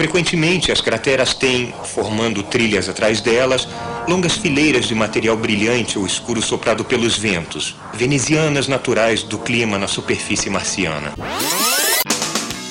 Frequentemente, 0.00 0.72
as 0.72 0.80
crateras 0.80 1.34
têm, 1.34 1.74
formando 1.84 2.42
trilhas 2.42 2.88
atrás 2.88 3.20
delas, 3.20 3.68
longas 4.08 4.32
fileiras 4.34 4.86
de 4.86 4.94
material 4.94 5.36
brilhante 5.36 5.98
ou 5.98 6.06
escuro 6.06 6.40
soprado 6.40 6.82
pelos 6.82 7.18
ventos, 7.18 7.76
venezianas 7.92 8.66
naturais 8.66 9.22
do 9.22 9.36
clima 9.36 9.78
na 9.78 9.86
superfície 9.86 10.48
marciana. 10.48 11.12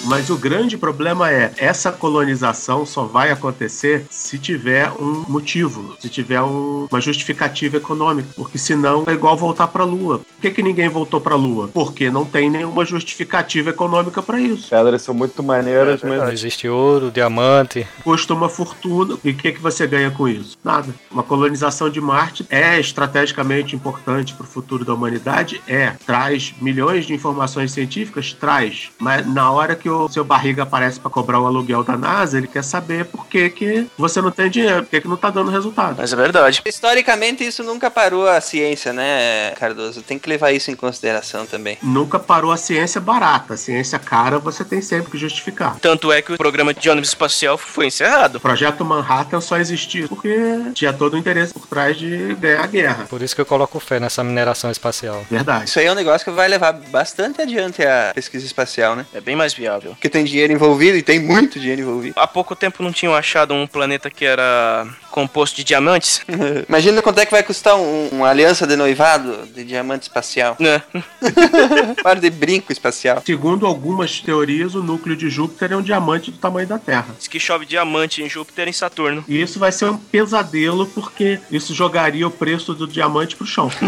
Mas 0.10 0.32
o 0.32 0.36
grande 0.38 0.76
problema 0.76 1.32
é, 1.32 1.52
essa 1.58 1.92
colonização 1.92 2.84
só 2.84 3.04
vai 3.04 3.30
acontecer 3.30 4.06
se 4.10 4.40
tiver 4.40 4.92
um 5.00 5.24
motivo, 5.30 5.96
se 6.00 6.10
tiver 6.10 6.42
um- 6.42 6.88
uma 6.92 7.00
justificativa 7.00 7.78
econômica, 7.78 8.30
porque 8.36 8.58
senão 8.58 9.04
é 9.06 9.12
igual 9.14 9.38
voltar 9.38 9.68
para 9.68 9.84
a 9.84 9.86
Lua. 9.86 10.18
Por 10.20 10.42
que, 10.42 10.50
que 10.50 10.64
ninguém 10.64 10.90
voltou 10.90 11.22
para 11.22 11.36
a 11.36 11.38
Lua? 11.38 11.70
Porque 11.72 12.10
não 12.10 12.26
tem 12.26 12.50
nenhuma 12.50 12.84
justificativa 12.84 13.70
econômica 13.70 14.20
para 14.22 14.40
isso. 14.42 14.70
Pedras 14.70 15.04
são 15.04 15.14
muito 15.14 15.44
maneiras, 15.44 16.02
não 16.02 16.10
mas 16.18 16.34
existe 16.34 16.68
ouro, 16.68 17.12
diamante. 17.12 17.86
Custa 18.04 18.34
uma 18.34 18.50
fortuna. 18.50 19.16
E 19.24 19.30
o 19.30 19.36
que, 19.36 19.52
que 19.52 19.60
você 19.62 19.86
ganha 19.86 20.10
com 20.10 20.28
isso? 20.28 20.58
Nada. 20.64 20.88
Uma 21.12 21.22
colonização 21.22 21.88
de 21.90 22.02
Marte 22.02 22.46
é 22.50 22.80
estrategicamente 22.80 23.76
importante 23.76 24.34
para 24.34 24.44
o 24.46 24.48
futuro 24.50 24.84
da 24.84 24.94
humanidade? 24.94 25.62
É. 25.68 25.94
Traz 26.06 26.54
milhões 26.60 27.06
de 27.06 27.14
informações 27.14 27.72
científicas? 27.72 28.34
Traz. 28.34 28.90
Mas 28.98 29.28
na 29.28 29.52
hora 29.52 29.76
que 29.76 29.90
o 29.90 29.99
o 30.04 30.10
seu 30.10 30.24
barriga 30.24 30.64
aparece 30.64 31.00
pra 31.00 31.10
cobrar 31.10 31.40
o 31.40 31.46
aluguel 31.46 31.84
da 31.84 31.98
NASA, 31.98 32.38
ele 32.38 32.48
quer 32.48 32.64
saber 32.64 33.06
por 33.06 33.28
que, 33.28 33.50
que 33.50 33.88
você 33.98 34.22
não 34.22 34.32
tem 34.32 34.50
dinheiro, 34.50 34.84
por 34.84 34.90
que, 34.90 35.02
que 35.02 35.08
não 35.08 35.18
tá 35.18 35.30
dando 35.30 35.52
resultado. 35.52 35.96
Mas 35.98 36.14
é 36.14 36.16
verdade. 36.16 36.62
Historicamente, 36.66 37.44
isso 37.46 37.64
nunca 37.64 37.90
parou 37.90 38.28
a 38.28 38.40
ciência, 38.42 38.94
né, 38.94 39.52
Cardoso? 39.52 40.02
Tem 40.02 40.20
que 40.20 40.30
levar 40.30 40.52
isso 40.52 40.72
em 40.72 40.76
consideração 40.76 41.46
também. 41.46 41.78
Nunca 41.82 42.20
parou 42.20 42.52
a 42.52 42.58
ciência 42.58 43.02
barata. 43.02 43.54
A 43.54 43.58
ciência 43.58 44.00
cara 44.00 44.40
você 44.40 44.64
tem 44.64 44.82
sempre 44.82 45.12
que 45.12 45.18
justificar. 45.18 45.78
Tanto 45.80 46.12
é 46.12 46.22
que 46.22 46.34
o 46.34 46.38
programa 46.38 46.74
de 46.74 46.90
ônibus 46.90 47.10
espacial 47.10 47.58
foi 47.58 47.88
encerrado. 47.88 48.36
O 48.36 48.40
projeto 48.40 48.84
Manhattan 48.86 49.42
só 49.42 49.58
existiu 49.58 50.08
porque 50.08 50.36
tinha 50.74 50.94
todo 50.94 51.14
o 51.14 51.18
interesse 51.18 51.54
por 51.54 51.68
trás 51.68 51.98
de 51.98 52.36
ganhar 52.36 52.64
a 52.64 52.68
guerra. 52.68 53.06
Por 53.10 53.22
isso 53.22 53.36
que 53.36 53.42
eu 53.42 53.46
coloco 53.46 53.80
fé 53.80 54.00
nessa 54.00 54.24
mineração 54.24 54.72
espacial. 54.72 55.26
Verdade. 55.30 55.70
Isso 55.70 55.80
aí 55.80 55.86
é 55.86 55.92
um 55.92 55.96
negócio 55.96 56.26
que 56.26 56.32
vai 56.32 56.48
levar 56.48 56.74
bastante 56.74 57.42
adiante 57.42 57.84
a 57.84 58.12
pesquisa 58.14 58.46
espacial, 58.46 58.96
né? 58.96 59.06
É 59.14 59.22
bem 59.22 59.36
mais 59.36 59.54
viável. 59.54 59.89
Porque 59.92 60.10
tem 60.10 60.24
dinheiro 60.24 60.52
envolvido 60.54 60.98
e 60.98 61.02
tem 61.04 61.20
muito 61.20 61.60
dinheiro 61.60 61.82
envolvido. 61.82 62.14
Há 62.18 62.28
pouco 62.28 62.56
tempo 62.56 62.82
não 62.84 62.92
tinham 62.92 63.14
achado 63.16 63.54
um 63.54 63.66
planeta 63.68 64.10
que 64.10 64.26
era 64.26 64.88
composto 65.12 65.56
de 65.58 65.64
diamantes? 65.64 66.22
Imagina 66.68 67.02
quanto 67.02 67.20
é 67.20 67.26
que 67.26 67.32
vai 67.32 67.44
custar 67.44 67.76
um- 67.76 68.10
uma 68.12 68.30
aliança 68.30 68.66
de 68.68 68.76
noivado 68.76 69.46
de 69.54 69.64
diamante 69.64 70.04
espacial. 70.04 70.56
Né? 70.60 70.82
Par 72.04 72.20
de 72.20 72.30
brinco 72.30 72.72
espacial. 72.72 73.22
Segundo 73.26 73.66
algumas 73.66 74.20
teorias, 74.22 74.76
o 74.76 74.84
núcleo 74.84 75.16
de 75.16 75.30
Júpiter 75.30 75.72
é 75.72 75.76
um 75.78 75.82
diamante 75.82 76.32
do 76.32 76.38
tamanho 76.38 76.68
da 76.68 76.78
Terra. 76.80 77.08
Diz 77.18 77.28
que 77.28 77.40
chove 77.40 77.66
diamante 77.66 78.22
em 78.22 78.30
Júpiter 78.30 78.68
e 78.68 78.70
em 78.70 78.74
Saturno. 78.74 79.24
E 79.28 79.42
isso 79.42 79.60
vai 79.60 79.72
ser 79.72 79.86
um 79.86 79.98
pesadelo 79.98 80.86
porque 80.88 81.40
isso 81.52 81.74
jogaria 81.74 82.28
o 82.28 82.32
preço 82.32 82.74
do 82.74 82.88
diamante 82.88 83.36
pro 83.36 83.46
chão. 83.48 83.70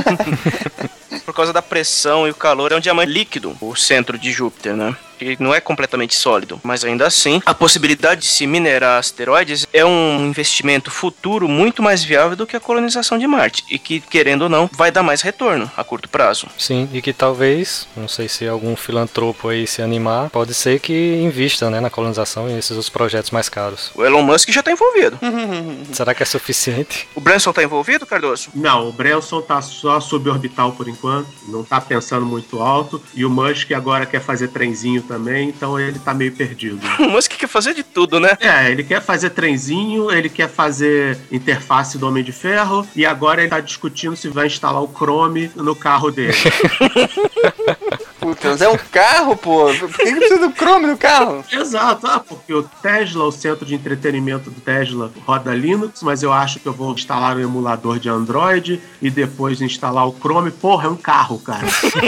Por 1.26 1.34
causa 1.36 1.54
da 1.54 1.62
pressão 1.62 2.28
e 2.28 2.32
o 2.32 2.36
calor, 2.36 2.72
é 2.72 2.76
um 2.76 2.80
diamante 2.80 3.12
líquido, 3.12 3.56
o 3.62 3.76
centro 3.76 4.18
de 4.18 4.32
Júpiter, 4.32 4.76
né? 4.76 4.96
Que 5.22 5.38
não 5.40 5.54
é 5.54 5.62
completamente 5.62 6.16
sólido. 6.16 6.60
Mas 6.64 6.84
ainda 6.84 7.06
assim, 7.06 7.44
a 7.46 7.54
possibilidade 7.54 8.22
de 8.22 8.28
se 8.28 8.48
minerar 8.48 8.98
asteroides 8.98 9.68
é 9.72 9.86
um 9.86 10.26
investimento 10.26 10.90
futuro 10.90 11.48
muito 11.48 11.84
mais 11.84 12.04
viável 12.04 12.36
do 12.36 12.48
que 12.48 12.56
a 12.56 12.60
colonização 12.60 13.20
de 13.20 13.28
Marte. 13.28 13.64
E 13.70 13.78
que, 13.78 14.00
querendo 14.00 14.44
ou 14.44 14.50
não, 14.50 14.68
vai 14.74 14.90
dar 14.90 15.04
mais 15.04 15.22
retorno 15.22 15.70
a 15.78 15.84
curto 15.84 16.10
prazo. 16.10 16.48
Sim, 16.58 16.90
e 16.92 17.04
que 17.04 17.14
talvez, 17.14 17.88
não 17.96 18.08
sei 18.08 18.28
se 18.28 18.48
algum 18.48 18.76
filantropo 18.76 19.50
aí 19.50 19.68
se 19.68 19.84
animar, 19.84 20.32
pode 20.32 20.56
ser 20.56 20.80
que 20.80 21.22
invista 21.22 21.70
né, 21.70 21.80
na 21.80 21.92
colonização 21.92 22.50
e 22.50 22.54
nesses 22.54 22.72
outros 22.72 22.90
projetos 22.90 23.30
mais 23.30 23.48
caros. 23.48 23.92
O 23.94 24.04
Elon 24.04 24.24
Musk 24.24 24.50
já 24.50 24.64
tá 24.64 24.72
envolvido. 24.72 25.20
Será 25.94 26.16
que 26.16 26.24
é 26.24 26.26
suficiente? 26.26 27.08
O 27.14 27.22
Branson 27.22 27.54
tá 27.54 27.62
envolvido, 27.62 28.08
Cardoso? 28.08 28.50
Não, 28.56 28.90
o 28.90 28.92
Branson 28.92 29.40
tá 29.40 29.62
só 29.62 30.00
suborbital 30.00 30.72
por 30.72 30.88
enquanto, 30.88 31.30
não 31.48 31.64
tá 31.64 31.80
pensando 31.80 32.26
muito 32.26 32.60
alto. 32.60 33.00
E 33.14 33.24
o 33.24 33.30
Musk 33.30 33.72
agora 33.74 34.08
quer 34.08 34.20
fazer 34.20 34.48
trenzinho 34.48 35.11
também, 35.12 35.50
então 35.50 35.78
ele 35.78 36.00
tá 36.00 36.14
meio 36.14 36.32
perdido. 36.32 36.80
O 37.02 37.10
Musk 37.10 37.34
quer 37.34 37.48
fazer 37.48 37.74
de 37.74 37.84
tudo, 37.84 38.20
né? 38.20 38.30
É, 38.40 38.72
ele 38.72 38.84
quer 38.84 39.02
fazer 39.02 39.32
trenzinho, 39.32 40.10
ele 40.10 40.30
quer 40.30 40.48
fazer 40.48 41.18
interface 41.30 41.98
do 41.98 42.08
Homem 42.08 42.24
de 42.24 42.32
Ferro 42.32 42.88
e 42.96 43.06
agora 43.06 43.42
ele 43.42 43.50
tá 43.50 43.60
discutindo 43.60 44.16
se 44.16 44.30
vai 44.30 44.48
instalar 44.48 44.82
o 44.82 44.88
Chrome 44.88 45.52
no 45.56 45.76
carro 45.76 46.12
dele. 46.12 46.38
Puta, 48.22 48.52
mas 48.52 48.62
é 48.62 48.70
um 48.70 48.78
carro, 48.78 49.36
pô. 49.36 49.66
Por 49.74 49.98
que 49.98 50.04
que 50.04 50.16
precisa 50.16 50.48
do 50.48 50.54
Chrome 50.56 50.86
no 50.86 50.96
carro? 50.96 51.44
Exato, 51.52 52.06
ah, 52.06 52.20
porque 52.20 52.54
o 52.54 52.62
Tesla, 52.62 53.26
o 53.26 53.32
centro 53.32 53.66
de 53.66 53.74
entretenimento 53.74 54.52
do 54.52 54.62
Tesla, 54.62 55.12
roda 55.26 55.56
Linux, 55.56 56.04
mas 56.04 56.22
eu 56.22 56.32
acho 56.32 56.60
que 56.60 56.68
eu 56.68 56.74
vou 56.74 56.94
instalar 56.94 57.36
um 57.36 57.40
emulador 57.40 57.98
de 57.98 58.10
Android 58.10 58.80
e 59.02 59.10
depois 59.10 59.60
instalar 59.60 60.08
o 60.08 60.16
Chrome. 60.16 60.52
Porra, 60.52 60.86
é 60.86 60.90
um 60.92 60.96
carro, 60.96 61.40
cara. 61.40 61.66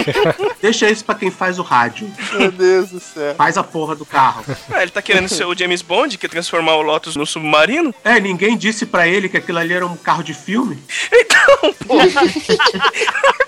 Deixa 0.62 0.88
isso 0.88 1.04
pra 1.04 1.16
quem 1.16 1.32
faz 1.32 1.58
o 1.58 1.64
rádio. 1.64 2.08
Meu 2.34 2.52
Deus 2.52 2.92
do 2.92 3.00
céu. 3.00 3.34
Faz 3.34 3.58
a 3.58 3.64
porra 3.64 3.96
do 3.96 4.06
carro. 4.06 4.46
Ah, 4.72 4.84
ele 4.84 4.92
tá 4.92 5.02
querendo 5.02 5.28
ser 5.28 5.46
o 5.46 5.58
James 5.58 5.82
Bond, 5.82 6.20
que 6.20 6.28
transformar 6.28 6.76
o 6.76 6.84
Lotus 6.84 7.16
no 7.16 7.26
submarino? 7.26 7.94
É, 8.04 8.20
ninguém 8.20 8.56
disse 8.56 8.86
pra 8.86 9.08
ele 9.08 9.28
que 9.28 9.38
aquilo 9.38 9.58
ali 9.58 9.74
era 9.74 9.88
um 9.88 9.98
carro 9.98 10.24
de 10.24 10.36
filme. 10.36 10.78
Então, 11.12 11.74
pô. 11.88 11.96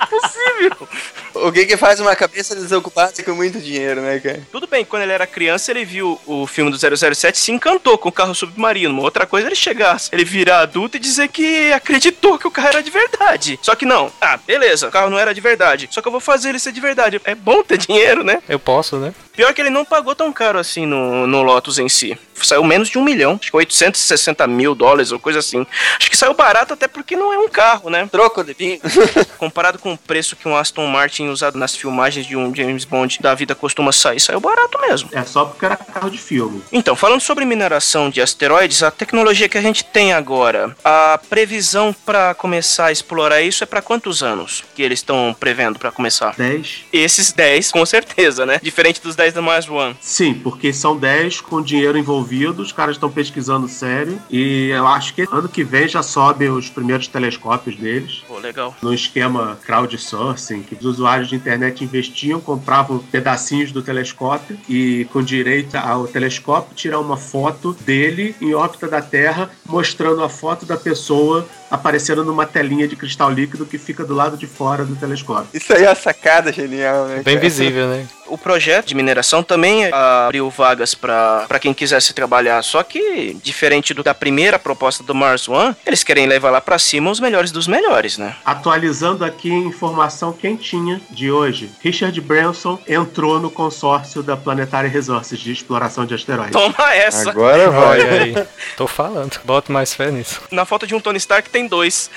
possível. 0.55 0.87
Alguém 1.35 1.67
que 1.67 1.75
faz 1.77 1.99
uma 1.99 2.15
cabeça 2.15 2.55
desocupada 2.55 3.11
com 3.23 3.33
muito 3.33 3.59
dinheiro, 3.59 4.01
né, 4.01 4.19
cara? 4.19 4.41
Tudo 4.51 4.67
bem, 4.67 4.85
quando 4.85 5.03
ele 5.03 5.11
era 5.11 5.27
criança, 5.27 5.71
ele 5.71 5.83
viu 5.83 6.19
o 6.25 6.47
filme 6.47 6.71
do 6.71 6.77
007 6.77 7.35
e 7.35 7.39
se 7.39 7.51
encantou 7.51 7.97
com 7.97 8.09
o 8.09 8.11
carro 8.11 8.33
submarino. 8.33 8.93
Uma 8.93 9.03
outra 9.03 9.25
coisa 9.25 9.47
é 9.47 9.49
ele 9.49 9.55
chegar, 9.55 9.97
ele 10.11 10.23
virar 10.23 10.59
adulto 10.59 10.97
e 10.97 10.99
dizer 10.99 11.27
que 11.27 11.71
acreditou 11.73 12.37
que 12.39 12.47
o 12.47 12.51
carro 12.51 12.69
era 12.69 12.83
de 12.83 12.89
verdade. 12.89 13.59
Só 13.61 13.75
que 13.75 13.85
não. 13.85 14.11
Ah, 14.21 14.37
beleza, 14.37 14.87
o 14.87 14.91
carro 14.91 15.09
não 15.09 15.19
era 15.19 15.33
de 15.33 15.41
verdade. 15.41 15.87
Só 15.91 16.01
que 16.01 16.07
eu 16.07 16.11
vou 16.11 16.21
fazer 16.21 16.49
ele 16.49 16.59
ser 16.59 16.71
de 16.71 16.81
verdade. 16.81 17.21
É 17.25 17.35
bom 17.35 17.63
ter 17.63 17.77
dinheiro, 17.77 18.23
né? 18.23 18.41
Eu 18.47 18.59
posso, 18.59 18.97
né? 18.97 19.13
Pior 19.33 19.53
que 19.53 19.61
ele 19.61 19.69
não 19.69 19.83
pagou 19.83 20.15
tão 20.15 20.31
caro 20.31 20.57
assim 20.57 20.85
no, 20.85 21.27
no 21.27 21.41
Lotus 21.41 21.77
em 21.77 21.89
si. 21.89 22.17
Saiu 22.41 22.63
menos 22.63 22.89
de 22.89 22.97
um 22.97 23.03
milhão. 23.03 23.37
Acho 23.41 23.51
que 23.51 23.57
860 23.57 24.45
mil 24.47 24.75
dólares 24.75 25.11
ou 25.11 25.19
coisa 25.19 25.39
assim. 25.39 25.65
Acho 25.99 26.09
que 26.09 26.17
saiu 26.17 26.33
barato 26.33 26.73
até 26.73 26.87
porque 26.87 27.15
não 27.15 27.33
é 27.33 27.37
um 27.37 27.47
carro, 27.47 27.89
né? 27.89 28.07
Troco 28.11 28.43
de 28.43 28.53
vinho. 28.53 28.79
Comparado 29.37 29.79
com 29.79 29.93
o 29.93 29.97
preço 29.97 30.35
que 30.35 30.47
um 30.47 30.55
Aston 30.55 30.87
Martin 30.87 31.27
usado 31.27 31.57
nas 31.57 31.75
filmagens 31.75 32.25
de 32.25 32.35
um 32.35 32.53
James 32.53 32.85
Bond 32.85 33.19
da 33.21 33.33
vida 33.33 33.55
costuma 33.55 33.91
sair, 33.91 34.19
saiu 34.19 34.39
barato 34.39 34.79
mesmo. 34.81 35.09
É 35.11 35.23
só 35.23 35.45
porque 35.45 35.65
era 35.65 35.75
carro 35.75 36.09
de 36.09 36.17
filme. 36.17 36.61
Então, 36.71 36.95
falando 36.95 37.21
sobre 37.21 37.45
mineração 37.45 38.09
de 38.09 38.21
asteroides, 38.21 38.83
a 38.83 38.91
tecnologia 38.91 39.49
que 39.49 39.57
a 39.57 39.61
gente 39.61 39.83
tem 39.83 40.13
agora, 40.13 40.75
a 40.83 41.19
previsão 41.29 41.95
para 42.05 42.33
começar 42.33 42.87
a 42.87 42.91
explorar 42.91 43.41
isso 43.41 43.63
é 43.63 43.67
para 43.67 43.81
quantos 43.81 44.21
anos 44.23 44.63
que 44.75 44.81
eles 44.81 44.99
estão 44.99 45.35
prevendo 45.39 45.79
para 45.79 45.91
começar? 45.91 46.35
10. 46.35 46.85
Esses 46.91 47.31
10, 47.31 47.71
com 47.71 47.85
certeza, 47.85 48.45
né? 48.45 48.59
Diferente 48.61 49.01
dos 49.01 49.15
10 49.15 49.33
da 49.33 49.41
Mars 49.41 49.69
One. 49.69 49.95
Sim, 50.01 50.33
porque 50.33 50.73
são 50.73 50.97
10 50.97 51.41
com 51.41 51.61
dinheiro 51.61 51.97
envolvido, 51.97 52.24
os 52.61 52.71
caras 52.71 52.95
estão 52.95 53.09
pesquisando 53.09 53.67
sério. 53.67 54.19
E 54.29 54.69
eu 54.69 54.87
acho 54.87 55.13
que 55.13 55.27
ano 55.31 55.47
que 55.47 55.63
vem 55.63 55.87
já 55.87 56.03
sobem 56.03 56.49
os 56.49 56.69
primeiros 56.69 57.07
telescópios 57.07 57.75
deles. 57.75 58.23
Pô, 58.27 58.37
legal. 58.39 58.75
No 58.81 58.93
esquema 58.93 59.57
crowdsourcing, 59.65 60.63
que 60.63 60.75
os 60.75 60.85
usuários 60.85 61.29
de 61.29 61.35
internet 61.35 61.83
investiam, 61.83 62.39
compravam 62.39 62.99
pedacinhos 62.99 63.71
do 63.71 63.81
telescópio 63.81 64.57
e, 64.67 65.07
com 65.11 65.21
direito 65.21 65.75
ao 65.75 66.07
telescópio, 66.07 66.75
tirar 66.75 66.99
uma 66.99 67.17
foto 67.17 67.73
dele 67.81 68.35
em 68.41 68.53
órbita 68.53 68.87
da 68.87 69.01
Terra, 69.01 69.49
mostrando 69.65 70.23
a 70.23 70.29
foto 70.29 70.65
da 70.65 70.77
pessoa 70.77 71.47
aparecendo 71.69 72.23
numa 72.23 72.45
telinha 72.45 72.87
de 72.87 72.95
cristal 72.95 73.29
líquido 73.29 73.65
que 73.65 73.77
fica 73.77 74.03
do 74.03 74.13
lado 74.13 74.37
de 74.37 74.47
fora 74.47 74.85
do 74.85 74.95
telescópio. 74.95 75.47
Isso 75.53 75.73
aí 75.73 75.83
é 75.83 75.89
uma 75.89 75.95
sacada 75.95 76.51
genial, 76.51 77.05
né? 77.05 77.15
Bem 77.15 77.35
cara? 77.35 77.39
visível, 77.39 77.87
né? 77.87 78.07
O 78.27 78.37
projeto 78.37 78.87
de 78.87 78.95
mineração 78.95 79.43
também 79.43 79.91
abriu 79.91 80.49
vagas 80.49 80.95
para 80.95 81.59
quem 81.59 81.73
quisesse 81.73 82.13
trabalhar, 82.15 82.63
só 82.63 82.81
que 82.81 83.35
diferente 83.43 83.93
do, 83.93 84.01
da 84.01 84.13
primeira 84.13 84.57
proposta 84.57 85.03
do 85.03 85.13
Mars 85.13 85.47
One, 85.47 85.75
eles 85.85 86.03
querem 86.03 86.25
levar 86.25 86.49
lá 86.49 86.61
para 86.61 86.79
cima 86.79 87.11
os 87.11 87.19
melhores 87.19 87.51
dos 87.51 87.67
melhores, 87.67 88.17
né? 88.17 88.35
Atualizando 88.43 89.23
aqui 89.23 89.49
informação 89.49 90.33
quentinha 90.33 91.01
de 91.11 91.29
hoje. 91.31 91.69
Richard 91.81 92.19
Branson 92.21 92.79
entrou 92.87 93.39
no 93.39 93.51
consórcio 93.51 94.23
da 94.23 94.35
Planetary 94.35 94.87
Resources 94.87 95.39
de 95.39 95.51
exploração 95.51 96.05
de 96.05 96.13
asteroides. 96.13 96.53
Toma 96.53 96.93
essa! 96.93 97.29
Agora 97.29 97.69
vai. 97.69 98.01
Aí. 98.19 98.47
Tô 98.77 98.87
falando. 98.87 99.39
Bota 99.43 99.71
mais 99.71 99.93
fé 99.93 100.11
nisso. 100.11 100.41
Na 100.51 100.65
falta 100.65 100.87
de 100.87 100.95
um 100.95 100.99
Tony 100.99 101.17
Stark 101.17 101.49
tem 101.49 101.67
dois. 101.67 102.09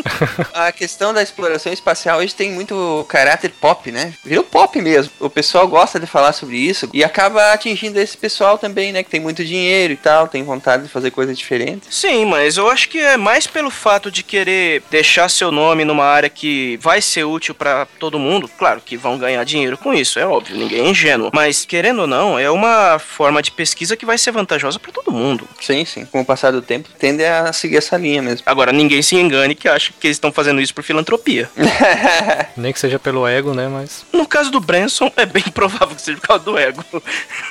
A 0.52 0.72
questão 0.72 1.12
da 1.12 1.22
exploração 1.22 1.72
espacial 1.72 2.18
hoje 2.18 2.34
tem 2.34 2.50
muito 2.52 3.04
caráter 3.08 3.50
pop, 3.60 3.90
né? 3.90 4.14
Virou 4.24 4.44
pop 4.44 4.80
mesmo. 4.80 5.12
O 5.20 5.30
pessoal 5.30 5.68
gosta 5.68 6.00
de 6.00 6.06
falar 6.06 6.32
sobre 6.32 6.56
isso 6.56 6.88
e 6.92 7.04
acaba 7.04 7.52
atingindo 7.52 7.98
esse 7.98 8.16
pessoal 8.16 8.58
também, 8.58 8.92
né? 8.92 9.02
Que 9.02 9.10
tem 9.10 9.20
muito 9.20 9.41
dinheiro 9.44 9.92
e 9.92 9.96
tal, 9.96 10.28
tem 10.28 10.42
vontade 10.42 10.84
de 10.84 10.88
fazer 10.88 11.10
coisas 11.10 11.36
diferentes. 11.36 11.94
Sim, 11.94 12.24
mas 12.24 12.56
eu 12.56 12.70
acho 12.70 12.88
que 12.88 12.98
é 12.98 13.16
mais 13.16 13.46
pelo 13.46 13.70
fato 13.70 14.10
de 14.10 14.22
querer 14.22 14.82
deixar 14.90 15.28
seu 15.28 15.50
nome 15.50 15.84
numa 15.84 16.04
área 16.04 16.28
que 16.28 16.78
vai 16.80 17.00
ser 17.00 17.24
útil 17.24 17.54
para 17.54 17.86
todo 17.98 18.18
mundo. 18.18 18.48
Claro 18.58 18.80
que 18.84 18.96
vão 18.96 19.18
ganhar 19.18 19.44
dinheiro 19.44 19.76
com 19.76 19.92
isso, 19.92 20.18
é 20.18 20.26
óbvio, 20.26 20.56
ninguém 20.56 20.86
é 20.86 20.88
ingênuo. 20.88 21.30
Mas 21.32 21.64
querendo 21.64 22.02
ou 22.02 22.06
não, 22.06 22.38
é 22.38 22.50
uma 22.50 22.98
forma 22.98 23.42
de 23.42 23.50
pesquisa 23.50 23.96
que 23.96 24.06
vai 24.06 24.18
ser 24.18 24.32
vantajosa 24.32 24.78
para 24.78 24.92
todo 24.92 25.12
mundo. 25.12 25.48
Sim, 25.60 25.84
sim. 25.84 26.04
Com 26.06 26.20
o 26.20 26.24
passar 26.24 26.50
do 26.50 26.62
tempo, 26.62 26.88
tende 26.98 27.24
a 27.24 27.52
seguir 27.52 27.76
essa 27.76 27.96
linha 27.96 28.22
mesmo. 28.22 28.42
Agora, 28.46 28.72
ninguém 28.72 29.02
se 29.02 29.16
engane 29.16 29.54
que 29.54 29.68
acha 29.68 29.92
que 29.98 30.06
eles 30.06 30.16
estão 30.16 30.32
fazendo 30.32 30.60
isso 30.60 30.74
por 30.74 30.82
filantropia. 30.82 31.50
Nem 32.56 32.72
que 32.72 32.80
seja 32.80 32.98
pelo 32.98 33.26
ego, 33.26 33.54
né? 33.54 33.68
Mas. 33.68 34.04
No 34.12 34.26
caso 34.26 34.50
do 34.50 34.60
Branson, 34.60 35.10
é 35.16 35.26
bem 35.26 35.42
provável 35.54 35.94
que 35.94 36.02
seja 36.02 36.18
por 36.18 36.26
causa 36.26 36.44
do 36.44 36.58
ego. 36.58 36.84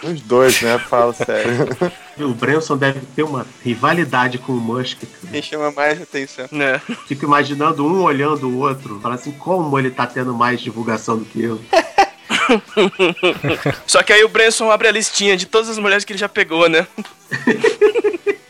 Os 0.04 0.22
dois, 0.22 0.62
né? 0.62 0.78
Fala 0.80 1.14
sério. 1.14 1.70
O 2.20 2.34
Branson 2.34 2.78
deve 2.78 3.00
ter 3.16 3.24
uma 3.24 3.46
rivalidade 3.64 4.38
com 4.38 4.54
o 4.54 4.60
Musk. 4.60 5.00
Quem 5.32 5.42
chama 5.42 5.72
mais 5.72 6.02
atenção. 6.02 6.48
Né? 6.52 6.80
Fico 7.08 7.26
imaginando 7.26 7.86
um 7.86 8.04
olhando 8.04 8.48
o 8.48 8.60
outro. 8.60 9.00
Fala 9.00 9.16
assim, 9.16 9.32
como 9.32 9.78
ele 9.80 9.90
tá 9.90 10.06
tendo 10.06 10.34
mais 10.34 10.62
divulgação 10.62 11.18
do 11.18 11.26
que 11.26 11.42
eu? 11.42 11.60
Só 13.88 14.04
que 14.04 14.14
aí 14.14 14.24
o 14.24 14.30
Branson 14.30 14.70
abre 14.70 14.88
a 14.88 14.92
listinha 14.92 15.36
de 15.36 15.46
todas 15.46 15.70
as 15.70 15.78
mulheres 15.78 16.06
que 16.06 16.14
ele 16.14 16.20
já 16.20 16.30
pegou, 16.30 16.70
né? 16.70 16.86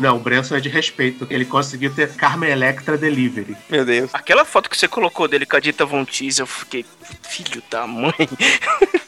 Não, 0.00 0.16
o 0.16 0.20
Branson 0.20 0.56
é 0.56 0.60
de 0.60 0.68
respeito. 0.68 1.26
Ele 1.30 1.44
conseguiu 1.44 1.92
ter 1.92 2.12
Carmen 2.14 2.50
Electra 2.50 2.96
Delivery. 2.96 3.56
Meu 3.68 3.84
Deus. 3.84 4.10
Aquela 4.12 4.44
foto 4.44 4.68
que 4.70 4.76
você 4.76 4.88
colocou 4.88 5.28
dele 5.28 5.46
com 5.46 5.56
a 5.56 5.60
Dita 5.60 5.84
Von 5.84 6.04
Teese, 6.04 6.40
eu 6.40 6.46
fiquei 6.46 6.84
Filho 7.22 7.62
da 7.70 7.86
mãe. 7.86 8.14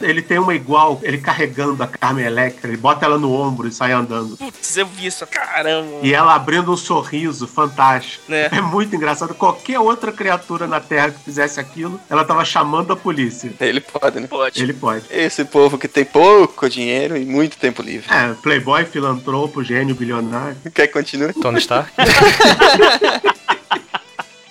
Ele 0.00 0.20
tem 0.20 0.38
uma 0.38 0.54
igual, 0.54 1.00
ele 1.02 1.18
carregando 1.18 1.82
a 1.82 1.86
Carmen 1.86 2.24
Electra, 2.24 2.68
ele 2.68 2.76
bota 2.76 3.06
ela 3.06 3.18
no 3.18 3.32
ombro 3.32 3.66
e 3.66 3.72
sai 3.72 3.92
andando. 3.92 4.36
Putz, 4.36 4.76
eu 4.76 4.86
vi 4.86 5.06
isso, 5.06 5.26
caramba. 5.26 6.00
E 6.02 6.12
ela 6.12 6.34
abrindo 6.34 6.70
um 6.70 6.76
sorriso 6.76 7.46
fantástico. 7.46 8.24
É. 8.30 8.50
É 8.52 8.60
muito 8.60 8.94
engraçado. 8.94 9.34
Qualquer 9.34 9.78
outra 9.78 10.12
criatura 10.12 10.66
na 10.66 10.80
Terra 10.80 11.10
que 11.10 11.20
fizesse 11.20 11.58
aquilo, 11.58 12.00
ela 12.10 12.24
tava 12.24 12.44
chamando 12.44 12.92
a 12.92 12.96
polícia. 12.96 13.52
Ele 13.58 13.80
pode, 13.80 14.20
né? 14.20 14.26
Pode. 14.26 14.62
Ele 14.62 14.72
pode. 14.72 15.04
Esse 15.10 15.44
povo 15.44 15.78
que 15.78 15.88
tem 15.88 16.04
pouco 16.04 16.68
dinheiro 16.68 17.16
e 17.16 17.24
muito 17.24 17.56
tempo 17.56 17.80
livre. 17.80 18.06
É, 18.12 18.34
playboy, 18.34 18.84
filantropo, 18.84 19.64
gênio, 19.64 19.94
bilionário. 19.94 20.25
Quer 20.74 20.88
que 20.88 20.92
continue? 20.92 21.32
Tony 21.32 21.58
Stark. 21.58 21.90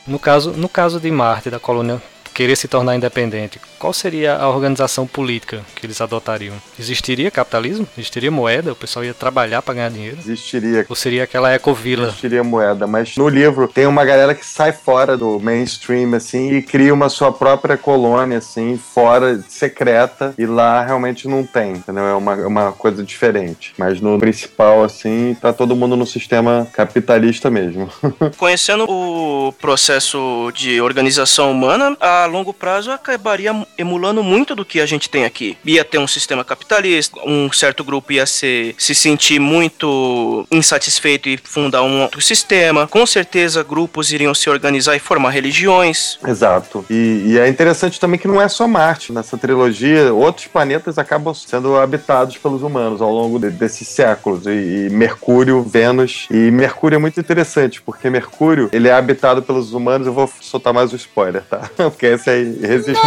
no 0.08 0.20
caso, 0.20 0.52
no 0.52 0.70
caso 0.70 1.00
de 1.00 1.12
Marte, 1.12 1.50
da 1.50 1.60
colônia 1.60 2.02
querer 2.34 2.58
se 2.58 2.68
tornar 2.68 2.96
independente, 2.96 3.60
qual 3.80 3.94
seria 3.94 4.36
a 4.36 4.50
organização 4.50 5.06
política 5.08 5.62
que 5.76 5.86
eles 5.86 6.00
adotariam? 6.02 6.56
Existiria 6.80 7.32
capitalismo? 7.32 7.88
Existiria 7.98 8.32
moeda? 8.32 8.72
O 8.72 8.76
pessoal 8.76 9.06
ia 9.06 9.14
trabalhar 9.14 9.62
para 9.62 9.74
ganhar 9.76 9.90
dinheiro? 9.90 10.18
Existiria 10.20 10.86
Ou 10.90 10.96
seria 10.96 11.24
aquela 11.24 11.54
ecovila? 11.54 12.08
existiria 12.08 12.44
moeda, 12.44 12.88
mas 12.88 13.16
no 13.16 13.28
livro 13.28 13.68
tem 13.68 13.86
uma 13.86 14.06
galera 14.06 14.34
que 14.34 14.46
sai 14.46 14.72
fora 14.72 15.18
do 15.18 15.40
mainstream, 15.40 16.14
assim, 16.14 16.56
e 16.56 16.62
cria 16.62 16.94
uma 16.94 17.10
sua 17.10 17.32
própria 17.32 17.78
colônia, 17.78 18.38
assim, 18.38 18.78
fora, 18.78 19.44
secreta, 19.48 20.34
e 20.38 20.46
lá 20.46 20.84
realmente 20.84 21.28
não 21.28 21.46
tem, 21.46 21.74
entendeu? 21.74 22.06
É 22.06 22.14
uma, 22.14 22.34
é 22.34 22.48
uma 22.48 22.72
coisa 22.72 23.04
diferente. 23.04 23.74
Mas 23.78 24.00
no 24.02 24.18
principal, 24.20 24.84
assim, 24.84 25.36
tá 25.40 25.52
todo 25.54 25.76
mundo 25.76 25.96
no 25.96 26.06
sistema 26.06 26.68
capitalista 26.74 27.50
mesmo. 27.50 27.90
Conhecendo 28.38 28.86
o 28.90 29.54
processo 29.54 30.52
de 30.54 30.82
organização 30.82 31.52
humana, 31.52 31.96
a 32.00 32.26
longo 32.26 32.54
prazo 32.54 32.92
acabaria 32.92 33.54
emulando 33.78 34.24
muito 34.24 34.56
do 34.56 34.66
que 34.66 34.80
a 34.80 34.86
gente 34.86 35.10
tem 35.10 35.26
aqui. 35.26 35.58
Ia 35.66 35.84
ter 35.84 35.98
um 35.98 36.08
sistema 36.08 36.44
capitalista, 36.44 37.20
um 37.26 37.52
certo 37.52 37.84
grupo 37.84 38.12
ia 38.14 38.26
ser, 38.26 38.76
se 38.78 38.94
sentir 38.96 39.40
muito 39.40 40.46
insatisfeito 40.52 41.30
e 41.30 41.38
fundar 41.44 41.84
um 41.84 42.02
outro 42.02 42.22
sistema. 42.22 42.88
Com 42.88 43.06
certeza, 43.06 43.64
grupos 43.64 44.12
iriam 44.12 44.34
se 44.34 44.50
organizar 44.50 44.96
e 44.96 45.00
formar 45.00 45.30
religiões. 45.32 46.18
Exato. 46.26 46.86
E, 46.90 47.24
e 47.28 47.40
é 47.40 47.48
interessante 47.48 48.00
também 48.00 48.20
que 48.20 48.28
não 48.28 48.42
é 48.42 48.48
só 48.48 48.68
Marte. 48.68 49.12
Nessa 49.12 49.38
trilogia, 49.38 50.14
outros 50.14 50.48
planetas 50.48 50.98
acabam 50.98 51.34
sendo 51.34 51.76
habitados 51.78 52.38
pelos 52.38 52.62
humanos 52.62 53.02
ao 53.02 53.12
longo 53.12 53.40
de- 53.40 53.50
desses 53.50 53.88
séculos. 53.88 54.46
E, 54.46 54.88
e 54.88 54.90
Mercúrio, 54.90 55.62
Vênus. 55.64 56.28
E 56.32 56.52
Mercúrio 56.52 56.96
é 56.96 57.00
muito 57.00 57.20
interessante, 57.20 57.82
porque 57.82 58.10
Mercúrio 58.10 58.70
ele 58.72 58.88
é 58.88 58.94
habitado 58.94 59.42
pelos 59.42 59.74
humanos. 59.74 60.08
Eu 60.08 60.14
vou 60.14 60.30
soltar 60.42 60.74
mais 60.74 60.92
um 60.94 60.96
spoiler, 60.96 61.42
tá? 61.44 61.70
Porque 61.78 62.06
esse 62.08 62.30
é 62.30 62.40
irresistível. 62.42 63.02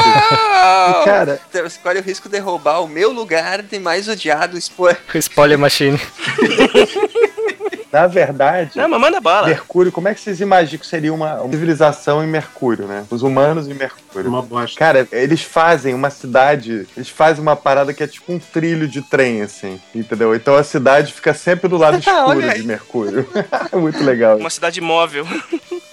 Não! 0.49 1.05
Cara, 1.05 1.41
Você 1.53 1.79
corre 1.83 1.99
o 1.99 2.03
risco 2.03 2.29
de 2.29 2.39
roubar 2.39 2.83
o 2.83 2.89
meu 2.89 3.13
lugar 3.13 3.63
de 3.63 3.79
mais 3.79 4.09
odiado 4.09 4.57
expor. 4.57 4.97
Spoiler 5.15 5.59
Machine. 5.59 6.01
na 7.93 8.07
verdade. 8.07 8.73
Não, 8.77 8.89
mas 8.89 9.01
manda 9.01 9.21
bala. 9.21 9.49
Mercúrio, 9.49 9.91
como 9.91 10.09
é 10.09 10.15
que 10.15 10.21
vocês 10.21 10.41
imaginam 10.41 10.79
que 10.81 10.87
seria 10.87 11.13
uma 11.13 11.41
uma 11.41 11.51
civilização 11.51 12.23
em 12.23 12.27
Mercúrio, 12.27 12.87
né? 12.87 13.05
Os 13.11 13.23
humanos 13.23 13.69
em 13.69 13.75
Mercúrio. 13.75 14.29
Uma 14.29 14.43
bosta. 14.43 14.79
Cara, 14.79 15.09
eles 15.13 15.43
fazem 15.43 15.95
uma 15.95 16.11
cidade, 16.11 16.87
eles 16.97 17.09
fazem 17.09 17.43
uma 17.43 17.57
parada 17.57 17.93
que 17.93 18.03
é 18.03 18.07
tipo 18.07 18.33
um 18.33 18.39
trilho 18.39 18.87
de 18.87 19.03
trem, 19.03 19.43
assim, 19.43 19.81
entendeu? 19.95 20.35
Então 20.35 20.55
a 20.55 20.63
cidade 20.63 21.13
fica 21.13 21.33
sempre 21.35 21.69
do 21.69 21.77
lado 21.77 21.99
escuro 22.01 22.41
de 22.55 22.63
Mercúrio. 22.63 23.29
é 23.73 23.77
muito 23.77 24.03
legal. 24.05 24.37
Uma 24.37 24.51
cidade 24.51 24.81
móvel. 24.81 25.27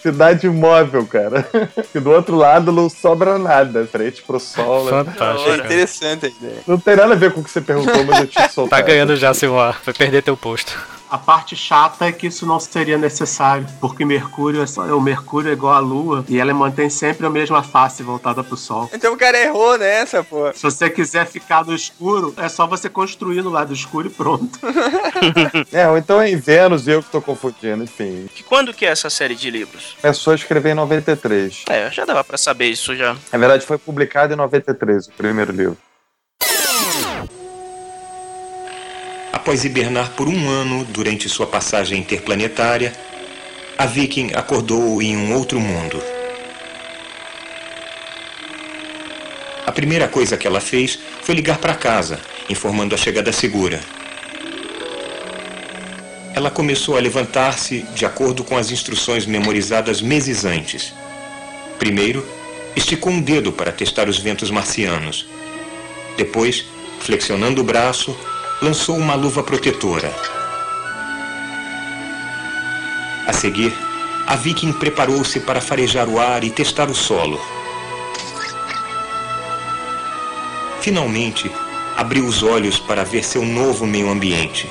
Cidade 0.06 0.48
móvel, 0.48 1.04
cara. 1.08 1.48
E 1.96 2.00
do 2.00 2.12
outro 2.12 2.36
lado 2.36 2.72
não 2.72 2.88
sobra 2.90 3.40
nada, 3.40 3.88
frente 3.88 4.22
pro 4.22 4.40
sol. 4.40 4.86
né? 4.86 4.92
Fantástico. 4.92 5.50
É 5.50 5.56
interessante 5.56 6.26
a 6.26 6.30
ideia. 6.30 6.58
Não 6.68 6.78
tem 6.78 6.96
nada 6.96 7.14
a 7.14 7.16
ver 7.18 7.32
com 7.34 7.40
o 7.40 7.44
que 7.44 7.50
você 7.50 7.62
perguntou, 7.62 8.04
mas 8.04 8.20
eu 8.20 8.28
te 8.28 8.52
soltar. 8.52 8.82
Tá 8.82 8.86
ganhando 8.86 9.16
já, 9.16 9.34
Silmar. 9.34 9.80
Vai 9.84 9.94
perder 9.96 10.22
teu 10.22 10.38
posto. 10.38 10.78
A 11.10 11.18
parte 11.18 11.56
chata 11.56 12.06
é 12.06 12.12
que 12.12 12.28
isso 12.28 12.46
não 12.46 12.60
seria 12.60 12.98
necessário, 12.98 13.68
porque 13.80 14.04
Mercúrio 14.04 14.62
é 14.62 14.68
só, 14.68 14.84
o 14.84 15.02
Mercúrio 15.02 15.50
é 15.50 15.54
igual 15.54 15.74
à 15.74 15.80
Lua 15.80 16.26
e 16.28 16.40
ela 16.40 16.54
mantém 16.54 16.90
sempre 16.90 17.26
a 17.26 17.30
mesma 17.30 17.62
face 17.64 18.04
voltada 18.04 18.44
pro 18.44 18.58
Sol. 18.58 18.90
Então 18.94 19.14
o 19.14 19.18
cara 19.18 19.38
errou 19.38 19.78
nessa, 19.78 20.24
pô. 20.24 20.52
Se 20.54 20.64
você 20.64 20.90
quiser 20.90 21.26
ficar 21.28 21.66
no 21.66 21.76
escuro, 21.76 22.34
é 22.38 22.50
só 22.50 22.66
você 22.66 22.90
construir 22.90 23.42
no 23.42 23.50
lado 23.50 23.74
escuro 23.74 24.08
e 24.08 24.12
pronto. 24.12 24.60
É, 25.72 25.88
ou 25.90 25.98
então 25.98 26.22
é 26.22 26.30
em 26.30 26.36
Vênus, 26.38 26.88
eu 26.88 27.02
que 27.02 27.10
tô 27.10 27.22
confundindo, 27.22 27.84
enfim. 27.84 28.30
De 28.34 28.44
quando 28.44 28.74
que 28.74 28.86
é 28.86 28.90
essa 28.90 29.10
série 29.10 29.36
de 29.36 29.50
livros? 29.50 29.96
Começou 30.02 30.32
a 30.32 30.36
escrever 30.36 30.72
em 30.72 30.76
93. 30.76 31.66
É, 31.70 31.90
já 31.92 32.06
dava 32.06 32.24
pra 32.24 32.38
saber 32.38 32.68
isso 32.68 32.96
já. 32.96 33.16
Na 33.32 33.40
verdade, 33.40 33.66
foi 33.66 33.78
publicado 33.78 34.34
em 34.34 34.38
93, 34.38 35.08
o 35.08 35.12
primeiro 35.12 35.52
livro. 35.52 35.78
Após 39.46 39.64
hibernar 39.64 40.10
por 40.14 40.28
um 40.28 40.50
ano 40.50 40.84
durante 40.86 41.30
sua 41.30 41.46
passagem 41.46 42.00
interplanetária, 42.00 42.92
a 43.78 43.86
Viking 43.86 44.32
acordou 44.34 45.00
em 45.04 45.16
um 45.16 45.36
outro 45.36 45.60
mundo. 45.60 46.02
A 49.64 49.72
primeira 49.72 50.08
coisa 50.08 50.36
que 50.36 50.48
ela 50.48 50.60
fez 50.60 50.98
foi 51.22 51.36
ligar 51.36 51.60
para 51.60 51.76
casa, 51.76 52.20
informando 52.50 52.96
a 52.96 52.98
chegada 52.98 53.32
segura. 53.32 53.80
Ela 56.34 56.50
começou 56.50 56.98
a 56.98 57.00
levantar-se 57.00 57.84
de 57.94 58.04
acordo 58.04 58.44
com 58.44 58.58
as 58.58 58.72
instruções 58.72 59.28
memorizadas 59.28 60.02
meses 60.02 60.44
antes. 60.44 60.92
Primeiro, 61.78 62.28
esticou 62.76 63.14
um 63.14 63.22
dedo 63.22 63.52
para 63.52 63.72
testar 63.72 64.10
os 64.10 64.18
ventos 64.18 64.50
marcianos. 64.50 65.28
Depois, 66.18 66.66
flexionando 67.00 67.62
o 67.62 67.64
braço, 67.64 68.18
lançou 68.62 68.98
uma 68.98 69.16
luva 69.16 69.44
protetora. 69.44 70.14
A 73.28 73.34
seguir, 73.34 73.74
a 74.28 74.36
Viking 74.36 74.74
preparou-se 74.74 75.40
para 75.40 75.62
farejar 75.62 76.08
o 76.08 76.20
ar 76.20 76.44
e 76.44 76.50
testar 76.50 76.90
o 76.90 76.96
solo. 76.96 77.40
Finalmente, 80.82 81.52
abriu 81.96 82.26
os 82.26 82.44
olhos 82.44 82.80
para 82.80 83.04
ver 83.04 83.24
seu 83.24 83.44
novo 83.44 83.86
meio 83.86 84.10
ambiente. 84.10 84.70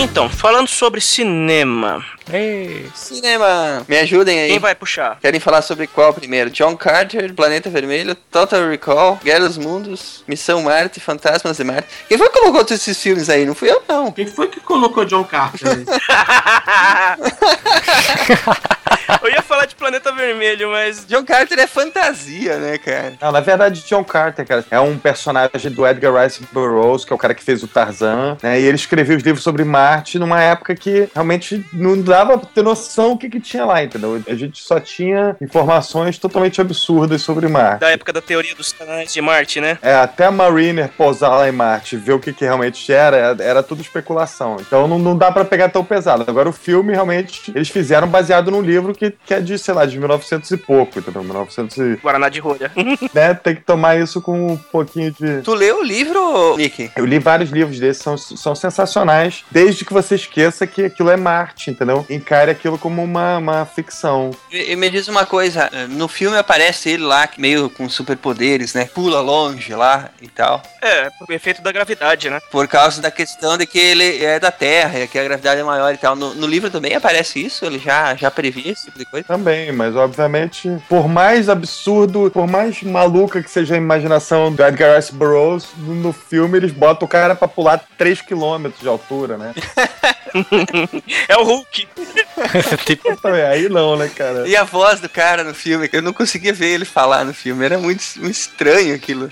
Então, 0.00 0.28
falando 0.30 0.68
sobre 0.68 1.00
cinema, 1.00 2.04
Ei, 2.32 2.88
Cinema! 2.94 3.84
Me 3.88 3.98
ajudem 3.98 4.38
aí. 4.38 4.50
quem 4.50 4.58
vai 4.60 4.72
puxar? 4.74 5.18
Querem 5.20 5.40
falar 5.40 5.60
sobre 5.62 5.88
qual 5.88 6.14
primeiro? 6.14 6.50
John 6.50 6.76
Carter, 6.76 7.34
Planeta 7.34 7.68
Vermelho, 7.68 8.14
Total 8.14 8.68
Recall, 8.68 9.18
Guerra 9.24 9.40
dos 9.40 9.58
Mundos, 9.58 10.22
Missão 10.28 10.62
Marte, 10.62 11.00
Fantasmas 11.00 11.56
de 11.56 11.64
Marte. 11.64 11.88
Quem 12.08 12.16
foi 12.16 12.28
que 12.28 12.38
colocou 12.38 12.64
todos 12.64 12.80
esses 12.80 13.02
filmes 13.02 13.28
aí? 13.28 13.44
Não 13.44 13.54
fui 13.56 13.70
eu, 13.70 13.82
não. 13.88 14.12
Quem 14.12 14.26
foi 14.26 14.46
que 14.48 14.60
colocou 14.60 15.04
John 15.04 15.24
Carter 15.24 15.68
aí? 15.68 15.84
Eu 19.22 19.30
ia 19.30 19.42
falar 19.42 19.66
de 19.66 19.74
Planeta 19.74 20.12
Vermelho, 20.12 20.70
mas. 20.70 21.06
John 21.06 21.24
Carter 21.24 21.58
é 21.58 21.66
fantasia, 21.66 22.56
né, 22.58 22.78
cara? 22.78 23.14
Não, 23.20 23.32
na 23.32 23.40
verdade, 23.40 23.82
John 23.86 24.04
Carter, 24.04 24.46
cara, 24.46 24.64
é 24.70 24.78
um 24.78 24.98
personagem 24.98 25.70
do 25.70 25.86
Edgar 25.86 26.22
Rice 26.22 26.42
Burroughs, 26.52 27.04
que 27.04 27.12
é 27.12 27.16
o 27.16 27.18
cara 27.18 27.34
que 27.34 27.42
fez 27.42 27.62
o 27.62 27.68
Tarzan, 27.68 28.36
né? 28.42 28.60
E 28.60 28.64
ele 28.64 28.76
escreveu 28.76 29.16
os 29.16 29.22
livros 29.22 29.42
sobre 29.42 29.64
Marte 29.64 30.18
numa 30.18 30.42
época 30.42 30.74
que 30.74 31.08
realmente 31.14 31.64
não 31.72 32.00
dava 32.00 32.38
pra 32.38 32.48
ter 32.48 32.62
noção 32.62 33.10
do 33.10 33.18
que, 33.18 33.30
que 33.30 33.40
tinha 33.40 33.64
lá, 33.64 33.82
entendeu? 33.82 34.22
A 34.28 34.34
gente 34.34 34.62
só 34.62 34.78
tinha 34.78 35.36
informações 35.40 36.18
totalmente 36.18 36.60
absurdas 36.60 37.22
sobre 37.22 37.48
Marte. 37.48 37.80
Da 37.80 37.90
época 37.90 38.12
da 38.12 38.20
teoria 38.20 38.54
dos 38.54 38.72
canais 38.72 39.12
de 39.12 39.20
Marte, 39.20 39.60
né? 39.60 39.78
É, 39.82 39.94
até 39.94 40.26
a 40.26 40.30
Mariner 40.30 40.90
pousar 40.96 41.30
lá 41.30 41.48
em 41.48 41.52
Marte 41.52 41.96
e 41.96 41.98
ver 41.98 42.12
o 42.12 42.20
que, 42.20 42.32
que 42.32 42.44
realmente 42.44 42.92
era, 42.92 43.36
era 43.40 43.62
tudo 43.62 43.80
especulação. 43.80 44.56
Então 44.60 44.86
não, 44.86 44.98
não 44.98 45.16
dá 45.16 45.32
pra 45.32 45.44
pegar 45.44 45.68
tão 45.70 45.84
pesado. 45.84 46.24
Agora 46.26 46.48
o 46.48 46.52
filme, 46.52 46.92
realmente, 46.92 47.50
eles 47.54 47.68
fizeram 47.68 48.06
baseado 48.06 48.50
num 48.50 48.60
livro 48.60 48.94
que, 48.98 49.10
que 49.10 49.34
é 49.34 49.40
de, 49.40 49.58
sei 49.58 49.72
lá, 49.72 49.86
de 49.86 49.98
1900 49.98 50.50
e 50.50 50.56
pouco, 50.56 50.98
entendeu? 50.98 51.22
1900 51.22 51.76
e... 51.78 51.96
Guaraná 51.96 52.28
de 52.28 52.40
rolha. 52.40 52.70
Né? 53.14 53.32
Tem 53.34 53.54
que 53.54 53.62
tomar 53.62 53.98
isso 53.98 54.20
com 54.20 54.52
um 54.52 54.56
pouquinho 54.56 55.12
de... 55.12 55.42
Tu 55.42 55.54
leu 55.54 55.78
o 55.78 55.82
livro, 55.82 56.56
Nick? 56.56 56.90
Eu 56.96 57.06
li 57.06 57.18
vários 57.18 57.50
livros 57.50 57.78
desses, 57.78 58.02
são, 58.02 58.16
são 58.16 58.54
sensacionais, 58.54 59.44
desde 59.50 59.84
que 59.84 59.92
você 59.92 60.14
esqueça 60.14 60.66
que 60.66 60.84
aquilo 60.84 61.10
é 61.10 61.16
Marte, 61.16 61.70
entendeu? 61.70 62.04
Encare 62.10 62.50
aquilo 62.50 62.78
como 62.78 63.02
uma, 63.02 63.38
uma 63.38 63.64
ficção. 63.64 64.30
E, 64.50 64.72
e 64.72 64.76
me 64.76 64.90
diz 64.90 65.08
uma 65.08 65.24
coisa, 65.24 65.70
no 65.88 66.08
filme 66.08 66.36
aparece 66.36 66.90
ele 66.90 67.04
lá, 67.04 67.28
meio 67.38 67.70
com 67.70 67.88
superpoderes, 67.88 68.74
né? 68.74 68.84
Pula 68.86 69.20
longe 69.20 69.74
lá 69.74 70.10
e 70.20 70.28
tal. 70.28 70.62
É, 70.82 71.08
o 71.28 71.32
efeito 71.32 71.62
da 71.62 71.72
gravidade, 71.72 72.30
né? 72.30 72.40
Por 72.50 72.66
causa 72.66 73.00
da 73.00 73.10
questão 73.10 73.56
de 73.56 73.66
que 73.66 73.78
ele 73.78 74.24
é 74.24 74.40
da 74.40 74.50
Terra, 74.50 75.00
e 75.00 75.08
que 75.08 75.18
a 75.18 75.24
gravidade 75.24 75.60
é 75.60 75.64
maior 75.64 75.92
e 75.94 75.98
tal. 75.98 76.16
No, 76.16 76.34
no 76.34 76.46
livro 76.46 76.70
também 76.70 76.94
aparece 76.94 77.44
isso? 77.44 77.64
Ele 77.64 77.78
já, 77.78 78.14
já 78.14 78.30
previa 78.30 78.72
esse 78.72 78.87
tipo 78.88 78.98
de 78.98 79.04
coisa? 79.04 79.26
Também, 79.26 79.72
mas 79.72 79.94
obviamente, 79.94 80.70
por 80.88 81.08
mais 81.08 81.48
absurdo, 81.48 82.30
por 82.30 82.46
mais 82.46 82.82
maluca 82.82 83.42
que 83.42 83.50
seja 83.50 83.74
a 83.74 83.78
imaginação 83.78 84.52
do 84.52 84.62
Edgar 84.62 84.96
Rice 84.96 85.12
Burroughs, 85.12 85.68
no 85.76 86.12
filme 86.12 86.58
eles 86.58 86.72
botam 86.72 87.06
o 87.06 87.08
cara 87.08 87.34
pra 87.34 87.46
pular 87.46 87.82
3km 87.98 88.72
de 88.80 88.88
altura, 88.88 89.36
né? 89.36 89.54
É 91.28 91.36
o 91.36 91.44
Hulk. 91.44 91.88
tipo, 92.84 93.08
aí 93.28 93.68
não, 93.68 93.96
né, 93.96 94.08
cara? 94.08 94.48
E 94.48 94.56
a 94.56 94.64
voz 94.64 94.98
do 95.00 95.08
cara 95.08 95.44
no 95.44 95.54
filme, 95.54 95.88
eu 95.92 96.02
não 96.02 96.12
conseguia 96.12 96.52
ver 96.52 96.74
ele 96.74 96.84
falar 96.84 97.24
no 97.24 97.32
filme, 97.34 97.64
era 97.64 97.78
muito, 97.78 98.02
muito 98.16 98.34
estranho 98.34 98.94
aquilo. 98.94 99.28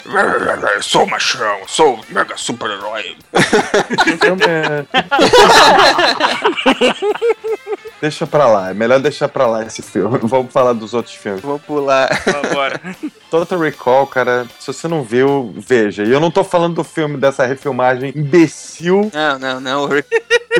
Sou 0.80 1.06
machão, 1.06 1.60
sou 1.66 2.00
mega 2.08 2.36
super-herói. 2.36 3.16
Deixa 8.00 8.26
pra 8.26 8.46
lá, 8.46 8.70
é 8.70 8.74
melhor 8.74 9.00
deixar 9.00 9.28
pra 9.28 9.46
lá 9.46 9.64
esse 9.64 9.80
filme. 9.80 10.18
Vamos 10.22 10.52
falar 10.52 10.74
dos 10.74 10.92
outros 10.92 11.14
filmes. 11.14 11.40
Vou 11.40 11.58
pular. 11.58 12.08
Agora. 12.44 12.78
Total 13.30 13.58
Recall, 13.58 14.06
cara, 14.06 14.46
se 14.60 14.66
você 14.66 14.86
não 14.86 15.02
viu, 15.02 15.54
veja. 15.56 16.04
E 16.04 16.12
eu 16.12 16.20
não 16.20 16.30
tô 16.30 16.44
falando 16.44 16.74
do 16.76 16.84
filme 16.84 17.16
dessa 17.16 17.46
refilmagem 17.46 18.12
imbecil, 18.14 19.10
Não, 19.12 19.38
não, 19.38 19.60
não. 19.60 19.88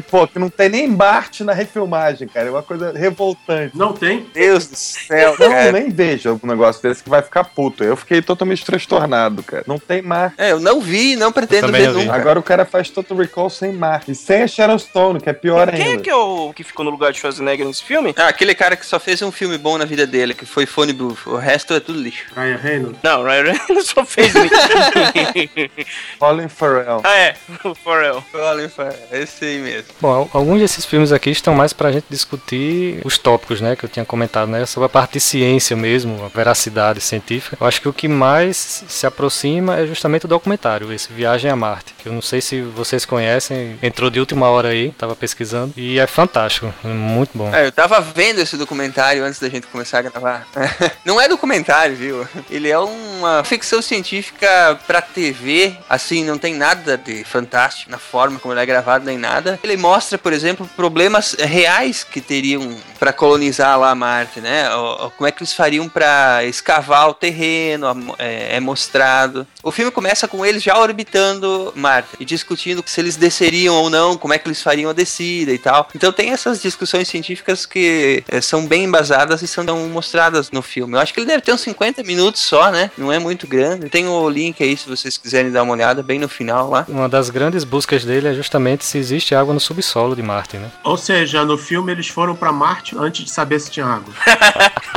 Pô, 0.01 0.27
que 0.27 0.39
não 0.39 0.49
tem 0.51 0.69
nem 0.69 0.93
Bart 0.93 1.41
na 1.41 1.53
refilmagem, 1.53 2.29
cara. 2.29 2.49
É 2.49 2.51
uma 2.51 2.63
coisa 2.63 2.93
revoltante. 2.93 3.77
Não 3.77 3.93
tem? 3.93 4.27
Deus 4.33 4.67
do 4.67 4.77
céu, 4.77 5.35
Não, 5.39 5.51
cara. 5.51 5.73
nem 5.73 5.89
veja 5.91 6.33
um 6.33 6.41
negócio 6.47 6.83
desse 6.83 7.03
que 7.03 7.09
vai 7.11 7.23
ficar 7.23 7.45
puto. 7.45 7.83
Eu 7.85 7.97
fiquei 7.97 8.21
totalmente 8.23 8.65
transtornado, 8.65 9.43
cara. 9.43 9.65
Não 9.67 9.79
tem 9.79 10.03
Mark. 10.03 10.35
É, 10.39 10.53
eu 10.53 10.61
não 10.61 10.81
vi, 10.81 11.17
não 11.17 11.33
pretendo 11.33 11.73
ver 11.73 11.91
nunca. 11.93 12.15
Agora 12.15 12.39
o 12.39 12.43
cara 12.43 12.65
faz 12.65 12.89
Total 12.91 13.17
Recall 13.17 13.51
sem 13.51 13.73
Mark. 13.73 14.09
E 14.09 14.15
sem 14.15 14.43
a 14.43 14.49
Sharon 14.49 14.79
Stone, 14.79 15.21
que 15.21 15.29
é 15.29 15.33
pior 15.33 15.71
Quem 15.71 15.81
é 15.81 15.85
ainda. 15.91 16.03
que 16.03 16.11
é 16.11 16.15
o 16.15 16.53
que 16.55 16.63
ficou 16.65 16.85
no 16.85 16.91
lugar 16.91 17.13
de 17.13 17.19
Schwarzenegger 17.19 17.67
nesse 17.67 17.83
filme? 17.85 18.15
Ah, 18.17 18.29
aquele 18.29 18.55
cara 18.55 18.77
que 18.77 18.87
só 18.87 18.99
fez 18.99 19.21
um 19.23 19.33
filme 19.33 19.57
bom 19.59 19.77
na 19.79 19.85
vida 19.85 20.07
dele, 20.07 20.35
que 20.35 20.47
foi 20.47 20.67
Phone 20.67 20.93
Booth. 20.93 21.27
O 21.27 21.37
resto 21.37 21.75
é 21.75 21.81
tudo 21.81 21.99
lixo. 22.01 22.27
Ryan 22.35 22.57
Reynolds. 22.57 22.99
Não, 23.03 23.23
Ryan 23.25 23.43
Reynolds 23.53 23.87
só 23.89 24.05
fez. 24.05 24.33
Colin 26.19 26.49
Farrell. 26.49 27.01
ah, 27.05 27.17
é. 27.17 27.37
O 27.65 27.75
Pharrell. 27.75 28.23
Colin 28.31 28.69
Farrell, 28.69 28.97
esse 29.13 29.45
aí 29.45 29.59
mesmo. 29.59 29.86
Bom, 30.01 30.13
al- 30.13 30.31
alguns 30.33 30.61
desses 30.61 30.85
filmes 30.85 31.13
aqui 31.13 31.31
estão 31.31 31.55
mais 31.55 31.73
pra 31.73 31.91
gente 31.91 32.05
discutir 32.11 33.01
os 33.05 33.17
tópicos, 33.19 33.61
né, 33.61 33.75
que 33.77 33.85
eu 33.85 33.89
tinha 33.89 34.05
comentado, 34.05 34.49
né, 34.49 34.67
sobre 34.67 34.87
a 34.87 34.89
parte 34.91 35.15
de 35.15 35.21
ciência 35.21 35.75
mesmo, 35.77 36.23
a 36.25 36.29
veracidade 36.29 37.01
científica. 37.01 37.57
Eu 37.61 37.67
acho 37.67 37.81
que 37.81 37.89
o 37.89 37.93
que 37.93 38.07
mais 38.09 38.85
se 38.89 39.07
aproxima 39.07 39.79
é 39.79 39.87
justamente 39.87 40.27
o 40.27 40.29
documentário, 40.29 40.93
esse 40.93 41.13
Viagem 41.13 41.51
a 41.51 41.57
Marte, 41.57 41.95
que 41.99 42.09
eu 42.09 42.13
não 42.13 42.21
sei 42.23 42.41
se 42.41 42.61
vocês 42.63 43.05
conhecem, 43.07 43.79
entrou 43.83 44.11
de 44.11 44.21
última 44.21 44.49
hora 44.51 44.69
aí, 44.69 44.91
tava 44.99 45.17
pesquisando, 45.17 45.73
e 45.77 45.99
é 45.99 46.07
fantástico, 46.07 46.73
é 46.85 46.89
muito 46.89 47.31
bom. 47.35 47.55
É, 47.55 47.67
eu 47.67 47.73
tava 47.73 48.01
vendo 48.01 48.39
esse 48.41 48.57
documentário 48.57 49.25
antes 49.25 49.41
da 49.41 49.49
gente 49.49 49.67
começar 49.69 50.01
a 50.01 50.03
gravar. 50.03 50.47
Não 51.05 51.21
é 51.21 51.29
documentário, 51.29 51.97
viu? 51.97 52.29
Ele 52.51 52.69
é 52.69 52.79
uma 52.79 53.43
ficção 53.45 53.81
científica 53.81 54.79
pra 54.87 55.01
TV, 55.01 55.75
assim, 55.89 56.25
não 56.25 56.37
tem 56.39 56.55
nada 56.55 56.97
de 56.99 57.25
fantástico 57.25 57.91
na 57.91 57.99
forma 57.99 58.39
como 58.39 58.53
ele 58.53 58.61
é 58.61 58.67
gravado 58.67 59.05
nem 59.05 59.17
nada. 59.19 59.59
Ele 59.63 59.76
mostra, 59.77 60.19
por 60.19 60.33
exemplo, 60.33 60.69
problemas 60.77 61.35
reais 61.39 62.05
que 62.05 62.21
teriam 62.21 62.77
pra 62.99 63.13
colonizar 63.13 63.79
lá 63.79 63.95
Marte, 63.95 64.41
né? 64.41 64.69
Como 65.17 65.27
é 65.27 65.31
que 65.31 65.43
eles 65.43 65.53
fariam 65.53 65.89
pra 65.89 66.45
escavar 66.45 67.09
o 67.09 67.15
terreno, 67.15 68.15
é, 68.19 68.57
é 68.57 68.61
mostrado. 68.61 69.47
O 69.63 69.71
filme 69.71 69.91
começa 69.91 70.29
com 70.29 70.45
eles 70.45 70.63
já 70.63 70.79
orbitando 70.79 71.73
Marte 71.77 72.11
e 72.19 72.25
discutindo 72.25 72.83
se 72.87 73.01
eles 73.01 73.17
desceriam 73.17 73.75
ou 73.75 73.91
não, 73.91 74.17
como 74.17 74.35
é 74.35 74.39
que 74.39 74.49
eles 74.49 74.63
fariam 74.63 74.91
a 74.91 74.95
descida 74.95 75.53
e 75.53 75.59
tal. 75.59 75.89
Então 75.95 76.13
tem 76.13 76.31
essas 76.31 76.61
discussões 76.61 77.09
científicas 77.09 77.67
que 77.67 78.23
eh, 78.29 78.41
são 78.41 78.67
bem 78.67 78.85
embasadas 78.85 79.43
e 79.43 79.47
são 79.47 79.65
mostradas 79.89 80.51
no 80.51 80.63
filme. 80.63 80.95
Eu 80.95 81.01
acho 81.01 81.13
que 81.13 81.21
ele 81.21 81.27
deve 81.27 81.43
ter 81.43 81.53
uns 81.53 81.61
50 81.61 82.03
minutos 82.03 82.43
só, 82.43 82.71
né? 82.71 82.91
Não 82.97 83.13
é 83.13 83.19
muito 83.19 83.47
grande. 83.47 83.89
Tem 83.89 84.07
o 84.07 84.29
link 84.29 84.63
aí 84.63 84.77
se 84.77 84.89
vocês 84.89 85.17
quiserem 85.17 85.51
dar 85.51 85.63
uma 85.63 85.73
olhada, 85.73 86.03
bem 86.03 86.19
no 86.19 86.29
final 86.29 86.71
lá. 86.71 86.85
Uma 86.89 87.09
das 87.09 87.31
grandes 87.31 87.65
buscas 87.65 88.05
dele 88.05 88.29
é 88.29 88.35
justamente 88.35 88.85
se 88.85 88.99
existe 88.99 89.35
água 89.35 89.53
no 89.53 89.61
subsolo 89.61 90.15
de 90.15 90.23
Marte, 90.23 90.57
né? 90.57 90.71
Ou 90.85 90.97
seja, 90.97 91.45
no 91.45 91.59
filme 91.59 91.93
eles 91.93 92.09
foram 92.09 92.35
pra 92.35 92.53
Marte 92.53 92.86
antes 92.97 93.25
de 93.25 93.31
saber 93.31 93.59
se 93.61 93.71
tinha 93.71 93.87
água. 93.87 94.13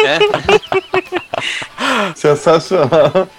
É. 0.05 0.19
Sensacional. 2.15 3.29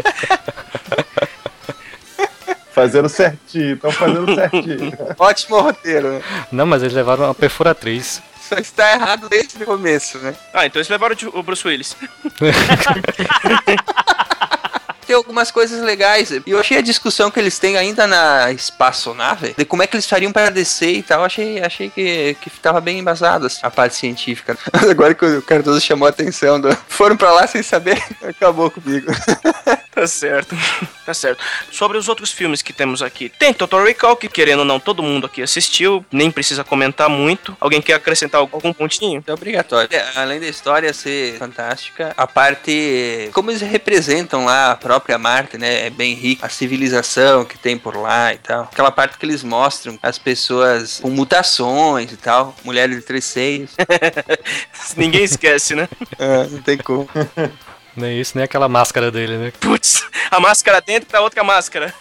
fazendo 2.72 3.08
certinho, 3.08 3.74
estão 3.74 3.90
fazendo 3.92 4.34
certinho. 4.34 4.92
Ótimo 5.18 5.60
roteiro, 5.60 6.12
né? 6.12 6.22
Não, 6.50 6.66
mas 6.66 6.82
eles 6.82 6.94
levaram 6.94 7.24
uma 7.24 7.34
perfuratriz. 7.34 8.22
Só 8.48 8.56
está 8.56 8.92
errado 8.92 9.28
desde 9.28 9.62
o 9.62 9.66
começo, 9.66 10.18
né? 10.18 10.34
Ah, 10.52 10.66
então 10.66 10.80
eles 10.80 10.88
levaram 10.88 11.14
o 11.34 11.42
Bruce 11.42 11.66
Willis. 11.66 11.96
tem 15.10 15.16
algumas 15.16 15.50
coisas 15.50 15.82
legais. 15.82 16.30
E 16.30 16.42
eu 16.46 16.60
achei 16.60 16.78
a 16.78 16.80
discussão 16.80 17.32
que 17.32 17.40
eles 17.40 17.58
têm 17.58 17.76
ainda 17.76 18.06
na 18.06 18.52
espaçonave, 18.52 19.54
de 19.58 19.64
como 19.64 19.82
é 19.82 19.86
que 19.88 19.96
eles 19.96 20.06
fariam 20.06 20.30
para 20.30 20.50
descer 20.50 20.94
e 20.94 21.02
tal, 21.02 21.24
achei, 21.24 21.60
achei 21.60 21.90
que, 21.90 22.36
que 22.40 22.48
tava 22.62 22.80
bem 22.80 23.00
embasado 23.00 23.46
assim, 23.46 23.58
a 23.64 23.70
parte 23.70 23.96
científica. 23.96 24.56
Agora 24.72 25.12
que 25.12 25.24
o 25.24 25.42
Cardoso 25.42 25.80
chamou 25.80 26.06
a 26.06 26.10
atenção, 26.10 26.60
do, 26.60 26.76
foram 26.86 27.16
para 27.16 27.32
lá 27.32 27.46
sem 27.48 27.60
saber, 27.60 28.00
acabou 28.22 28.70
comigo. 28.70 29.10
Tá 30.00 30.06
certo. 30.06 30.56
Tá 31.10 31.14
certo. 31.14 31.42
Sobre 31.72 31.98
os 31.98 32.08
outros 32.08 32.30
filmes 32.30 32.62
que 32.62 32.72
temos 32.72 33.02
aqui, 33.02 33.28
tem 33.28 33.52
Total 33.52 33.82
Recall, 33.82 34.14
que 34.14 34.28
querendo 34.28 34.60
ou 34.60 34.64
não, 34.64 34.78
todo 34.78 35.02
mundo 35.02 35.26
aqui 35.26 35.42
assistiu, 35.42 36.04
nem 36.12 36.30
precisa 36.30 36.62
comentar 36.62 37.08
muito. 37.08 37.56
Alguém 37.58 37.82
quer 37.82 37.94
acrescentar 37.94 38.40
algum 38.40 38.72
pontinho? 38.72 39.24
É 39.26 39.32
obrigatório. 39.32 39.88
É, 39.90 40.06
Além 40.14 40.38
da 40.38 40.46
história 40.46 40.92
ser 40.92 41.36
fantástica, 41.36 42.14
a 42.16 42.28
parte. 42.28 43.28
Como 43.32 43.50
eles 43.50 43.60
representam 43.60 44.44
lá 44.44 44.70
a 44.70 44.76
própria 44.76 45.18
Marte, 45.18 45.58
né? 45.58 45.86
É 45.86 45.90
bem 45.90 46.14
rica. 46.14 46.46
A 46.46 46.48
civilização 46.48 47.44
que 47.44 47.58
tem 47.58 47.76
por 47.76 47.96
lá 47.96 48.32
e 48.32 48.38
tal. 48.38 48.68
Aquela 48.70 48.92
parte 48.92 49.18
que 49.18 49.26
eles 49.26 49.42
mostram 49.42 49.98
as 50.00 50.16
pessoas 50.16 51.00
com 51.00 51.10
mutações 51.10 52.12
e 52.12 52.16
tal. 52.16 52.54
Mulheres 52.62 52.94
de 52.94 53.02
três 53.02 53.24
seios. 53.24 53.72
Ninguém 54.96 55.24
esquece, 55.24 55.74
né? 55.74 55.88
É, 56.20 56.46
não 56.46 56.60
tem 56.60 56.76
como. 56.78 57.08
Nem 58.00 58.18
isso, 58.18 58.32
nem 58.34 58.44
aquela 58.44 58.68
máscara 58.68 59.10
dele, 59.10 59.36
né? 59.36 59.52
Putz, 59.60 60.02
a 60.30 60.40
máscara 60.40 60.80
dentro 60.80 61.10
da 61.10 61.20
outra 61.20 61.44
máscara. 61.44 61.94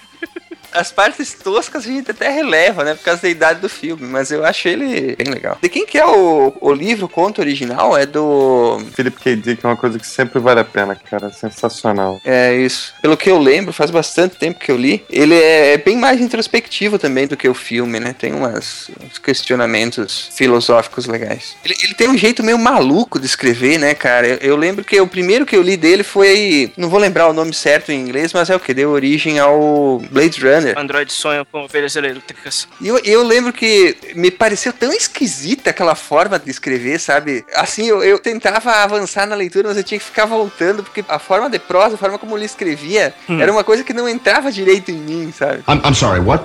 As 0.71 0.91
partes 0.91 1.33
toscas 1.33 1.85
a 1.85 1.87
gente 1.87 2.11
até 2.11 2.29
releva, 2.29 2.83
né? 2.83 2.93
Por 2.93 3.03
causa 3.03 3.21
da 3.21 3.29
idade 3.29 3.59
do 3.59 3.69
filme, 3.69 4.05
mas 4.07 4.31
eu 4.31 4.45
acho 4.45 4.67
ele 4.67 5.15
bem 5.15 5.33
legal. 5.33 5.57
De 5.61 5.69
quem 5.69 5.85
que 5.85 5.97
é 5.97 6.05
o, 6.05 6.53
o 6.59 6.71
livro, 6.71 7.05
o 7.05 7.09
conto 7.09 7.39
original? 7.39 7.97
É 7.97 8.05
do. 8.05 8.81
Philip 8.93 9.17
K. 9.19 9.35
Dick 9.35 9.65
é 9.65 9.67
uma 9.67 9.77
coisa 9.77 9.97
que 9.97 10.07
sempre 10.07 10.39
vale 10.39 10.59
a 10.59 10.65
pena, 10.65 10.95
cara. 10.95 11.31
Sensacional. 11.31 12.19
É 12.23 12.55
isso. 12.55 12.93
Pelo 13.01 13.17
que 13.17 13.29
eu 13.29 13.37
lembro, 13.37 13.73
faz 13.73 13.91
bastante 13.91 14.35
tempo 14.35 14.59
que 14.59 14.71
eu 14.71 14.77
li. 14.77 15.03
Ele 15.09 15.35
é, 15.35 15.73
é 15.73 15.77
bem 15.77 15.97
mais 15.97 16.21
introspectivo 16.21 16.99
também 16.99 17.27
do 17.27 17.37
que 17.37 17.47
o 17.47 17.53
filme, 17.53 17.99
né? 17.99 18.13
Tem 18.17 18.33
umas, 18.33 18.89
uns 19.03 19.17
questionamentos 19.17 20.29
filosóficos 20.35 21.05
legais. 21.05 21.55
Ele, 21.63 21.75
ele 21.83 21.93
tem 21.93 22.09
um 22.09 22.17
jeito 22.17 22.43
meio 22.43 22.57
maluco 22.57 23.19
de 23.19 23.25
escrever, 23.25 23.77
né, 23.77 23.93
cara? 23.93 24.27
Eu, 24.27 24.37
eu 24.37 24.55
lembro 24.55 24.83
que 24.83 24.99
o 24.99 25.07
primeiro 25.07 25.45
que 25.45 25.55
eu 25.55 25.61
li 25.61 25.77
dele 25.77 26.03
foi. 26.03 26.71
Não 26.77 26.89
vou 26.89 26.99
lembrar 26.99 27.27
o 27.27 27.33
nome 27.33 27.53
certo 27.53 27.91
em 27.91 27.99
inglês, 27.99 28.33
mas 28.33 28.49
é 28.49 28.55
o 28.55 28.59
que? 28.59 28.73
Deu 28.73 28.91
origem 28.91 29.39
ao 29.39 30.01
Blade 30.11 30.39
Runner. 30.41 30.58
Android 30.77 31.11
sonha 31.11 31.45
com 31.45 31.63
ovelhas 31.63 31.95
elétricas. 31.95 32.67
E 32.81 32.87
eu, 32.87 32.97
eu 32.99 33.23
lembro 33.23 33.51
que 33.53 33.95
me 34.15 34.29
pareceu 34.31 34.71
tão 34.73 34.91
esquisita 34.93 35.69
aquela 35.69 35.95
forma 35.95 36.37
de 36.39 36.49
escrever, 36.49 36.99
sabe? 36.99 37.45
Assim, 37.55 37.85
eu, 37.87 38.03
eu 38.03 38.19
tentava 38.19 38.71
avançar 38.71 39.25
na 39.27 39.35
leitura, 39.35 39.67
mas 39.69 39.77
eu 39.77 39.83
tinha 39.83 39.99
que 39.99 40.05
ficar 40.05 40.25
voltando, 40.25 40.83
porque 40.83 41.03
a 41.07 41.19
forma 41.19 41.49
de 41.49 41.59
prosa, 41.59 41.95
a 41.95 41.97
forma 41.97 42.17
como 42.19 42.37
ele 42.37 42.45
escrevia, 42.45 43.13
Hum. 43.27 43.39
era 43.41 43.51
uma 43.51 43.63
coisa 43.63 43.83
que 43.83 43.93
não 43.93 44.07
entrava 44.09 44.51
direito 44.51 44.91
em 44.91 44.95
mim, 44.97 45.33
sabe? 45.37 45.63
I'm, 45.67 45.81
I'm 45.85 45.93
sorry, 45.95 46.19
what? 46.19 46.43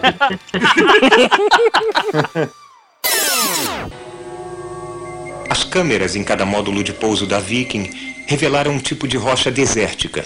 As 5.50 5.62
câmeras 5.64 6.16
em 6.16 6.24
cada 6.24 6.44
módulo 6.44 6.82
de 6.82 6.92
pouso 6.92 7.26
da 7.26 7.38
Viking 7.38 7.90
revelaram 8.26 8.72
um 8.72 8.78
tipo 8.78 9.06
de 9.06 9.16
rocha 9.16 9.50
desértica. 9.50 10.24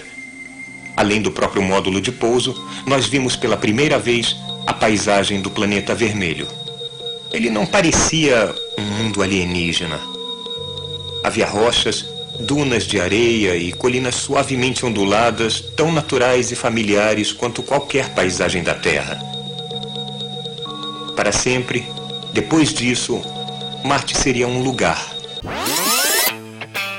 Além 0.99 1.21
do 1.21 1.31
próprio 1.31 1.61
módulo 1.61 2.01
de 2.01 2.11
pouso, 2.11 2.61
nós 2.85 3.05
vimos 3.05 3.33
pela 3.33 3.55
primeira 3.55 3.97
vez 3.97 4.35
a 4.67 4.73
paisagem 4.73 5.39
do 5.39 5.49
planeta 5.49 5.95
vermelho. 5.95 6.45
Ele 7.31 7.49
não 7.49 7.65
parecia 7.65 8.53
um 8.77 8.81
mundo 8.81 9.23
alienígena. 9.23 9.97
Havia 11.23 11.47
rochas, 11.47 12.05
dunas 12.41 12.83
de 12.83 12.99
areia 12.99 13.55
e 13.55 13.71
colinas 13.71 14.15
suavemente 14.15 14.85
onduladas, 14.85 15.61
tão 15.73 15.89
naturais 15.89 16.51
e 16.51 16.55
familiares 16.57 17.31
quanto 17.31 17.63
qualquer 17.63 18.09
paisagem 18.09 18.61
da 18.61 18.73
Terra. 18.73 19.17
Para 21.15 21.31
sempre, 21.31 21.87
depois 22.33 22.73
disso, 22.73 23.21
Marte 23.85 24.17
seria 24.17 24.49
um 24.49 24.61
lugar. 24.61 25.15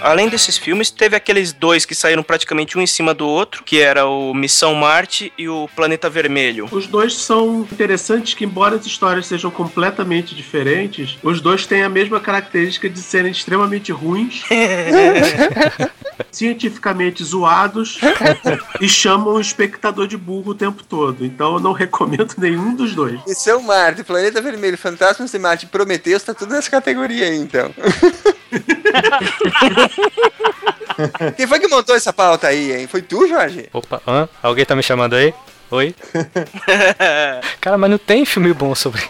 Além 0.01 0.28
desses 0.28 0.57
filmes, 0.57 0.90
teve 0.90 1.16
aqueles 1.16 1.53
dois 1.53 1.84
que 1.84 1.94
saíram 1.94 2.22
praticamente 2.22 2.78
um 2.78 2.80
em 2.80 2.86
cima 2.86 3.14
do 3.14 3.26
outro, 3.26 3.62
que 3.64 3.80
era 3.80 4.07
o 4.07 4.34
Missão 4.34 4.74
Marte 4.74 5.32
e 5.36 5.48
o 5.48 5.68
Planeta 5.74 6.09
Vermelho. 6.09 6.68
Os 6.70 6.86
dois 6.86 7.14
são 7.14 7.66
interessantes 7.70 8.34
que, 8.34 8.44
embora 8.44 8.76
as 8.76 8.86
histórias 8.86 9.26
sejam 9.26 9.51
completamente 9.51 10.34
diferentes, 10.34 11.18
os 11.22 11.40
dois 11.40 11.66
têm 11.66 11.82
a 11.82 11.88
mesma 11.88 12.20
característica 12.20 12.88
de 12.88 13.01
serem 13.01 13.30
extremamente 13.30 13.92
ruins. 13.92 14.42
cientificamente 16.30 17.24
zoados 17.24 17.98
e 18.80 18.88
chamam 18.88 19.34
o 19.34 19.40
espectador 19.40 20.07
de 20.07 20.16
burro 20.16 20.53
o 20.53 20.55
tempo 20.55 20.84
todo. 20.84 21.24
Então 21.24 21.55
eu 21.55 21.61
não 21.61 21.72
recomendo 21.72 22.34
nenhum 22.38 22.74
dos 22.74 22.94
dois. 22.94 23.20
Missão 23.26 23.62
Marte, 23.62 24.05
Planeta 24.05 24.40
Vermelho, 24.40 24.78
Fantasmas 24.78 25.30
de 25.30 25.38
Marte 25.38 25.66
e 25.66 25.68
Prometheus 25.68 26.22
tá 26.22 26.34
tudo 26.34 26.53
nessa 26.53 26.70
categoria 26.70 27.26
aí, 27.26 27.36
então. 27.36 27.72
Quem 31.36 31.46
foi 31.46 31.61
que 31.61 31.68
montou 31.68 31.94
essa 31.94 32.12
pauta 32.12 32.48
aí, 32.48 32.72
hein? 32.72 32.86
Foi 32.86 33.03
tu, 33.03 33.26
Jorge? 33.26 33.68
Opa, 33.72 34.03
hã? 34.07 34.28
Alguém 34.42 34.64
tá 34.64 34.76
me 34.76 34.82
chamando 34.82 35.14
aí? 35.14 35.34
Oi? 35.70 35.94
cara, 37.61 37.78
mas 37.78 37.90
não 37.90 37.98
tem 37.98 38.24
filme 38.24 38.53
bom 38.53 38.74
sobre 38.74 39.03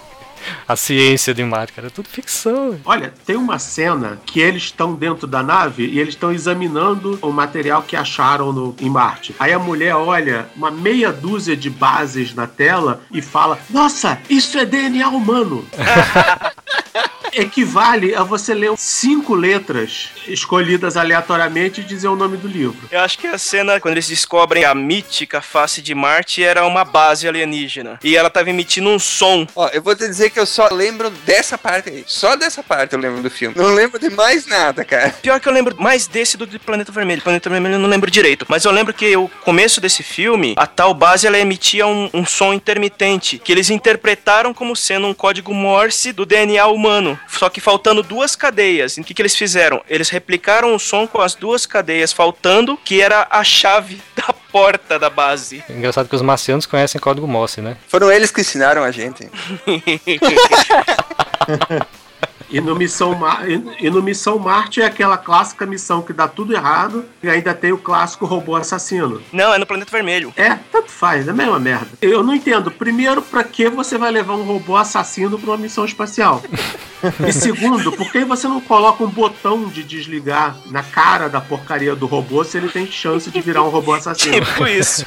a 0.66 0.76
ciência 0.76 1.34
de 1.34 1.44
Marte, 1.44 1.72
cara. 1.72 1.88
É 1.88 1.90
tudo 1.90 2.08
ficção. 2.08 2.78
Olha, 2.84 3.12
tem 3.26 3.36
uma 3.36 3.58
cena 3.58 4.18
que 4.24 4.40
eles 4.40 4.64
estão 4.64 4.94
dentro 4.94 5.26
da 5.26 5.42
nave 5.42 5.86
e 5.86 5.98
eles 5.98 6.14
estão 6.14 6.32
examinando 6.32 7.18
o 7.22 7.30
material 7.30 7.82
que 7.82 7.96
acharam 7.96 8.52
no, 8.52 8.74
em 8.80 8.88
Marte. 8.88 9.34
Aí 9.38 9.52
a 9.52 9.58
mulher 9.58 9.94
olha 9.94 10.48
uma 10.56 10.70
meia 10.70 11.12
dúzia 11.12 11.56
de 11.56 11.70
bases 11.70 12.34
na 12.34 12.46
tela 12.46 13.02
e 13.10 13.20
fala: 13.20 13.58
Nossa, 13.68 14.18
isso 14.28 14.58
é 14.58 14.64
DNA 14.64 15.08
humano. 15.08 15.66
Equivale 17.32 18.14
a 18.14 18.22
você 18.22 18.54
ler 18.54 18.72
cinco 18.76 19.34
letras 19.34 20.10
escolhidas 20.26 20.96
aleatoriamente 20.96 21.80
e 21.80 21.84
dizer 21.84 22.08
o 22.08 22.16
nome 22.16 22.36
do 22.36 22.48
livro. 22.48 22.88
Eu 22.90 23.00
acho 23.00 23.18
que 23.18 23.26
a 23.26 23.38
cena, 23.38 23.80
quando 23.80 23.94
eles 23.94 24.08
descobrem 24.08 24.64
a 24.64 24.74
mítica 24.74 25.40
face 25.40 25.80
de 25.80 25.94
Marte, 25.94 26.42
era 26.42 26.66
uma 26.66 26.84
base 26.84 27.28
alienígena. 27.28 27.98
E 28.02 28.16
ela 28.16 28.30
tava 28.30 28.50
emitindo 28.50 28.88
um 28.88 28.98
som. 28.98 29.46
Ó, 29.54 29.68
eu 29.68 29.82
vou 29.82 29.94
te 29.94 30.06
dizer 30.06 30.30
que 30.30 30.40
eu 30.40 30.46
só 30.46 30.68
lembro 30.72 31.10
dessa 31.10 31.56
parte 31.56 31.90
aí. 31.90 32.04
Só 32.06 32.36
dessa 32.36 32.62
parte 32.62 32.94
eu 32.94 32.98
lembro 32.98 33.22
do 33.22 33.30
filme. 33.30 33.54
Não 33.56 33.74
lembro 33.74 33.98
de 33.98 34.10
mais 34.10 34.46
nada, 34.46 34.84
cara. 34.84 35.10
Pior 35.22 35.38
que 35.40 35.48
eu 35.48 35.52
lembro 35.52 35.76
mais 35.78 36.06
desse 36.06 36.36
do 36.36 36.46
que 36.46 36.58
Planeta 36.58 36.90
Vermelho. 36.92 37.22
Planeta 37.22 37.48
Vermelho 37.48 37.74
eu 37.76 37.78
não 37.78 37.88
lembro 37.88 38.10
direito. 38.10 38.46
Mas 38.48 38.64
eu 38.64 38.72
lembro 38.72 38.92
que 38.92 39.16
o 39.16 39.28
começo 39.44 39.80
desse 39.80 40.02
filme, 40.02 40.54
a 40.56 40.66
tal 40.66 40.92
base 40.94 41.26
ela 41.26 41.38
emitia 41.38 41.86
um, 41.86 42.10
um 42.12 42.26
som 42.26 42.52
intermitente. 42.52 43.38
Que 43.38 43.52
eles 43.52 43.70
interpretaram 43.70 44.52
como 44.52 44.74
sendo 44.74 45.06
um 45.06 45.14
código 45.14 45.54
Morse 45.54 46.12
do 46.12 46.26
DNA 46.26 46.66
humano. 46.66 47.18
Só 47.28 47.48
que 47.48 47.60
faltando 47.60 48.02
duas 48.02 48.36
cadeias. 48.36 48.96
O 48.96 49.04
que, 49.04 49.14
que 49.14 49.22
eles 49.22 49.36
fizeram? 49.36 49.82
Eles 49.88 50.08
replicaram 50.08 50.74
o 50.74 50.78
som 50.78 51.06
com 51.06 51.20
as 51.20 51.34
duas 51.34 51.66
cadeias 51.66 52.12
faltando, 52.12 52.76
que 52.76 53.00
era 53.00 53.26
a 53.30 53.44
chave 53.44 54.00
da 54.16 54.32
porta 54.52 54.98
da 54.98 55.08
base. 55.08 55.62
É 55.68 55.72
engraçado 55.72 56.08
que 56.08 56.16
os 56.16 56.22
marcianos 56.22 56.66
conhecem 56.66 57.00
código 57.00 57.26
Morse, 57.26 57.60
né? 57.60 57.76
Foram 57.86 58.10
eles 58.10 58.30
que 58.30 58.40
ensinaram 58.40 58.82
a 58.82 58.90
gente. 58.90 59.28
E 62.50 62.60
no, 62.60 62.74
Missão 62.74 63.14
Mar... 63.14 63.44
e 63.48 63.90
no 63.90 64.02
Missão 64.02 64.38
Marte 64.38 64.82
é 64.82 64.84
aquela 64.84 65.16
clássica 65.16 65.64
missão 65.64 66.02
que 66.02 66.12
dá 66.12 66.26
tudo 66.26 66.52
errado 66.52 67.04
e 67.22 67.28
ainda 67.28 67.54
tem 67.54 67.72
o 67.72 67.78
clássico 67.78 68.26
robô 68.26 68.56
assassino. 68.56 69.22
Não, 69.32 69.54
é 69.54 69.58
no 69.58 69.66
Planeta 69.66 69.90
Vermelho. 69.90 70.32
É, 70.36 70.58
tanto 70.72 70.90
faz, 70.90 71.28
é 71.28 71.30
a 71.30 71.34
mesma 71.34 71.58
merda. 71.58 71.88
Eu 72.02 72.22
não 72.22 72.34
entendo. 72.34 72.70
Primeiro, 72.70 73.22
pra 73.22 73.44
que 73.44 73.68
você 73.68 73.96
vai 73.96 74.10
levar 74.10 74.34
um 74.34 74.42
robô 74.42 74.76
assassino 74.76 75.38
pra 75.38 75.50
uma 75.50 75.56
missão 75.56 75.84
espacial? 75.84 76.42
E 77.26 77.32
segundo, 77.32 77.92
por 77.92 78.12
que 78.12 78.24
você 78.24 78.46
não 78.46 78.60
coloca 78.60 79.02
um 79.02 79.08
botão 79.08 79.66
de 79.68 79.82
desligar 79.82 80.56
na 80.66 80.82
cara 80.82 81.28
da 81.28 81.40
porcaria 81.40 81.96
do 81.96 82.06
robô 82.06 82.44
se 82.44 82.58
ele 82.58 82.68
tem 82.68 82.86
chance 82.86 83.30
de 83.30 83.40
virar 83.40 83.62
um 83.62 83.70
robô 83.70 83.94
assassino? 83.94 84.34
Tipo 84.44 84.66
isso. 84.66 85.06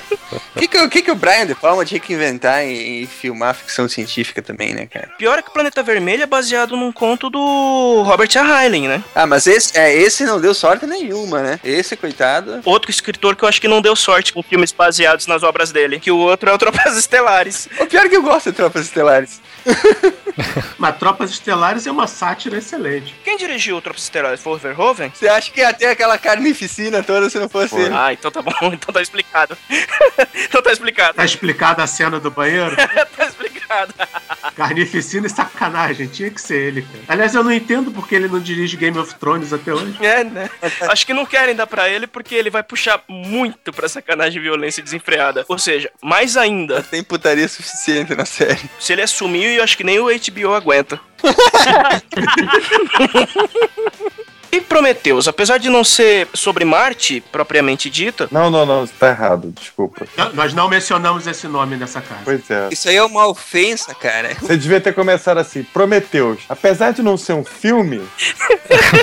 O 0.55 0.59
que, 0.59 0.67
que, 0.67 0.77
o 0.79 0.89
que, 0.89 1.01
que 1.03 1.11
o 1.11 1.15
Brian 1.15 1.45
De 1.45 1.53
Palma 1.53 1.85
tinha 1.85 1.99
que 1.99 2.13
inventar 2.13 2.63
em, 2.63 3.03
em 3.03 3.07
filmar 3.07 3.53
ficção 3.53 3.87
científica 3.87 4.41
também, 4.41 4.73
né, 4.73 4.87
cara? 4.87 5.09
Pior 5.17 5.37
é 5.37 5.41
que 5.41 5.49
o 5.49 5.53
Planeta 5.53 5.83
Vermelho 5.83 6.23
é 6.23 6.25
baseado 6.25 6.75
num 6.75 6.91
conto 6.91 7.29
do 7.33 8.03
Robert 8.03 8.29
A. 8.37 8.63
Heinlein, 8.63 8.87
né? 8.87 9.03
Ah, 9.15 9.25
mas 9.25 9.47
esse, 9.47 9.75
é, 9.75 9.91
esse 9.91 10.23
não 10.23 10.39
deu 10.39 10.53
sorte 10.53 10.85
nenhuma, 10.85 11.41
né? 11.41 11.59
Esse, 11.63 11.97
coitado. 11.97 12.61
Outro 12.63 12.91
escritor 12.91 13.35
que 13.35 13.43
eu 13.43 13.49
acho 13.49 13.59
que 13.59 13.67
não 13.67 13.81
deu 13.81 13.95
sorte 13.95 14.31
com 14.31 14.43
filmes 14.43 14.71
baseados 14.71 15.25
nas 15.25 15.41
obras 15.41 15.71
dele. 15.71 15.99
Que 15.99 16.11
o 16.11 16.17
outro 16.17 16.51
é 16.51 16.53
o 16.53 16.57
Tropas 16.59 16.95
Estelares. 16.95 17.67
O 17.79 17.87
pior 17.87 18.05
é 18.05 18.09
que 18.09 18.15
eu 18.15 18.21
gosto 18.21 18.51
de 18.51 18.55
Tropas 18.55 18.85
Estelares. 18.85 19.41
Mas 20.77 20.97
Tropas 20.97 21.31
Estelares 21.31 21.87
é 21.87 21.91
uma 21.91 22.05
sátira 22.05 22.57
excelente. 22.57 23.15
Quem 23.23 23.35
dirigiu 23.35 23.77
o 23.77 23.81
Tropas 23.81 24.03
Estelares? 24.03 24.39
Foi 24.39 24.53
o 24.53 24.57
Verhoeven? 24.57 25.11
Você 25.13 25.27
acha 25.27 25.51
que 25.51 25.59
ia 25.61 25.73
ter 25.73 25.87
aquela 25.87 26.19
carnificina 26.19 27.01
toda 27.01 27.31
se 27.31 27.39
não 27.39 27.49
fosse 27.49 27.75
ele? 27.75 27.95
Ah, 27.95 28.13
então 28.13 28.29
tá 28.29 28.41
bom. 28.43 28.53
Então 28.73 28.93
tá 28.93 29.01
explicado. 29.01 29.57
então 30.35 30.61
tá 30.61 30.71
explicado. 30.71 31.13
Tá 31.15 31.25
explicada 31.25 31.83
a 31.83 31.87
cena 31.87 32.19
do 32.19 32.29
banheiro? 32.29 32.75
tá 33.17 33.25
explicado. 33.25 33.62
Carnificina 34.55 35.27
e 35.27 35.29
sacanagem. 35.29 36.07
Tinha 36.07 36.29
que 36.29 36.41
ser 36.41 36.67
ele, 36.67 36.81
cara. 36.81 37.03
Aliás, 37.07 37.35
eu 37.35 37.43
não 37.43 37.51
entendo 37.51 37.91
porque 37.91 38.15
ele 38.15 38.27
não 38.27 38.39
dirige 38.39 38.77
Game 38.77 38.97
of 38.97 39.13
Thrones 39.15 39.53
até 39.53 39.73
hoje. 39.73 39.95
É, 40.01 40.23
né? 40.23 40.49
Acho 40.81 41.05
que 41.05 41.13
não 41.13 41.25
querem 41.25 41.55
dar 41.55 41.67
pra 41.67 41.89
ele 41.89 42.07
porque 42.07 42.35
ele 42.35 42.49
vai 42.49 42.63
puxar 42.63 43.01
muito 43.07 43.71
pra 43.71 43.87
sacanagem 43.87 44.39
e 44.39 44.43
violência 44.43 44.83
desenfreada. 44.83 45.45
Ou 45.47 45.57
seja, 45.57 45.89
mais 46.01 46.37
ainda. 46.37 46.81
Tem 46.83 47.03
putaria 47.03 47.47
suficiente 47.47 48.15
na 48.15 48.25
série. 48.25 48.69
Se 48.79 48.93
ele 48.93 49.01
assumir, 49.01 49.57
eu 49.57 49.63
acho 49.63 49.77
que 49.77 49.83
nem 49.83 49.99
o 49.99 50.05
HBO 50.05 50.53
aguenta. 50.53 50.99
E 54.53 54.61
Prometheus, 54.61 55.27
apesar 55.27 55.57
de 55.57 55.67
não 55.67 55.83
ser 55.83 56.27
sobre 56.31 56.63
Marte, 56.63 57.23
propriamente 57.31 57.89
dita. 57.89 58.27
Não, 58.31 58.51
não, 58.51 58.67
não, 58.67 58.85
tá 58.85 59.09
errado, 59.09 59.51
desculpa. 59.51 60.05
Não, 60.15 60.31
nós 60.33 60.53
não 60.53 60.69
mencionamos 60.69 61.25
esse 61.25 61.47
nome 61.47 61.75
nessa 61.75 61.99
casa. 61.99 62.21
Pois 62.23 62.51
é. 62.51 62.69
Isso 62.71 62.87
aí 62.87 62.95
é 62.95 63.03
uma 63.03 63.25
ofensa, 63.25 63.95
cara. 63.95 64.37
Você 64.39 64.55
devia 64.55 64.79
ter 64.79 64.93
começado 64.93 65.39
assim, 65.39 65.63
Prometeus. 65.63 66.41
Apesar 66.47 66.91
de 66.91 67.01
não 67.01 67.17
ser 67.17 67.33
um 67.33 67.43
filme, 67.43 68.07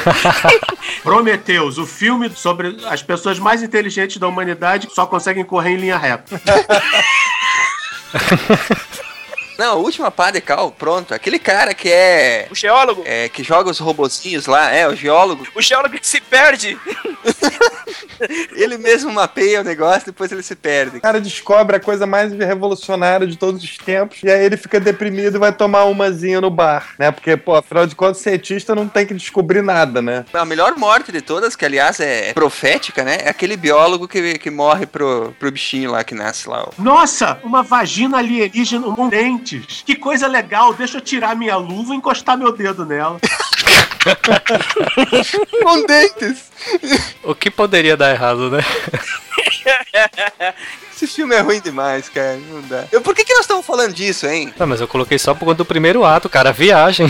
Prometheus, 1.03 1.79
o 1.79 1.85
filme 1.85 2.31
sobre 2.31 2.77
as 2.89 3.03
pessoas 3.03 3.41
mais 3.41 3.61
inteligentes 3.61 4.19
da 4.19 4.29
humanidade 4.29 4.87
que 4.87 4.95
só 4.95 5.05
conseguem 5.05 5.45
correr 5.45 5.71
em 5.71 5.79
linha 5.79 5.99
reta. 5.99 6.41
Não, 9.61 9.73
a 9.73 9.75
última 9.75 10.11
pá 10.11 10.31
de 10.31 10.41
cal, 10.41 10.71
pronto. 10.71 11.13
Aquele 11.13 11.39
cara 11.39 11.75
que 11.75 11.91
é. 11.93 12.49
O 12.51 12.55
geólogo. 12.55 13.03
É, 13.05 13.29
que 13.29 13.45
joga 13.45 13.71
os 13.71 13.79
robozinhos 13.79 14.47
lá, 14.47 14.71
é, 14.71 14.89
o 14.89 14.97
geólogo. 14.97 15.47
O 15.55 15.61
geólogo 15.61 15.99
que 15.99 16.09
se 16.09 16.19
perde. 16.19 16.79
Ele 18.53 18.79
mesmo 18.79 19.13
mapeia 19.13 19.61
o 19.61 19.65
negócio, 19.65 20.07
depois 20.07 20.31
ele 20.31 20.43
se 20.43 20.55
perde. 20.55 20.99
o 20.99 21.01
cara 21.01 21.21
descobre 21.21 21.77
a 21.77 21.81
coisa 21.81 22.07
mais 22.07 22.33
revolucionária 22.33 23.27
de 23.27 23.37
todos 23.37 23.63
os 23.63 23.77
tempos, 23.79 24.19
e 24.23 24.31
aí 24.31 24.45
ele 24.45 24.57
fica 24.57 24.79
deprimido 24.79 25.37
e 25.37 25.39
vai 25.39 25.53
tomar 25.53 25.85
umazinha 25.85 26.41
no 26.41 26.51
bar, 26.51 26.95
né? 26.99 27.11
Porque, 27.11 27.37
pô, 27.37 27.55
afinal 27.55 27.87
de 27.87 27.95
contas, 27.95 28.19
cientista 28.19 28.75
não 28.75 28.87
tem 28.89 29.07
que 29.07 29.15
descobrir 29.15 29.63
nada, 29.63 30.03
né? 30.03 30.25
A 30.33 30.45
melhor 30.45 30.77
morte 30.77 31.11
de 31.11 31.21
todas, 31.23 31.57
que 31.57 31.65
aliás 31.65 31.99
é 32.01 32.33
profética, 32.35 33.03
né? 33.05 33.19
É 33.23 33.31
aquele 33.31 33.57
biólogo 33.57 34.07
que, 34.07 34.39
que 34.39 34.51
morre 34.51 34.87
pro, 34.87 35.35
pro 35.39 35.51
bichinho 35.51 35.91
lá 35.91 36.05
que 36.05 36.15
nasce 36.15 36.49
lá. 36.49 36.65
ó. 36.67 36.71
Nossa, 36.79 37.39
uma 37.43 37.63
vagina 37.63 38.19
alienígena 38.19 38.95
com 38.95 39.09
dentes. 39.51 39.83
Que 39.85 39.97
coisa 39.97 40.27
legal. 40.27 40.75
Deixa 40.75 40.99
eu 40.99 41.01
tirar 41.01 41.35
minha 41.35 41.57
luva 41.57 41.95
e 41.95 41.97
encostar 41.97 42.37
meu 42.37 42.53
dedo 42.53 42.85
nela. 42.85 43.19
Com 45.63 45.87
dentes! 45.87 46.51
O 47.23 47.35
que 47.35 47.51
poderia 47.51 47.97
dar 47.97 48.13
errado, 48.13 48.51
né? 48.51 48.63
Esse 50.93 51.07
filme 51.07 51.35
é 51.35 51.41
ruim 51.41 51.61
demais, 51.61 52.11
cara. 52.11 52.37
Não 52.37 52.61
dá. 52.63 52.85
Eu, 52.93 53.01
por 53.01 53.15
que, 53.15 53.25
que 53.25 53.33
nós 53.33 53.43
estamos 53.43 53.65
falando 53.65 53.95
disso, 53.95 54.27
hein? 54.27 54.53
Não, 54.59 54.67
mas 54.67 54.83
eu 54.83 54.89
coloquei 54.89 55.19
só 55.19 55.35
por 55.35 55.47
conta 55.47 55.57
do 55.57 55.65
primeiro 55.65 56.05
ato, 56.05 56.29
cara. 56.29 56.53
Viagem. 56.53 57.07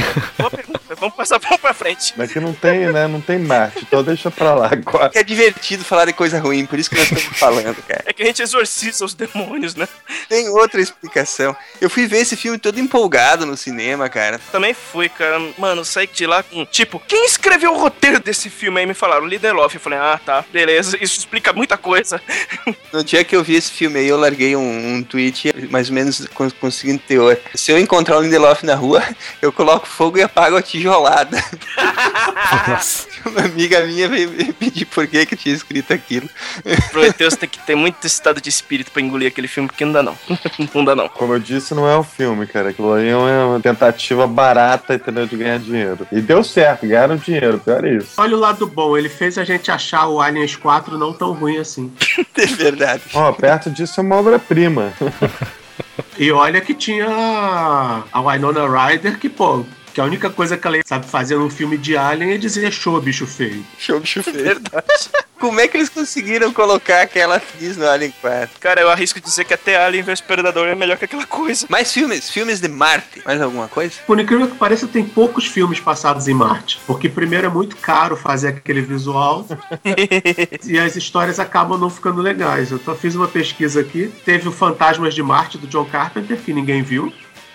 Passar 1.20 1.38
vamos 1.38 1.60
pra 1.60 1.74
frente. 1.74 2.14
Mas 2.16 2.32
que 2.32 2.40
não 2.40 2.54
tem, 2.54 2.90
né? 2.90 3.06
Não 3.06 3.20
tem 3.20 3.38
Marte, 3.38 3.80
então 3.82 4.02
deixa 4.02 4.30
pra 4.30 4.54
lá 4.54 4.70
agora. 4.72 5.10
É 5.14 5.22
divertido 5.22 5.84
falar 5.84 6.06
de 6.06 6.14
coisa 6.14 6.40
ruim, 6.40 6.64
por 6.64 6.78
isso 6.78 6.88
que 6.88 6.96
nós 6.96 7.12
estamos 7.12 7.38
falando, 7.38 7.76
cara. 7.82 8.04
É 8.06 8.12
que 8.14 8.22
a 8.22 8.26
gente 8.26 8.40
exorciza 8.40 9.04
os 9.04 9.12
demônios, 9.12 9.74
né? 9.74 9.86
Tem 10.30 10.48
outra 10.48 10.80
explicação. 10.80 11.54
Eu 11.78 11.90
fui 11.90 12.06
ver 12.06 12.20
esse 12.20 12.38
filme 12.38 12.56
todo 12.56 12.80
empolgado 12.80 13.44
no 13.44 13.54
cinema, 13.54 14.08
cara. 14.08 14.40
Também 14.50 14.72
fui, 14.72 15.10
cara. 15.10 15.38
Mano, 15.58 15.84
saí 15.84 16.06
de 16.06 16.26
lá 16.26 16.42
com. 16.42 16.64
Tipo, 16.64 16.98
quem 17.06 17.26
escreveu 17.26 17.74
o 17.74 17.78
roteiro 17.78 18.18
desse 18.18 18.48
filme 18.48 18.80
aí? 18.80 18.86
Me 18.86 18.94
falaram, 18.94 19.26
Lindelof. 19.26 19.74
Eu 19.74 19.80
falei, 19.80 19.98
ah, 19.98 20.18
tá, 20.24 20.42
beleza. 20.50 20.96
Isso 21.02 21.18
explica 21.18 21.52
muita 21.52 21.76
coisa. 21.76 22.18
No 22.92 23.04
dia 23.04 23.22
que 23.24 23.36
eu 23.36 23.44
vi 23.44 23.56
esse 23.56 23.70
filme 23.70 23.98
aí, 23.98 24.08
eu 24.08 24.18
larguei 24.18 24.56
um, 24.56 24.94
um 24.94 25.02
tweet 25.02 25.52
mais 25.70 25.88
ou 25.88 25.94
menos 25.94 26.26
com, 26.28 26.50
com 26.50 26.68
o 26.68 26.72
seguinte 26.72 27.04
teor. 27.06 27.36
Se 27.54 27.70
eu 27.70 27.78
encontrar 27.78 28.16
o 28.18 28.22
Lindelof 28.22 28.64
na 28.64 28.74
rua, 28.74 29.02
eu 29.42 29.52
coloco 29.52 29.86
fogo 29.86 30.16
e 30.18 30.22
apago 30.22 30.56
a 30.56 30.62
tijolada. 30.62 31.09
Nossa. 32.68 33.08
Uma 33.26 33.42
amiga 33.42 33.84
minha 33.86 34.08
veio 34.08 34.30
me 34.30 34.52
pedir 34.52 34.86
por 34.86 35.06
que 35.06 35.18
eu 35.18 35.36
tinha 35.36 35.54
escrito 35.54 35.92
aquilo. 35.92 36.28
Prometheus 36.90 37.36
tem 37.36 37.48
que 37.48 37.58
ter 37.58 37.74
muito 37.74 38.06
estado 38.06 38.40
de 38.40 38.48
espírito 38.48 38.90
pra 38.90 39.02
engolir 39.02 39.28
aquele 39.28 39.46
filme, 39.48 39.68
porque 39.68 39.84
não 39.84 39.92
dá 39.92 40.02
não. 40.02 40.16
Não 40.74 40.84
dá 40.84 40.94
não. 40.94 41.08
Como 41.08 41.34
eu 41.34 41.38
disse, 41.38 41.74
não 41.74 41.88
é 41.88 41.98
um 41.98 42.02
filme, 42.02 42.46
cara. 42.46 42.70
Aquilo 42.70 42.92
ali 42.92 43.08
é 43.08 43.16
uma 43.16 43.60
tentativa 43.60 44.26
barata, 44.26 44.94
entendeu? 44.94 45.26
De 45.26 45.36
ganhar 45.36 45.58
dinheiro. 45.58 46.06
E 46.12 46.20
deu 46.20 46.44
certo, 46.44 46.86
ganharam 46.86 47.16
dinheiro, 47.16 47.58
pior 47.58 47.84
é 47.84 47.96
isso. 47.96 48.12
Olha 48.16 48.36
o 48.36 48.40
lado 48.40 48.66
bom, 48.66 48.96
ele 48.96 49.08
fez 49.08 49.36
a 49.36 49.44
gente 49.44 49.70
achar 49.70 50.06
o 50.06 50.20
Aliens 50.20 50.56
4 50.56 50.96
não 50.96 51.12
tão 51.12 51.32
ruim 51.32 51.58
assim. 51.58 51.92
É 52.40 52.46
verdade. 52.46 53.02
Ó, 53.12 53.32
perto 53.32 53.70
disso 53.70 54.00
é 54.00 54.02
uma 54.02 54.16
obra-prima. 54.16 54.94
E 56.18 56.32
olha 56.32 56.60
que 56.60 56.72
tinha 56.72 57.06
a 57.06 58.20
Winona 58.20 58.66
Ryder, 58.66 59.18
que, 59.18 59.28
pô, 59.28 59.64
Que 59.92 60.00
a 60.00 60.04
única 60.04 60.30
coisa 60.30 60.56
que 60.56 60.66
ela 60.66 60.78
sabe 60.84 61.06
fazer 61.06 61.36
num 61.36 61.50
filme 61.50 61.76
de 61.76 61.96
Alien 61.96 62.32
é 62.32 62.38
dizer 62.38 62.72
show, 62.72 63.00
bicho 63.00 63.26
feio. 63.26 63.64
Show 63.78 64.00
bicho 64.00 64.22
feio. 64.22 64.44
Verdade. 64.44 64.86
Como 65.40 65.58
é 65.58 65.66
que 65.66 65.74
eles 65.74 65.88
conseguiram 65.88 66.52
colocar 66.52 67.00
aquela 67.00 67.36
atriz 67.36 67.74
no 67.74 67.88
Alien 67.88 68.12
4? 68.20 68.60
Cara, 68.60 68.82
eu 68.82 68.90
arrisco 68.90 69.18
dizer 69.18 69.46
que 69.46 69.54
até 69.54 69.74
Alien 69.74 70.02
vs 70.02 70.20
Predador 70.20 70.68
é 70.68 70.74
melhor 70.74 70.98
que 70.98 71.06
aquela 71.06 71.24
coisa. 71.24 71.64
Mais 71.70 71.90
filmes, 71.90 72.28
filmes 72.28 72.60
de 72.60 72.68
Marte. 72.68 73.22
Mais 73.24 73.40
alguma 73.40 73.66
coisa? 73.66 73.94
Por 74.06 74.20
incrível 74.20 74.46
que 74.46 74.56
pareça, 74.56 74.86
tem 74.86 75.02
poucos 75.02 75.46
filmes 75.46 75.80
passados 75.80 76.28
em 76.28 76.34
Marte. 76.34 76.78
Porque 76.86 77.08
primeiro 77.08 77.46
é 77.46 77.50
muito 77.50 77.74
caro 77.78 78.18
fazer 78.18 78.48
aquele 78.48 78.82
visual 78.82 79.46
e 80.66 80.78
as 80.78 80.94
histórias 80.94 81.40
acabam 81.40 81.80
não 81.80 81.88
ficando 81.88 82.20
legais. 82.20 82.70
Eu 82.70 82.78
só 82.78 82.94
fiz 82.94 83.14
uma 83.14 83.26
pesquisa 83.26 83.80
aqui. 83.80 84.12
Teve 84.26 84.46
o 84.46 84.52
Fantasmas 84.52 85.14
de 85.14 85.22
Marte 85.22 85.56
do 85.56 85.66
John 85.66 85.86
Carpenter, 85.86 86.36
que 86.36 86.52
ninguém 86.52 86.82
viu. 86.82 87.10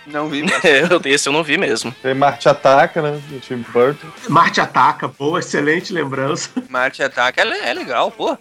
Não 0.08 0.30
vi. 0.30 0.46
É, 0.64 0.84
eu- 0.84 1.02
esse 1.06 1.28
eu 1.30 1.34
não 1.34 1.44
vi 1.44 1.58
mesmo. 1.58 1.92
Tem 2.02 2.14
Marte 2.14 2.48
Ataca, 2.48 3.02
né? 3.02 3.20
Do 3.30 3.40
Tim 3.40 3.64
Burton. 3.74 4.08
Marte 4.30 4.62
Ataca, 4.62 5.08
boa, 5.08 5.40
excelente 5.40 5.92
lembrança. 5.92 6.50
Marte 6.70 7.02
Ataca 7.04 7.42
é, 7.42 7.70
é 7.70 7.74
legal, 7.74 8.12
pô. 8.12 8.38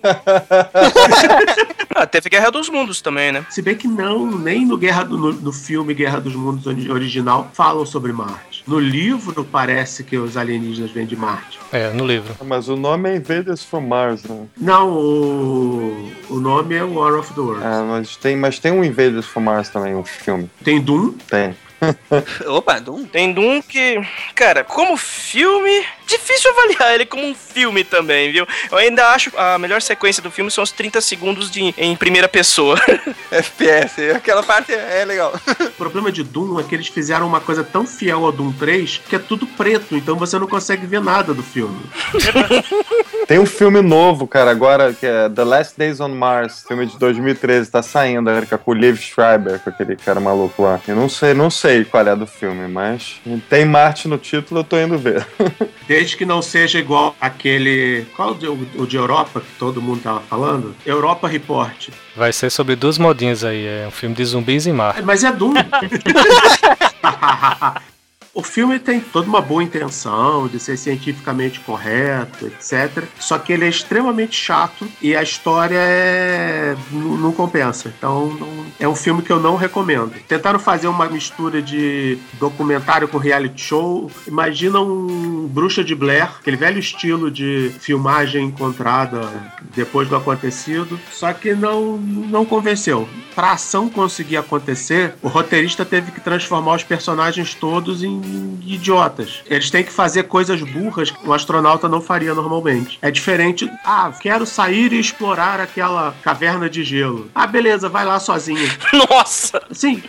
Ah, 1.94 2.06
teve 2.06 2.28
Guerra 2.28 2.50
dos 2.50 2.68
Mundos 2.68 3.00
também, 3.00 3.30
né? 3.32 3.46
Se 3.50 3.62
bem 3.62 3.74
que 3.76 3.86
não, 3.88 4.26
nem 4.26 4.66
no, 4.66 4.76
Guerra 4.76 5.04
do, 5.04 5.16
no, 5.16 5.32
no 5.32 5.52
filme 5.52 5.94
Guerra 5.94 6.20
dos 6.20 6.34
Mundos 6.34 6.66
ori- 6.66 6.90
original 6.90 7.48
falam 7.54 7.86
sobre 7.86 8.12
Marte. 8.12 8.53
No 8.66 8.78
livro 8.78 9.44
parece 9.44 10.02
que 10.02 10.16
os 10.16 10.36
alienígenas 10.36 10.90
vêm 10.90 11.04
de 11.06 11.14
Marte. 11.14 11.58
É, 11.70 11.92
no 11.92 12.06
livro. 12.06 12.34
Mas 12.44 12.68
o 12.68 12.76
nome 12.76 13.10
é 13.10 13.16
Invaders 13.16 13.62
from 13.62 13.82
Mars, 13.82 14.24
né? 14.24 14.46
Não, 14.56 14.90
o, 14.90 16.10
o 16.30 16.40
nome 16.40 16.74
é 16.74 16.82
War 16.82 17.14
of 17.14 17.32
the 17.34 17.40
Worlds. 17.40 17.64
Ah, 17.64 17.84
mas 17.86 18.16
tem, 18.16 18.36
mas 18.36 18.58
tem 18.58 18.72
um 18.72 18.82
Invaders 18.82 19.26
from 19.26 19.42
Mars 19.42 19.68
também, 19.68 19.94
um 19.94 20.04
filme. 20.04 20.50
Tem 20.62 20.80
Doom? 20.80 21.12
Tem. 21.28 21.54
Opa, 22.46 22.78
Doom. 22.78 23.04
Tem 23.04 23.32
Doom 23.32 23.62
que, 23.62 24.00
cara, 24.34 24.64
como 24.64 24.96
filme, 24.96 25.84
difícil 26.06 26.50
avaliar 26.50 26.94
ele 26.94 27.06
como 27.06 27.26
um 27.26 27.34
filme 27.34 27.84
também, 27.84 28.32
viu? 28.32 28.46
Eu 28.70 28.78
ainda 28.78 29.08
acho 29.08 29.30
a 29.36 29.58
melhor 29.58 29.80
sequência 29.80 30.22
do 30.22 30.30
filme 30.30 30.50
são 30.50 30.64
os 30.64 30.72
30 30.72 31.00
segundos 31.00 31.50
de, 31.50 31.74
em 31.76 31.96
primeira 31.96 32.28
pessoa. 32.28 32.78
FPS, 33.30 34.10
aquela 34.10 34.42
parte 34.42 34.72
é 34.72 35.04
legal. 35.04 35.32
O 35.60 35.70
problema 35.72 36.10
de 36.10 36.22
Doom 36.22 36.60
é 36.60 36.62
que 36.62 36.74
eles 36.74 36.88
fizeram 36.88 37.26
uma 37.26 37.40
coisa 37.40 37.64
tão 37.64 37.86
fiel 37.86 38.24
ao 38.24 38.32
Doom 38.32 38.52
3 38.52 39.02
que 39.08 39.16
é 39.16 39.18
tudo 39.18 39.46
preto, 39.46 39.96
então 39.96 40.16
você 40.16 40.38
não 40.38 40.46
consegue 40.46 40.86
ver 40.86 41.00
nada 41.00 41.34
do 41.34 41.42
filme. 41.42 41.80
Tem 43.26 43.38
um 43.38 43.46
filme 43.46 43.80
novo, 43.80 44.26
cara, 44.26 44.50
agora, 44.50 44.92
que 44.92 45.06
é 45.06 45.28
The 45.28 45.44
Last 45.44 45.78
Days 45.78 45.98
on 46.00 46.10
Mars, 46.10 46.64
filme 46.66 46.86
de 46.86 46.98
2013, 46.98 47.70
tá 47.70 47.82
saindo 47.82 48.28
agora, 48.28 48.44
que 48.44 48.56
com 48.58 48.70
o 48.70 48.74
Liv 48.74 48.98
Schreiber, 48.98 49.58
com 49.60 49.70
aquele 49.70 49.96
cara 49.96 50.20
maluco 50.20 50.62
lá. 50.62 50.80
Eu 50.86 50.96
não 50.96 51.08
sei, 51.08 51.32
não 51.32 51.50
sei 51.50 51.73
qual 51.82 52.06
é 52.06 52.14
do 52.14 52.26
filme, 52.26 52.68
mas 52.68 53.20
tem 53.48 53.64
Marte 53.64 54.06
no 54.06 54.18
título, 54.18 54.60
eu 54.60 54.64
tô 54.64 54.78
indo 54.78 54.98
ver. 54.98 55.26
Desde 55.88 56.16
que 56.16 56.26
não 56.26 56.42
seja 56.42 56.78
igual 56.78 57.16
aquele. 57.18 58.04
Qual 58.14 58.32
o 58.32 58.34
de, 58.34 58.46
o 58.46 58.86
de 58.86 58.96
Europa 58.96 59.40
que 59.40 59.58
todo 59.58 59.80
mundo 59.80 60.02
tava 60.02 60.20
falando? 60.20 60.76
Europa 60.84 61.26
Report. 61.26 61.88
Vai 62.14 62.32
ser 62.32 62.50
sobre 62.50 62.76
duas 62.76 62.98
modinhas 62.98 63.42
aí. 63.42 63.66
É 63.66 63.86
um 63.88 63.90
filme 63.90 64.14
de 64.14 64.24
zumbis 64.24 64.66
em 64.66 64.74
mar. 64.74 65.02
Mas 65.02 65.24
é 65.24 65.32
Doom. 65.32 65.54
O 68.34 68.42
filme 68.42 68.80
tem 68.80 68.98
toda 68.98 69.28
uma 69.28 69.40
boa 69.40 69.62
intenção 69.62 70.48
de 70.48 70.58
ser 70.58 70.76
cientificamente 70.76 71.60
correto, 71.60 72.48
etc. 72.48 73.04
Só 73.20 73.38
que 73.38 73.52
ele 73.52 73.64
é 73.64 73.68
extremamente 73.68 74.34
chato 74.34 74.88
e 75.00 75.14
a 75.14 75.22
história 75.22 75.78
é... 75.78 76.74
não, 76.90 77.30
compensa. 77.30 77.94
Então 77.96 78.30
não- 78.34 78.64
é 78.80 78.88
um 78.88 78.96
filme 78.96 79.22
que 79.22 79.30
eu 79.30 79.38
não 79.38 79.54
recomendo. 79.54 80.12
Tentaram 80.26 80.58
fazer 80.58 80.88
uma 80.88 81.06
mistura 81.06 81.62
de 81.62 82.18
documentário 82.40 83.06
com 83.06 83.18
reality 83.18 83.60
show. 83.62 84.10
Imagina 84.26 84.80
um 84.80 85.46
Bruxa 85.46 85.84
de 85.84 85.94
Blair, 85.94 86.24
aquele 86.24 86.56
velho 86.56 86.80
estilo 86.80 87.30
de 87.30 87.70
filmagem 87.78 88.46
encontrada 88.46 89.30
depois 89.76 90.08
do 90.08 90.16
acontecido. 90.16 90.98
Só 91.12 91.32
que 91.32 91.54
não, 91.54 91.96
não 91.98 92.44
convenceu. 92.44 93.08
Pra 93.32 93.52
ação 93.52 93.88
conseguir 93.88 94.36
acontecer, 94.38 95.14
o 95.22 95.28
roteirista 95.28 95.84
teve 95.84 96.10
que 96.10 96.20
transformar 96.20 96.74
os 96.74 96.82
personagens 96.82 97.54
todos 97.54 98.02
em 98.02 98.23
idiotas. 98.66 99.42
Eles 99.46 99.70
têm 99.70 99.84
que 99.84 99.92
fazer 99.92 100.24
coisas 100.24 100.60
burras 100.62 101.10
que 101.10 101.28
um 101.28 101.32
astronauta 101.32 101.88
não 101.88 102.00
faria 102.00 102.34
normalmente. 102.34 102.98
É 103.00 103.10
diferente. 103.10 103.70
Ah, 103.84 104.12
quero 104.20 104.46
sair 104.46 104.92
e 104.92 104.98
explorar 105.00 105.60
aquela 105.60 106.14
caverna 106.22 106.68
de 106.68 106.82
gelo. 106.84 107.30
Ah, 107.34 107.46
beleza, 107.46 107.88
vai 107.88 108.04
lá 108.04 108.18
sozinho. 108.18 108.68
Nossa! 109.10 109.62
Sim. 109.70 110.02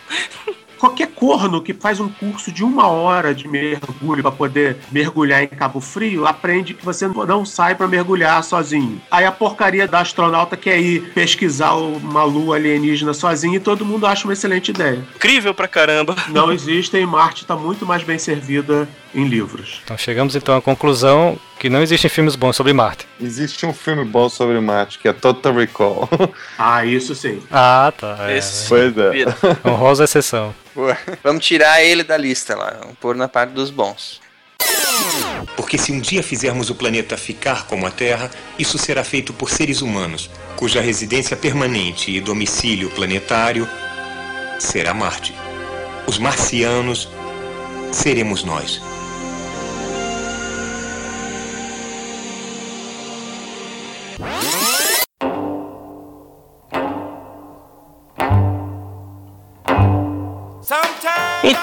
Qualquer 0.78 1.08
corno 1.08 1.62
que 1.62 1.72
faz 1.72 2.00
um 2.00 2.08
curso 2.08 2.52
de 2.52 2.62
uma 2.62 2.88
hora 2.88 3.34
de 3.34 3.48
mergulho 3.48 4.22
para 4.22 4.32
poder 4.32 4.76
mergulhar 4.92 5.42
em 5.42 5.48
Cabo 5.48 5.80
Frio 5.80 6.26
aprende 6.26 6.74
que 6.74 6.84
você 6.84 7.08
não 7.08 7.44
sai 7.44 7.74
para 7.74 7.88
mergulhar 7.88 8.42
sozinho. 8.44 9.00
Aí 9.10 9.24
a 9.24 9.32
porcaria 9.32 9.88
da 9.88 10.00
astronauta 10.00 10.56
quer 10.56 10.78
ir 10.78 11.12
pesquisar 11.14 11.74
uma 11.74 12.24
lua 12.24 12.56
alienígena 12.56 13.14
sozinho 13.14 13.54
e 13.54 13.60
todo 13.60 13.84
mundo 13.84 14.06
acha 14.06 14.26
uma 14.26 14.32
excelente 14.32 14.70
ideia. 14.70 15.04
Incrível 15.16 15.54
pra 15.54 15.68
caramba. 15.68 16.14
Não 16.28 16.52
existe 16.52 16.96
e 16.96 17.06
Marte 17.06 17.42
está 17.42 17.56
muito 17.56 17.86
mais 17.86 18.02
bem 18.02 18.18
servida 18.18 18.88
em 19.14 19.24
livros. 19.24 19.80
Então 19.84 19.96
chegamos 19.96 20.36
então 20.36 20.56
à 20.56 20.62
conclusão 20.62 21.38
que 21.66 21.70
não 21.70 21.82
existem 21.82 22.08
filmes 22.08 22.36
bons 22.36 22.54
sobre 22.54 22.72
Marte. 22.72 23.08
Existe 23.20 23.66
um 23.66 23.72
filme 23.72 24.04
bom 24.04 24.28
sobre 24.28 24.60
Marte, 24.60 25.00
que 25.00 25.08
é 25.08 25.12
Total 25.12 25.52
Recall. 25.52 26.08
Ah, 26.56 26.84
isso 26.84 27.12
sim. 27.14 27.42
Ah, 27.50 27.92
tá. 27.96 28.30
É, 28.30 28.38
Esse- 28.38 28.68
pois 28.68 28.96
é. 28.96 29.10
Vira. 29.10 29.36
Honrosa 29.64 30.04
exceção. 30.04 30.54
Boa. 30.74 30.96
Vamos 31.24 31.44
tirar 31.44 31.82
ele 31.82 32.04
da 32.04 32.16
lista 32.16 32.54
lá. 32.56 32.76
Vamos 32.80 32.96
pôr 33.00 33.16
na 33.16 33.26
parte 33.28 33.50
dos 33.50 33.70
bons. 33.70 34.20
Porque 35.56 35.76
se 35.76 35.90
um 35.92 35.98
dia 36.00 36.22
fizermos 36.22 36.70
o 36.70 36.74
planeta 36.74 37.16
ficar 37.16 37.66
como 37.66 37.84
a 37.86 37.90
Terra, 37.90 38.30
isso 38.58 38.78
será 38.78 39.02
feito 39.02 39.32
por 39.32 39.50
seres 39.50 39.82
humanos, 39.82 40.30
cuja 40.56 40.80
residência 40.80 41.36
permanente 41.36 42.10
e 42.12 42.20
domicílio 42.20 42.88
planetário 42.90 43.68
será 44.60 44.94
Marte. 44.94 45.34
Os 46.06 46.16
marcianos 46.18 47.08
seremos 47.92 48.44
nós. 48.44 48.80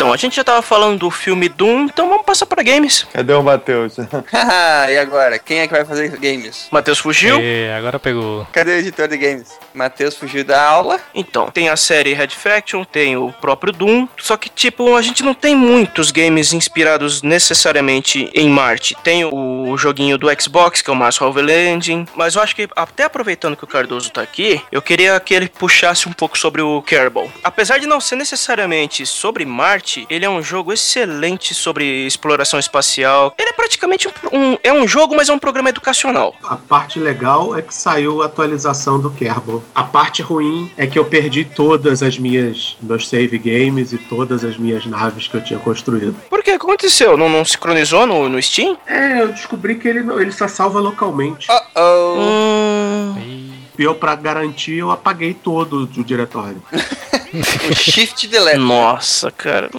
Então, 0.04 0.12
a 0.12 0.18
gente 0.18 0.36
já 0.36 0.44
tava 0.44 0.62
falando 0.62 1.00
do 1.00 1.10
filme 1.10 1.48
Doom, 1.48 1.86
então 1.86 2.10
vamos 2.10 2.26
passar 2.26 2.46
pra 2.46 2.62
games. 2.62 3.08
Cadê 3.14 3.32
o 3.32 3.42
Matheus? 3.42 3.96
Haha, 4.30 4.92
e 4.92 4.98
agora? 4.98 5.40
Quem 5.40 5.60
é 5.60 5.66
que 5.66 5.72
vai 5.72 5.86
fazer 5.86 6.10
games? 6.18 6.68
Matheus 6.70 7.00
fugiu. 7.00 7.40
E 7.40 7.72
agora 7.72 7.98
pegou. 7.98 8.46
Cadê 8.52 8.72
o 8.72 8.80
editor 8.80 9.08
de 9.08 9.16
games? 9.16 9.58
Matheus 9.74 10.18
fugiu 10.18 10.44
da 10.44 10.62
aula. 10.62 11.00
Então, 11.16 11.50
tem 11.50 11.70
a 11.70 11.78
série 11.78 12.14
Red 12.14 12.32
Faction, 12.32 12.84
tem 12.84 13.16
o 13.16 13.32
próprio 13.32 13.72
Doom, 13.72 14.06
só 14.18 14.36
que, 14.36 14.50
tipo, 14.50 14.94
a 14.98 15.02
gente 15.02 15.24
não 15.24 15.34
tem 15.34 15.56
muitos 15.56 16.12
games 16.12 16.52
inspirados 16.52 17.22
necessariamente 17.22 18.30
em 18.36 18.50
Marte. 18.50 18.98
Tem 19.06 19.24
o 19.24 19.78
joguinho 19.78 20.18
do 20.18 20.28
Xbox, 20.38 20.82
que 20.82 20.90
é 20.90 20.94
o 20.94 20.98
Mars 20.98 21.16
Rover 21.16 21.46
Landing, 21.46 22.06
mas 22.14 22.36
eu 22.36 22.42
acho 22.42 22.58
que, 22.58 22.68
até 22.76 23.06
aproveitando 23.06 23.56
que 23.56 23.64
o 23.64 23.68
Cardoso 23.68 24.12
tá 24.12 24.22
aqui, 24.22 24.62
eu 24.70 24.82
queria 24.82 25.18
que 25.22 25.34
ele 25.34 25.48
puxasse 25.48 26.10
um 26.10 26.14
pouco 26.14 26.38
sobre 26.38 26.62
o 26.62 26.82
Kerbal. 26.82 27.32
Apesar 27.42 27.78
de 27.78 27.88
não 27.88 28.02
ser 28.02 28.18
necessariamente 28.18 29.06
sobre 29.06 29.46
Marte, 29.46 29.93
ele 30.10 30.26
é 30.26 30.30
um 30.30 30.42
jogo 30.42 30.72
excelente 30.74 31.54
sobre 31.54 32.06
exploração 32.06 32.60
espacial. 32.60 33.34
Ele 33.38 33.50
é 33.50 33.54
praticamente 33.54 34.08
um, 34.08 34.12
um- 34.54 34.58
é 34.64 34.72
um 34.74 34.88
jogo, 34.88 35.16
mas 35.16 35.30
é 35.30 35.34
um 35.34 35.40
programa 35.40 35.70
educacional. 35.70 36.36
A 36.44 36.56
parte 36.56 37.00
legal 37.00 37.58
é 37.58 37.62
que 37.62 37.74
saiu 37.74 38.22
a 38.22 38.26
atualização 38.26 39.00
do 39.00 39.10
Kerbal. 39.12 39.64
A 39.74 39.84
parte 39.84 40.22
ruim 40.22 40.72
é 40.78 40.86
que 40.88 40.98
eu 40.98 41.06
perdi 41.06 41.44
todas 41.46 42.02
as 42.04 42.18
minhas 42.18 42.78
meus 42.82 43.08
save 43.08 43.38
games 43.38 43.92
e 43.94 43.98
todas 43.98 44.44
as 44.44 44.58
minhas 44.58 44.86
naves 44.86 45.28
que 45.28 45.36
eu 45.38 45.44
tinha 45.44 45.60
construído. 45.60 46.16
Por 46.30 46.44
que 46.44 46.52
aconteceu? 46.52 47.16
Não, 47.18 47.30
não 47.30 47.44
sincronizou 47.46 48.06
no, 48.06 48.28
no 48.30 48.42
Steam? 48.42 48.78
É, 48.86 49.22
eu 49.22 49.30
descobri 49.30 49.76
que 49.76 49.88
ele 49.88 50.02
não, 50.02 50.20
ele 50.20 50.32
só 50.32 50.48
salva 50.48 50.80
localmente. 50.80 51.48
Oh, 51.76 53.14
Hum, 53.18 53.52
E 53.78 53.84
eu, 53.84 53.96
pra 53.96 54.16
garantir, 54.16 54.76
eu 54.78 54.92
apaguei 54.92 55.34
todo 55.34 55.90
o 55.98 56.04
diretório. 56.04 56.62
o 57.34 57.76
Shift 57.76 58.28
Delete. 58.28 58.60
Nossa, 58.60 59.32
cara. 59.32 59.70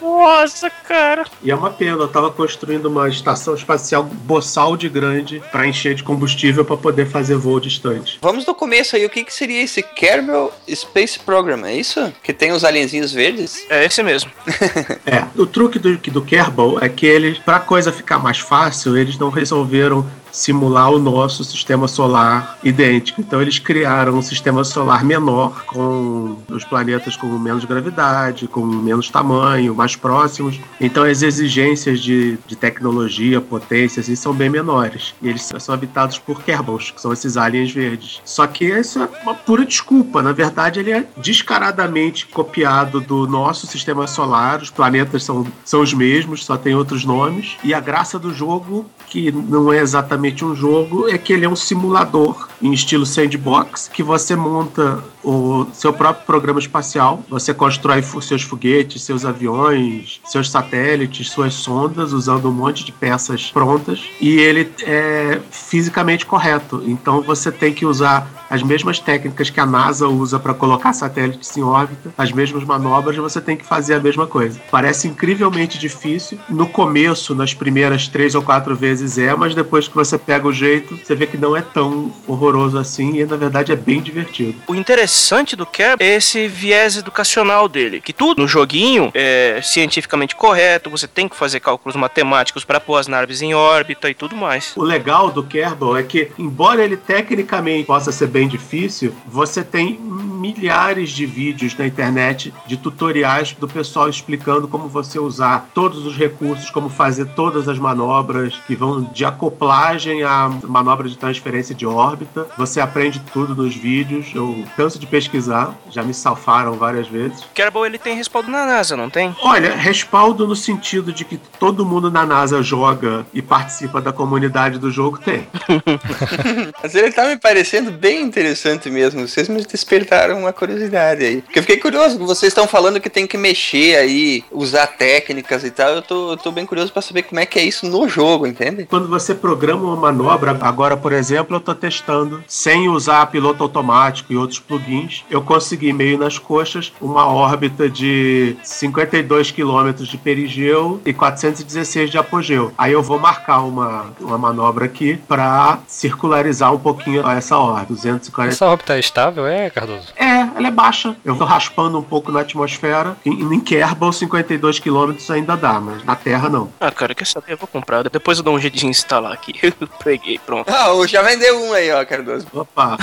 Nossa, 0.00 0.70
cara. 0.70 1.24
E 1.42 1.50
é 1.50 1.54
uma 1.54 1.70
pena, 1.70 2.02
eu 2.02 2.08
tava 2.08 2.30
construindo 2.30 2.86
uma 2.86 3.08
estação 3.08 3.54
espacial 3.54 4.04
boçal 4.04 4.76
de 4.76 4.88
grande 4.88 5.42
pra 5.50 5.66
encher 5.66 5.94
de 5.94 6.02
combustível 6.02 6.64
pra 6.64 6.76
poder 6.76 7.06
fazer 7.06 7.36
voo 7.36 7.58
distante. 7.60 8.18
Vamos 8.22 8.44
do 8.44 8.54
começo 8.54 8.96
aí. 8.96 9.04
O 9.04 9.10
que, 9.10 9.24
que 9.24 9.34
seria 9.34 9.62
esse 9.62 9.82
Kerbal 9.82 10.56
Space 10.72 11.18
Program? 11.18 11.66
É 11.66 11.74
isso? 11.74 12.12
Que 12.22 12.32
tem 12.32 12.52
os 12.52 12.64
alienzinhos 12.64 13.12
verdes? 13.12 13.64
É 13.68 13.84
esse 13.84 14.02
mesmo. 14.02 14.30
É, 15.06 15.24
o 15.36 15.46
truque 15.46 15.78
do, 15.78 15.96
do 15.96 16.22
Kerbal 16.22 16.78
é 16.82 16.88
que 16.88 17.06
eles, 17.06 17.38
pra 17.38 17.58
coisa 17.60 17.90
ficar 17.90 18.18
mais 18.18 18.38
fácil, 18.38 18.96
eles 18.96 19.16
não 19.16 19.30
resolveram 19.30 20.06
simular 20.30 20.90
o 20.90 20.98
nosso 20.98 21.44
sistema 21.44 21.88
solar 21.88 22.58
idêntico. 22.62 23.20
Então 23.20 23.40
eles 23.40 23.58
criaram 23.58 24.14
um 24.14 24.22
sistema 24.22 24.64
solar 24.64 25.04
menor, 25.04 25.64
com 25.66 26.36
os 26.48 26.64
planetas 26.64 27.16
com 27.16 27.26
menos 27.38 27.64
gravidade, 27.64 28.46
com 28.48 28.64
menos 28.64 29.08
tamanho, 29.10 29.74
mais 29.74 29.96
próximos. 29.96 30.60
Então 30.80 31.04
as 31.04 31.22
exigências 31.22 32.00
de, 32.00 32.38
de 32.46 32.56
tecnologia, 32.56 33.40
potência, 33.40 34.00
assim, 34.00 34.14
são 34.14 34.32
bem 34.32 34.48
menores. 34.48 35.14
E 35.22 35.28
eles 35.28 35.50
são 35.58 35.74
habitados 35.74 36.18
por 36.18 36.42
Kerbals, 36.42 36.90
que 36.90 37.00
são 37.00 37.12
esses 37.12 37.36
aliens 37.36 37.72
verdes. 37.72 38.20
Só 38.24 38.46
que 38.46 38.64
isso 38.64 38.98
é 39.00 39.08
uma 39.22 39.34
pura 39.34 39.64
desculpa. 39.64 40.22
Na 40.22 40.32
verdade, 40.32 40.80
ele 40.80 40.92
é 40.92 41.06
descaradamente 41.16 42.26
copiado 42.26 43.00
do 43.00 43.26
nosso 43.26 43.66
sistema 43.66 44.06
solar. 44.06 44.60
Os 44.60 44.70
planetas 44.70 45.24
são, 45.24 45.46
são 45.64 45.80
os 45.80 45.92
mesmos, 45.92 46.44
só 46.44 46.56
tem 46.56 46.74
outros 46.74 47.04
nomes. 47.04 47.56
E 47.64 47.72
a 47.74 47.80
graça 47.80 48.18
do 48.18 48.32
jogo, 48.32 48.86
que 49.06 49.32
não 49.32 49.72
é 49.72 49.78
exatamente 49.78 50.27
um 50.44 50.54
jogo, 50.54 51.08
é 51.08 51.18
que 51.18 51.32
ele 51.32 51.44
é 51.44 51.48
um 51.48 51.56
simulador 51.56 52.48
em 52.60 52.72
estilo 52.72 53.06
sandbox, 53.06 53.88
que 53.92 54.02
você 54.02 54.34
monta 54.34 55.02
o 55.22 55.66
seu 55.72 55.92
próprio 55.92 56.26
programa 56.26 56.58
espacial. 56.58 57.22
Você 57.28 57.52
constrói 57.52 58.02
seus 58.02 58.42
foguetes, 58.42 59.02
seus 59.02 59.24
aviões, 59.24 60.20
seus 60.24 60.50
satélites, 60.50 61.30
suas 61.30 61.54
sondas, 61.54 62.12
usando 62.12 62.48
um 62.48 62.52
monte 62.52 62.84
de 62.84 62.92
peças 62.92 63.50
prontas. 63.50 64.02
E 64.20 64.38
ele 64.38 64.70
é 64.82 65.40
fisicamente 65.50 66.24
correto. 66.26 66.82
Então 66.86 67.22
você 67.22 67.50
tem 67.52 67.72
que 67.72 67.86
usar 67.86 68.37
as 68.50 68.62
mesmas 68.62 68.98
técnicas 68.98 69.50
que 69.50 69.60
a 69.60 69.66
NASA 69.66 70.08
usa 70.08 70.38
para 70.38 70.54
colocar 70.54 70.92
satélites 70.92 71.56
em 71.56 71.62
órbita, 71.62 72.12
as 72.16 72.32
mesmas 72.32 72.64
manobras, 72.64 73.16
você 73.16 73.40
tem 73.40 73.56
que 73.56 73.64
fazer 73.64 73.94
a 73.94 74.00
mesma 74.00 74.26
coisa. 74.26 74.60
Parece 74.70 75.08
incrivelmente 75.08 75.78
difícil. 75.78 76.38
No 76.48 76.66
começo, 76.66 77.34
nas 77.34 77.54
primeiras 77.54 78.08
três 78.08 78.34
ou 78.34 78.42
quatro 78.42 78.74
vezes 78.74 79.18
é, 79.18 79.34
mas 79.34 79.54
depois 79.54 79.88
que 79.88 79.94
você 79.94 80.18
pega 80.18 80.46
o 80.46 80.52
jeito, 80.52 80.96
você 80.96 81.14
vê 81.14 81.26
que 81.26 81.36
não 81.36 81.56
é 81.56 81.62
tão 81.62 82.12
horroroso 82.26 82.78
assim 82.78 83.18
e 83.18 83.24
na 83.24 83.36
verdade 83.36 83.72
é 83.72 83.76
bem 83.76 84.00
divertido. 84.00 84.54
O 84.66 84.74
interessante 84.74 85.54
do 85.54 85.66
Kerb 85.66 86.02
é 86.02 86.16
esse 86.16 86.46
viés 86.48 86.96
educacional 86.96 87.68
dele, 87.68 88.00
que 88.00 88.12
tudo 88.12 88.42
no 88.42 88.48
joguinho 88.48 89.10
é 89.14 89.60
cientificamente 89.62 90.36
correto, 90.36 90.90
você 90.90 91.06
tem 91.06 91.28
que 91.28 91.36
fazer 91.36 91.60
cálculos 91.60 91.96
matemáticos 91.96 92.64
para 92.64 92.80
pôr 92.80 92.96
as 92.96 93.06
naves 93.06 93.42
em 93.42 93.54
órbita 93.54 94.08
e 94.08 94.14
tudo 94.14 94.36
mais. 94.36 94.72
O 94.76 94.82
legal 94.82 95.30
do 95.30 95.42
Kerbal 95.42 95.96
é 95.96 96.02
que, 96.02 96.30
embora 96.38 96.84
ele 96.84 96.96
tecnicamente 96.96 97.84
possa 97.84 98.12
ser 98.12 98.26
bem 98.28 98.37
difícil, 98.46 99.12
você 99.26 99.64
tem 99.64 99.98
milhares 100.38 101.10
de 101.10 101.26
vídeos 101.26 101.76
na 101.76 101.86
internet 101.86 102.52
de 102.66 102.76
tutoriais 102.76 103.52
do 103.52 103.68
pessoal 103.68 104.08
explicando 104.08 104.68
como 104.68 104.88
você 104.88 105.18
usar 105.18 105.68
todos 105.74 106.06
os 106.06 106.16
recursos, 106.16 106.70
como 106.70 106.88
fazer 106.88 107.26
todas 107.26 107.68
as 107.68 107.78
manobras 107.78 108.54
que 108.66 108.76
vão 108.76 109.02
de 109.02 109.24
acoplagem 109.24 110.22
a 110.22 110.48
manobra 110.64 111.08
de 111.08 111.18
transferência 111.18 111.74
de 111.74 111.86
órbita. 111.86 112.46
Você 112.56 112.80
aprende 112.80 113.20
tudo 113.32 113.54
nos 113.54 113.74
vídeos. 113.74 114.26
Eu 114.34 114.64
canso 114.76 114.98
de 114.98 115.06
pesquisar, 115.06 115.74
já 115.90 116.02
me 116.02 116.14
salvaram 116.14 116.74
várias 116.74 117.08
vezes. 117.08 117.44
Kerbal 117.54 117.86
ele 117.86 117.98
tem 117.98 118.14
respaldo 118.14 118.50
na 118.50 118.64
NASA, 118.64 118.96
não 118.96 119.10
tem? 119.10 119.34
Olha, 119.42 119.74
respaldo 119.74 120.46
no 120.46 120.56
sentido 120.56 121.12
de 121.12 121.24
que 121.24 121.36
todo 121.58 121.84
mundo 121.84 122.10
na 122.10 122.24
NASA 122.24 122.62
joga 122.62 123.26
e 123.32 123.42
participa 123.42 124.00
da 124.00 124.12
comunidade 124.12 124.78
do 124.78 124.90
jogo 124.90 125.18
tem. 125.18 125.46
Mas 126.82 126.94
ele 126.94 127.12
tá 127.12 127.26
me 127.26 127.36
parecendo 127.36 127.90
bem 127.90 128.22
interessante 128.22 128.90
mesmo. 128.90 129.26
Vocês 129.26 129.48
me 129.48 129.64
despertaram 129.64 130.27
uma 130.34 130.52
curiosidade 130.52 131.24
aí. 131.24 131.42
Porque 131.42 131.58
eu 131.58 131.62
fiquei 131.62 131.76
curioso, 131.78 132.18
vocês 132.18 132.50
estão 132.50 132.66
falando 132.66 133.00
que 133.00 133.10
tem 133.10 133.26
que 133.26 133.36
mexer 133.36 133.96
aí, 133.96 134.44
usar 134.50 134.86
técnicas 134.86 135.64
e 135.64 135.70
tal. 135.70 135.90
Eu 135.90 136.02
tô, 136.02 136.32
eu 136.32 136.36
tô 136.36 136.50
bem 136.50 136.66
curioso 136.66 136.92
pra 136.92 137.02
saber 137.02 137.22
como 137.22 137.40
é 137.40 137.46
que 137.46 137.58
é 137.58 137.64
isso 137.64 137.86
no 137.86 138.08
jogo, 138.08 138.46
entende? 138.46 138.86
Quando 138.86 139.08
você 139.08 139.34
programa 139.34 139.84
uma 139.84 139.96
manobra, 139.96 140.56
agora, 140.60 140.96
por 140.96 141.12
exemplo, 141.12 141.56
eu 141.56 141.60
tô 141.60 141.74
testando, 141.74 142.42
sem 142.46 142.88
usar 142.88 143.26
piloto 143.26 143.62
automático 143.62 144.32
e 144.32 144.36
outros 144.36 144.58
plugins, 144.58 145.24
eu 145.30 145.42
consegui 145.42 145.92
meio 145.92 146.18
nas 146.18 146.38
coxas 146.38 146.92
uma 147.00 147.26
órbita 147.26 147.88
de 147.88 148.56
52 148.62 149.50
quilômetros 149.50 150.08
de 150.08 150.18
perigeu 150.18 151.00
e 151.04 151.12
416 151.12 152.10
de 152.10 152.18
apogeu. 152.18 152.72
Aí 152.76 152.92
eu 152.92 153.02
vou 153.02 153.18
marcar 153.18 153.60
uma, 153.60 154.12
uma 154.20 154.38
manobra 154.38 154.84
aqui 154.84 155.16
para 155.16 155.78
circularizar 155.86 156.72
um 156.72 156.78
pouquinho 156.78 157.26
essa 157.28 157.56
órbita, 157.56 157.94
240 157.94 158.52
Essa 158.52 158.66
órbita 158.66 158.96
é 158.96 159.00
estável, 159.00 159.46
é, 159.46 159.70
Cardoso? 159.70 160.08
É, 160.18 160.40
ela 160.58 160.66
é 160.66 160.70
baixa. 160.70 161.16
Eu 161.24 161.36
tô 161.36 161.44
raspando 161.44 161.96
um 161.98 162.02
pouco 162.02 162.32
na 162.32 162.40
atmosfera. 162.40 163.16
Em, 163.24 163.54
em 163.54 163.60
Kerbal, 163.60 164.12
52 164.12 164.80
km 164.80 165.14
ainda 165.30 165.56
dá, 165.56 165.80
mas 165.80 166.04
na 166.04 166.16
Terra 166.16 166.48
não. 166.48 166.72
Ah, 166.80 166.90
cara, 166.90 167.14
quer 167.14 167.26
saber? 167.26 167.52
Eu 167.52 167.56
vou 167.56 167.68
comprar. 167.68 168.02
Depois 168.08 168.38
eu 168.38 168.44
dou 168.44 168.54
um 168.54 168.58
jeito 168.58 168.76
de 168.76 168.86
instalar 168.86 169.32
aqui. 169.32 169.54
Eu 169.80 169.86
peguei, 170.02 170.38
pronto. 170.44 170.68
Ah, 170.72 170.92
o- 170.92 171.06
já 171.06 171.22
vendeu 171.22 171.56
um 171.62 171.72
aí, 171.72 171.90
ó, 171.92 172.04
Cardoso. 172.04 172.46
Opa! 172.52 172.96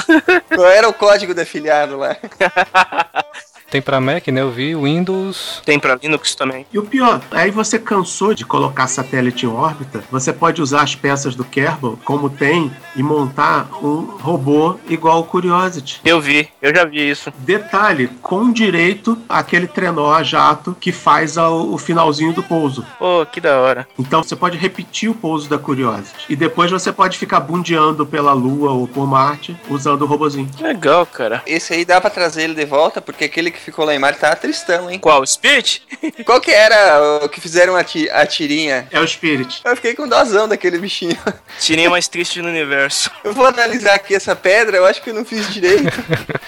Qual 0.53 0.68
era 0.68 0.89
o 0.89 0.93
código 0.93 1.34
do 1.34 1.39
afiliado 1.41 1.97
lá? 1.97 2.18
Tem 3.76 3.82
pra 3.82 4.00
Mac, 4.00 4.26
né? 4.30 4.40
Eu 4.40 4.52
vi 4.52 4.74
Windows. 4.74 5.62
Tem 5.66 5.78
pra 5.78 5.96
Linux 6.02 6.34
também. 6.34 6.66
E 6.72 6.80
o 6.80 6.84
pior, 6.84 7.20
aí 7.30 7.52
você 7.52 7.78
cansou 7.78 8.34
de 8.34 8.46
colocar 8.46 8.88
satélite 8.88 9.46
em 9.46 9.50
órbita, 9.50 10.02
você 10.10 10.32
pode 10.32 10.62
usar 10.62 10.82
as 10.84 10.96
peças 10.96 11.36
do 11.36 11.44
Kerbal, 11.44 12.00
como 12.06 12.30
tem, 12.30 12.72
e 12.96 13.04
montar 13.04 13.68
um 13.84 14.16
robô 14.22 14.78
igual 14.88 15.18
ao 15.18 15.24
Curiosity. 15.26 16.00
Eu 16.06 16.22
vi, 16.22 16.48
eu 16.62 16.74
já 16.74 16.86
vi 16.86 17.10
isso. 17.10 17.34
Detalhe, 17.40 18.08
com 18.22 18.50
direito 18.50 19.18
àquele 19.28 19.68
trenó 19.68 20.14
a 20.14 20.24
jato 20.24 20.74
que 20.80 20.94
faz 20.94 21.38
ao- 21.38 21.68
o 21.74 21.78
finalzinho 21.78 22.32
do 22.32 22.42
pouso. 22.42 22.86
Pô, 22.98 23.26
que 23.26 23.42
da 23.42 23.60
hora. 23.60 23.86
Então 24.00 24.24
você 24.24 24.38
pode 24.38 24.58
repetir 24.58 25.10
o 25.10 25.14
pouso 25.14 25.50
da 25.50 25.58
Curiosity. 25.58 26.28
E 26.30 26.36
depois 26.38 26.72
você 26.72 26.94
pode 26.94 27.18
ficar 27.18 27.42
bundeando 27.42 28.06
pela 28.06 28.32
Lua 28.32 28.72
ou 28.72 28.88
por 28.88 29.06
Marte 29.06 29.54
usando 29.70 30.04
o 30.04 30.06
robozinho. 30.06 30.50
Legal, 30.62 31.06
cara. 31.06 31.44
Esse 31.46 31.74
aí 31.74 31.84
dá 31.84 32.00
pra 32.00 32.10
trazer 32.10 32.44
ele 32.44 32.54
de 32.56 32.64
volta, 32.66 33.02
porque 33.02 33.26
aquele 33.26 33.52
que 33.52 33.64
ficou 33.66 33.86
lá 33.86 33.93
em 33.93 33.99
Marte 33.99 34.20
tava 34.20 34.36
tristão, 34.36 34.89
hein? 34.89 34.99
Qual? 34.99 35.26
Spirit? 35.26 35.82
Qual 36.26 36.39
que 36.39 36.51
era 36.51 37.20
o 37.24 37.30
que 37.30 37.41
fizeram 37.41 37.76
a, 37.76 37.84
ti- 37.84 38.09
a 38.09 38.26
tirinha? 38.26 38.88
É 38.91 38.99
o 38.99 39.07
Spirit. 39.07 39.61
Eu 39.66 39.76
fiquei 39.76 39.93
com 39.95 40.07
dozão 40.07 40.47
daquele 40.47 40.78
bichinho. 40.78 41.18
Tirinha 41.59 41.89
mais 41.89 42.07
triste 42.07 42.41
do 42.41 42.47
universo. 42.47 43.09
Eu 43.24 43.34
vou 43.34 43.45
analisar 43.45 43.93
aqui 43.95 44.13
essa 44.16 44.36
pedra, 44.36 44.78
eu 44.78 44.86
acho 44.86 45.01
que 45.01 45.09
eu 45.09 45.13
não 45.13 45.26
fiz 45.26 45.51
direito. 45.53 45.91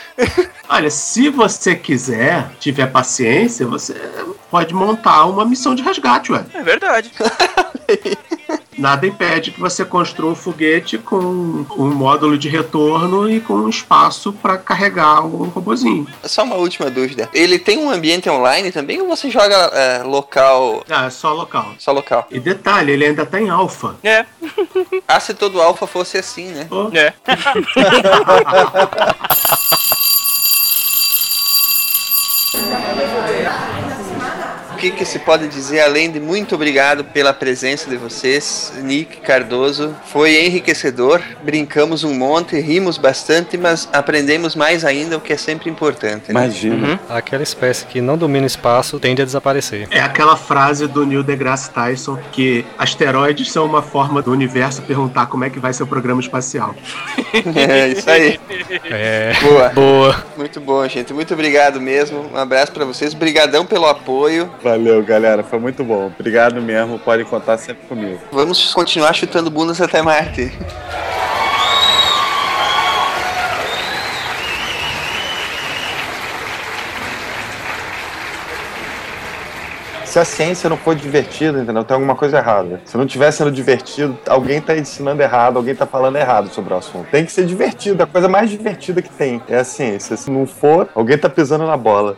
Olha, 0.70 0.90
se 0.90 1.30
você 1.30 1.76
quiser, 1.76 2.50
tiver 2.60 2.88
paciência, 2.88 3.66
você 3.66 3.94
pode 4.52 4.74
montar 4.74 5.26
uma 5.26 5.46
missão 5.46 5.74
de 5.74 5.82
resgate, 5.82 6.32
ué. 6.32 6.44
É 6.54 6.62
verdade. 6.62 7.12
Nada 8.78 9.08
impede 9.08 9.52
que 9.52 9.60
você 9.60 9.84
construa 9.84 10.32
um 10.32 10.36
foguete 10.36 10.98
com 10.98 11.18
um 11.18 11.94
módulo 11.94 12.38
de 12.38 12.48
retorno 12.48 13.30
e 13.30 13.40
com 13.40 13.54
um 13.54 13.70
espaço 13.70 14.32
para 14.32 14.58
carregar 14.58 15.26
o 15.26 15.46
robozinho. 15.46 16.08
Só 16.24 16.44
uma 16.44 16.56
última 16.56 16.90
dúvida. 16.90 17.30
Ele 17.34 17.58
tem 17.58 17.80
um 17.80 17.90
ambiente 17.90 18.30
online 18.30 18.72
também 18.72 19.02
ou 19.02 19.08
você 19.08 19.30
joga 19.30 19.56
é, 19.74 20.04
local? 20.04 20.84
Ah, 20.90 21.06
é 21.06 21.10
só 21.10 21.34
local. 21.34 21.74
Só 21.80 21.92
local. 21.92 22.28
E 22.30 22.40
detalhe, 22.40 22.92
ele 22.92 23.06
ainda 23.06 23.26
tá 23.26 23.42
em 23.42 23.50
alfa. 23.50 23.96
É. 24.04 24.26
Ah, 25.08 25.20
se 25.20 25.34
todo 25.34 25.62
alfa 25.62 25.88
fosse 25.88 26.18
assim, 26.18 26.50
né? 26.50 26.68
Oh. 26.70 26.90
É. 26.96 27.14
que, 34.78 34.92
que 34.92 35.04
se 35.04 35.20
pode 35.20 35.48
dizer 35.48 35.82
além 35.82 36.12
de 36.12 36.20
muito 36.20 36.56
obrigado 36.56 37.04
pela 37.04 37.34
presença 37.34 37.90
de 37.90 37.98
vocês, 37.98 38.72
Nick 38.84 39.22
Cardoso? 39.22 39.96
Foi 40.06 40.46
enriquecedor, 40.46 41.22
brincamos 41.44 42.04
um 42.04 42.14
monte, 42.14 42.60
rimos 42.60 42.98
bastante, 42.98 43.58
mas 43.58 43.90
aprendemos 43.92 44.56
mais 44.56 44.86
ainda, 44.86 45.18
o 45.18 45.22
que 45.22 45.34
é 45.34 45.38
sempre 45.38 45.70
importante. 45.70 46.32
Né? 46.32 46.46
Imagina. 46.46 47.00
Aquela 47.10 47.44
espécie 47.44 47.86
que 47.86 48.00
não 48.00 48.18
domina 48.18 48.44
o 48.44 48.48
espaço 48.48 49.00
tende 49.00 49.22
a 49.22 49.26
desaparecer. 49.26 49.88
É 49.90 50.00
aquela 50.00 50.38
frase 50.38 50.88
do 50.88 51.06
Neil 51.06 51.24
deGrasse 51.24 51.72
Tyson 51.72 52.18
que 52.32 52.64
asteroides 52.78 53.52
são 53.52 53.66
uma 53.66 53.82
forma 53.82 54.22
do 54.22 54.32
universo 54.32 54.84
perguntar 54.84 55.26
como 55.26 55.44
é 55.44 55.50
que 55.50 55.60
vai 55.60 55.74
ser 55.74 55.84
o 55.84 55.88
programa 55.88 56.22
espacial. 56.22 56.76
É 57.58 57.90
isso 57.90 58.10
aí. 58.10 58.40
É. 58.86 59.34
Boa. 59.42 59.70
Boa. 59.70 60.26
Muito 60.38 60.60
bom, 60.62 60.88
gente. 60.88 61.14
Muito 61.14 61.34
obrigado 61.34 61.80
mesmo. 61.80 62.30
Um 62.34 62.38
abraço 62.38 62.72
pra 62.72 62.86
vocês. 62.86 63.14
Obrigadão 63.14 63.66
pelo 63.66 63.86
apoio. 63.86 64.50
Valeu, 64.68 65.02
galera. 65.02 65.44
Foi 65.44 65.60
muito 65.60 65.82
bom. 65.82 66.08
Obrigado 66.08 66.62
mesmo. 66.62 67.00
Pode 67.00 67.24
contar 67.24 67.58
sempre 67.58 67.88
comigo. 67.88 68.20
Vamos 68.34 68.74
continuar 68.74 69.14
chutando 69.14 69.50
bundas 69.50 69.80
até 69.80 70.02
Marte. 70.02 70.52
Se 80.04 80.20
a 80.20 80.26
ciência 80.26 80.70
não 80.70 80.76
for 80.76 80.96
divertida, 80.96 81.62
entendeu? 81.62 81.86
Tem 81.86 81.96
alguma 81.96 82.16
coisa 82.16 82.38
errada. 82.38 82.82
Se 82.84 82.98
não 82.98 83.06
estiver 83.06 83.32
sendo 83.32 83.52
divertido, 83.52 84.18
alguém 84.28 84.60
tá 84.60 84.76
ensinando 84.76 85.22
errado, 85.22 85.56
alguém 85.56 85.76
tá 85.76 85.86
falando 85.86 86.18
errado 86.18 86.50
sobre 86.50 86.74
o 86.74 86.78
assunto. 86.78 87.10
Tem 87.10 87.24
que 87.24 87.32
ser 87.32 87.46
divertido, 87.46 88.04
a 88.04 88.08
coisa 88.08 88.28
mais 88.28 88.50
divertida 88.50 89.02
que 89.02 89.10
tem 89.10 89.42
é 89.48 89.58
a 89.58 89.64
ciência. 89.64 90.18
Se 90.18 90.30
não 90.30 90.46
for, 90.46 90.90
alguém 90.94 91.18
tá 91.18 91.30
pisando 91.30 91.66
na 91.66 91.78
bola. 91.78 92.18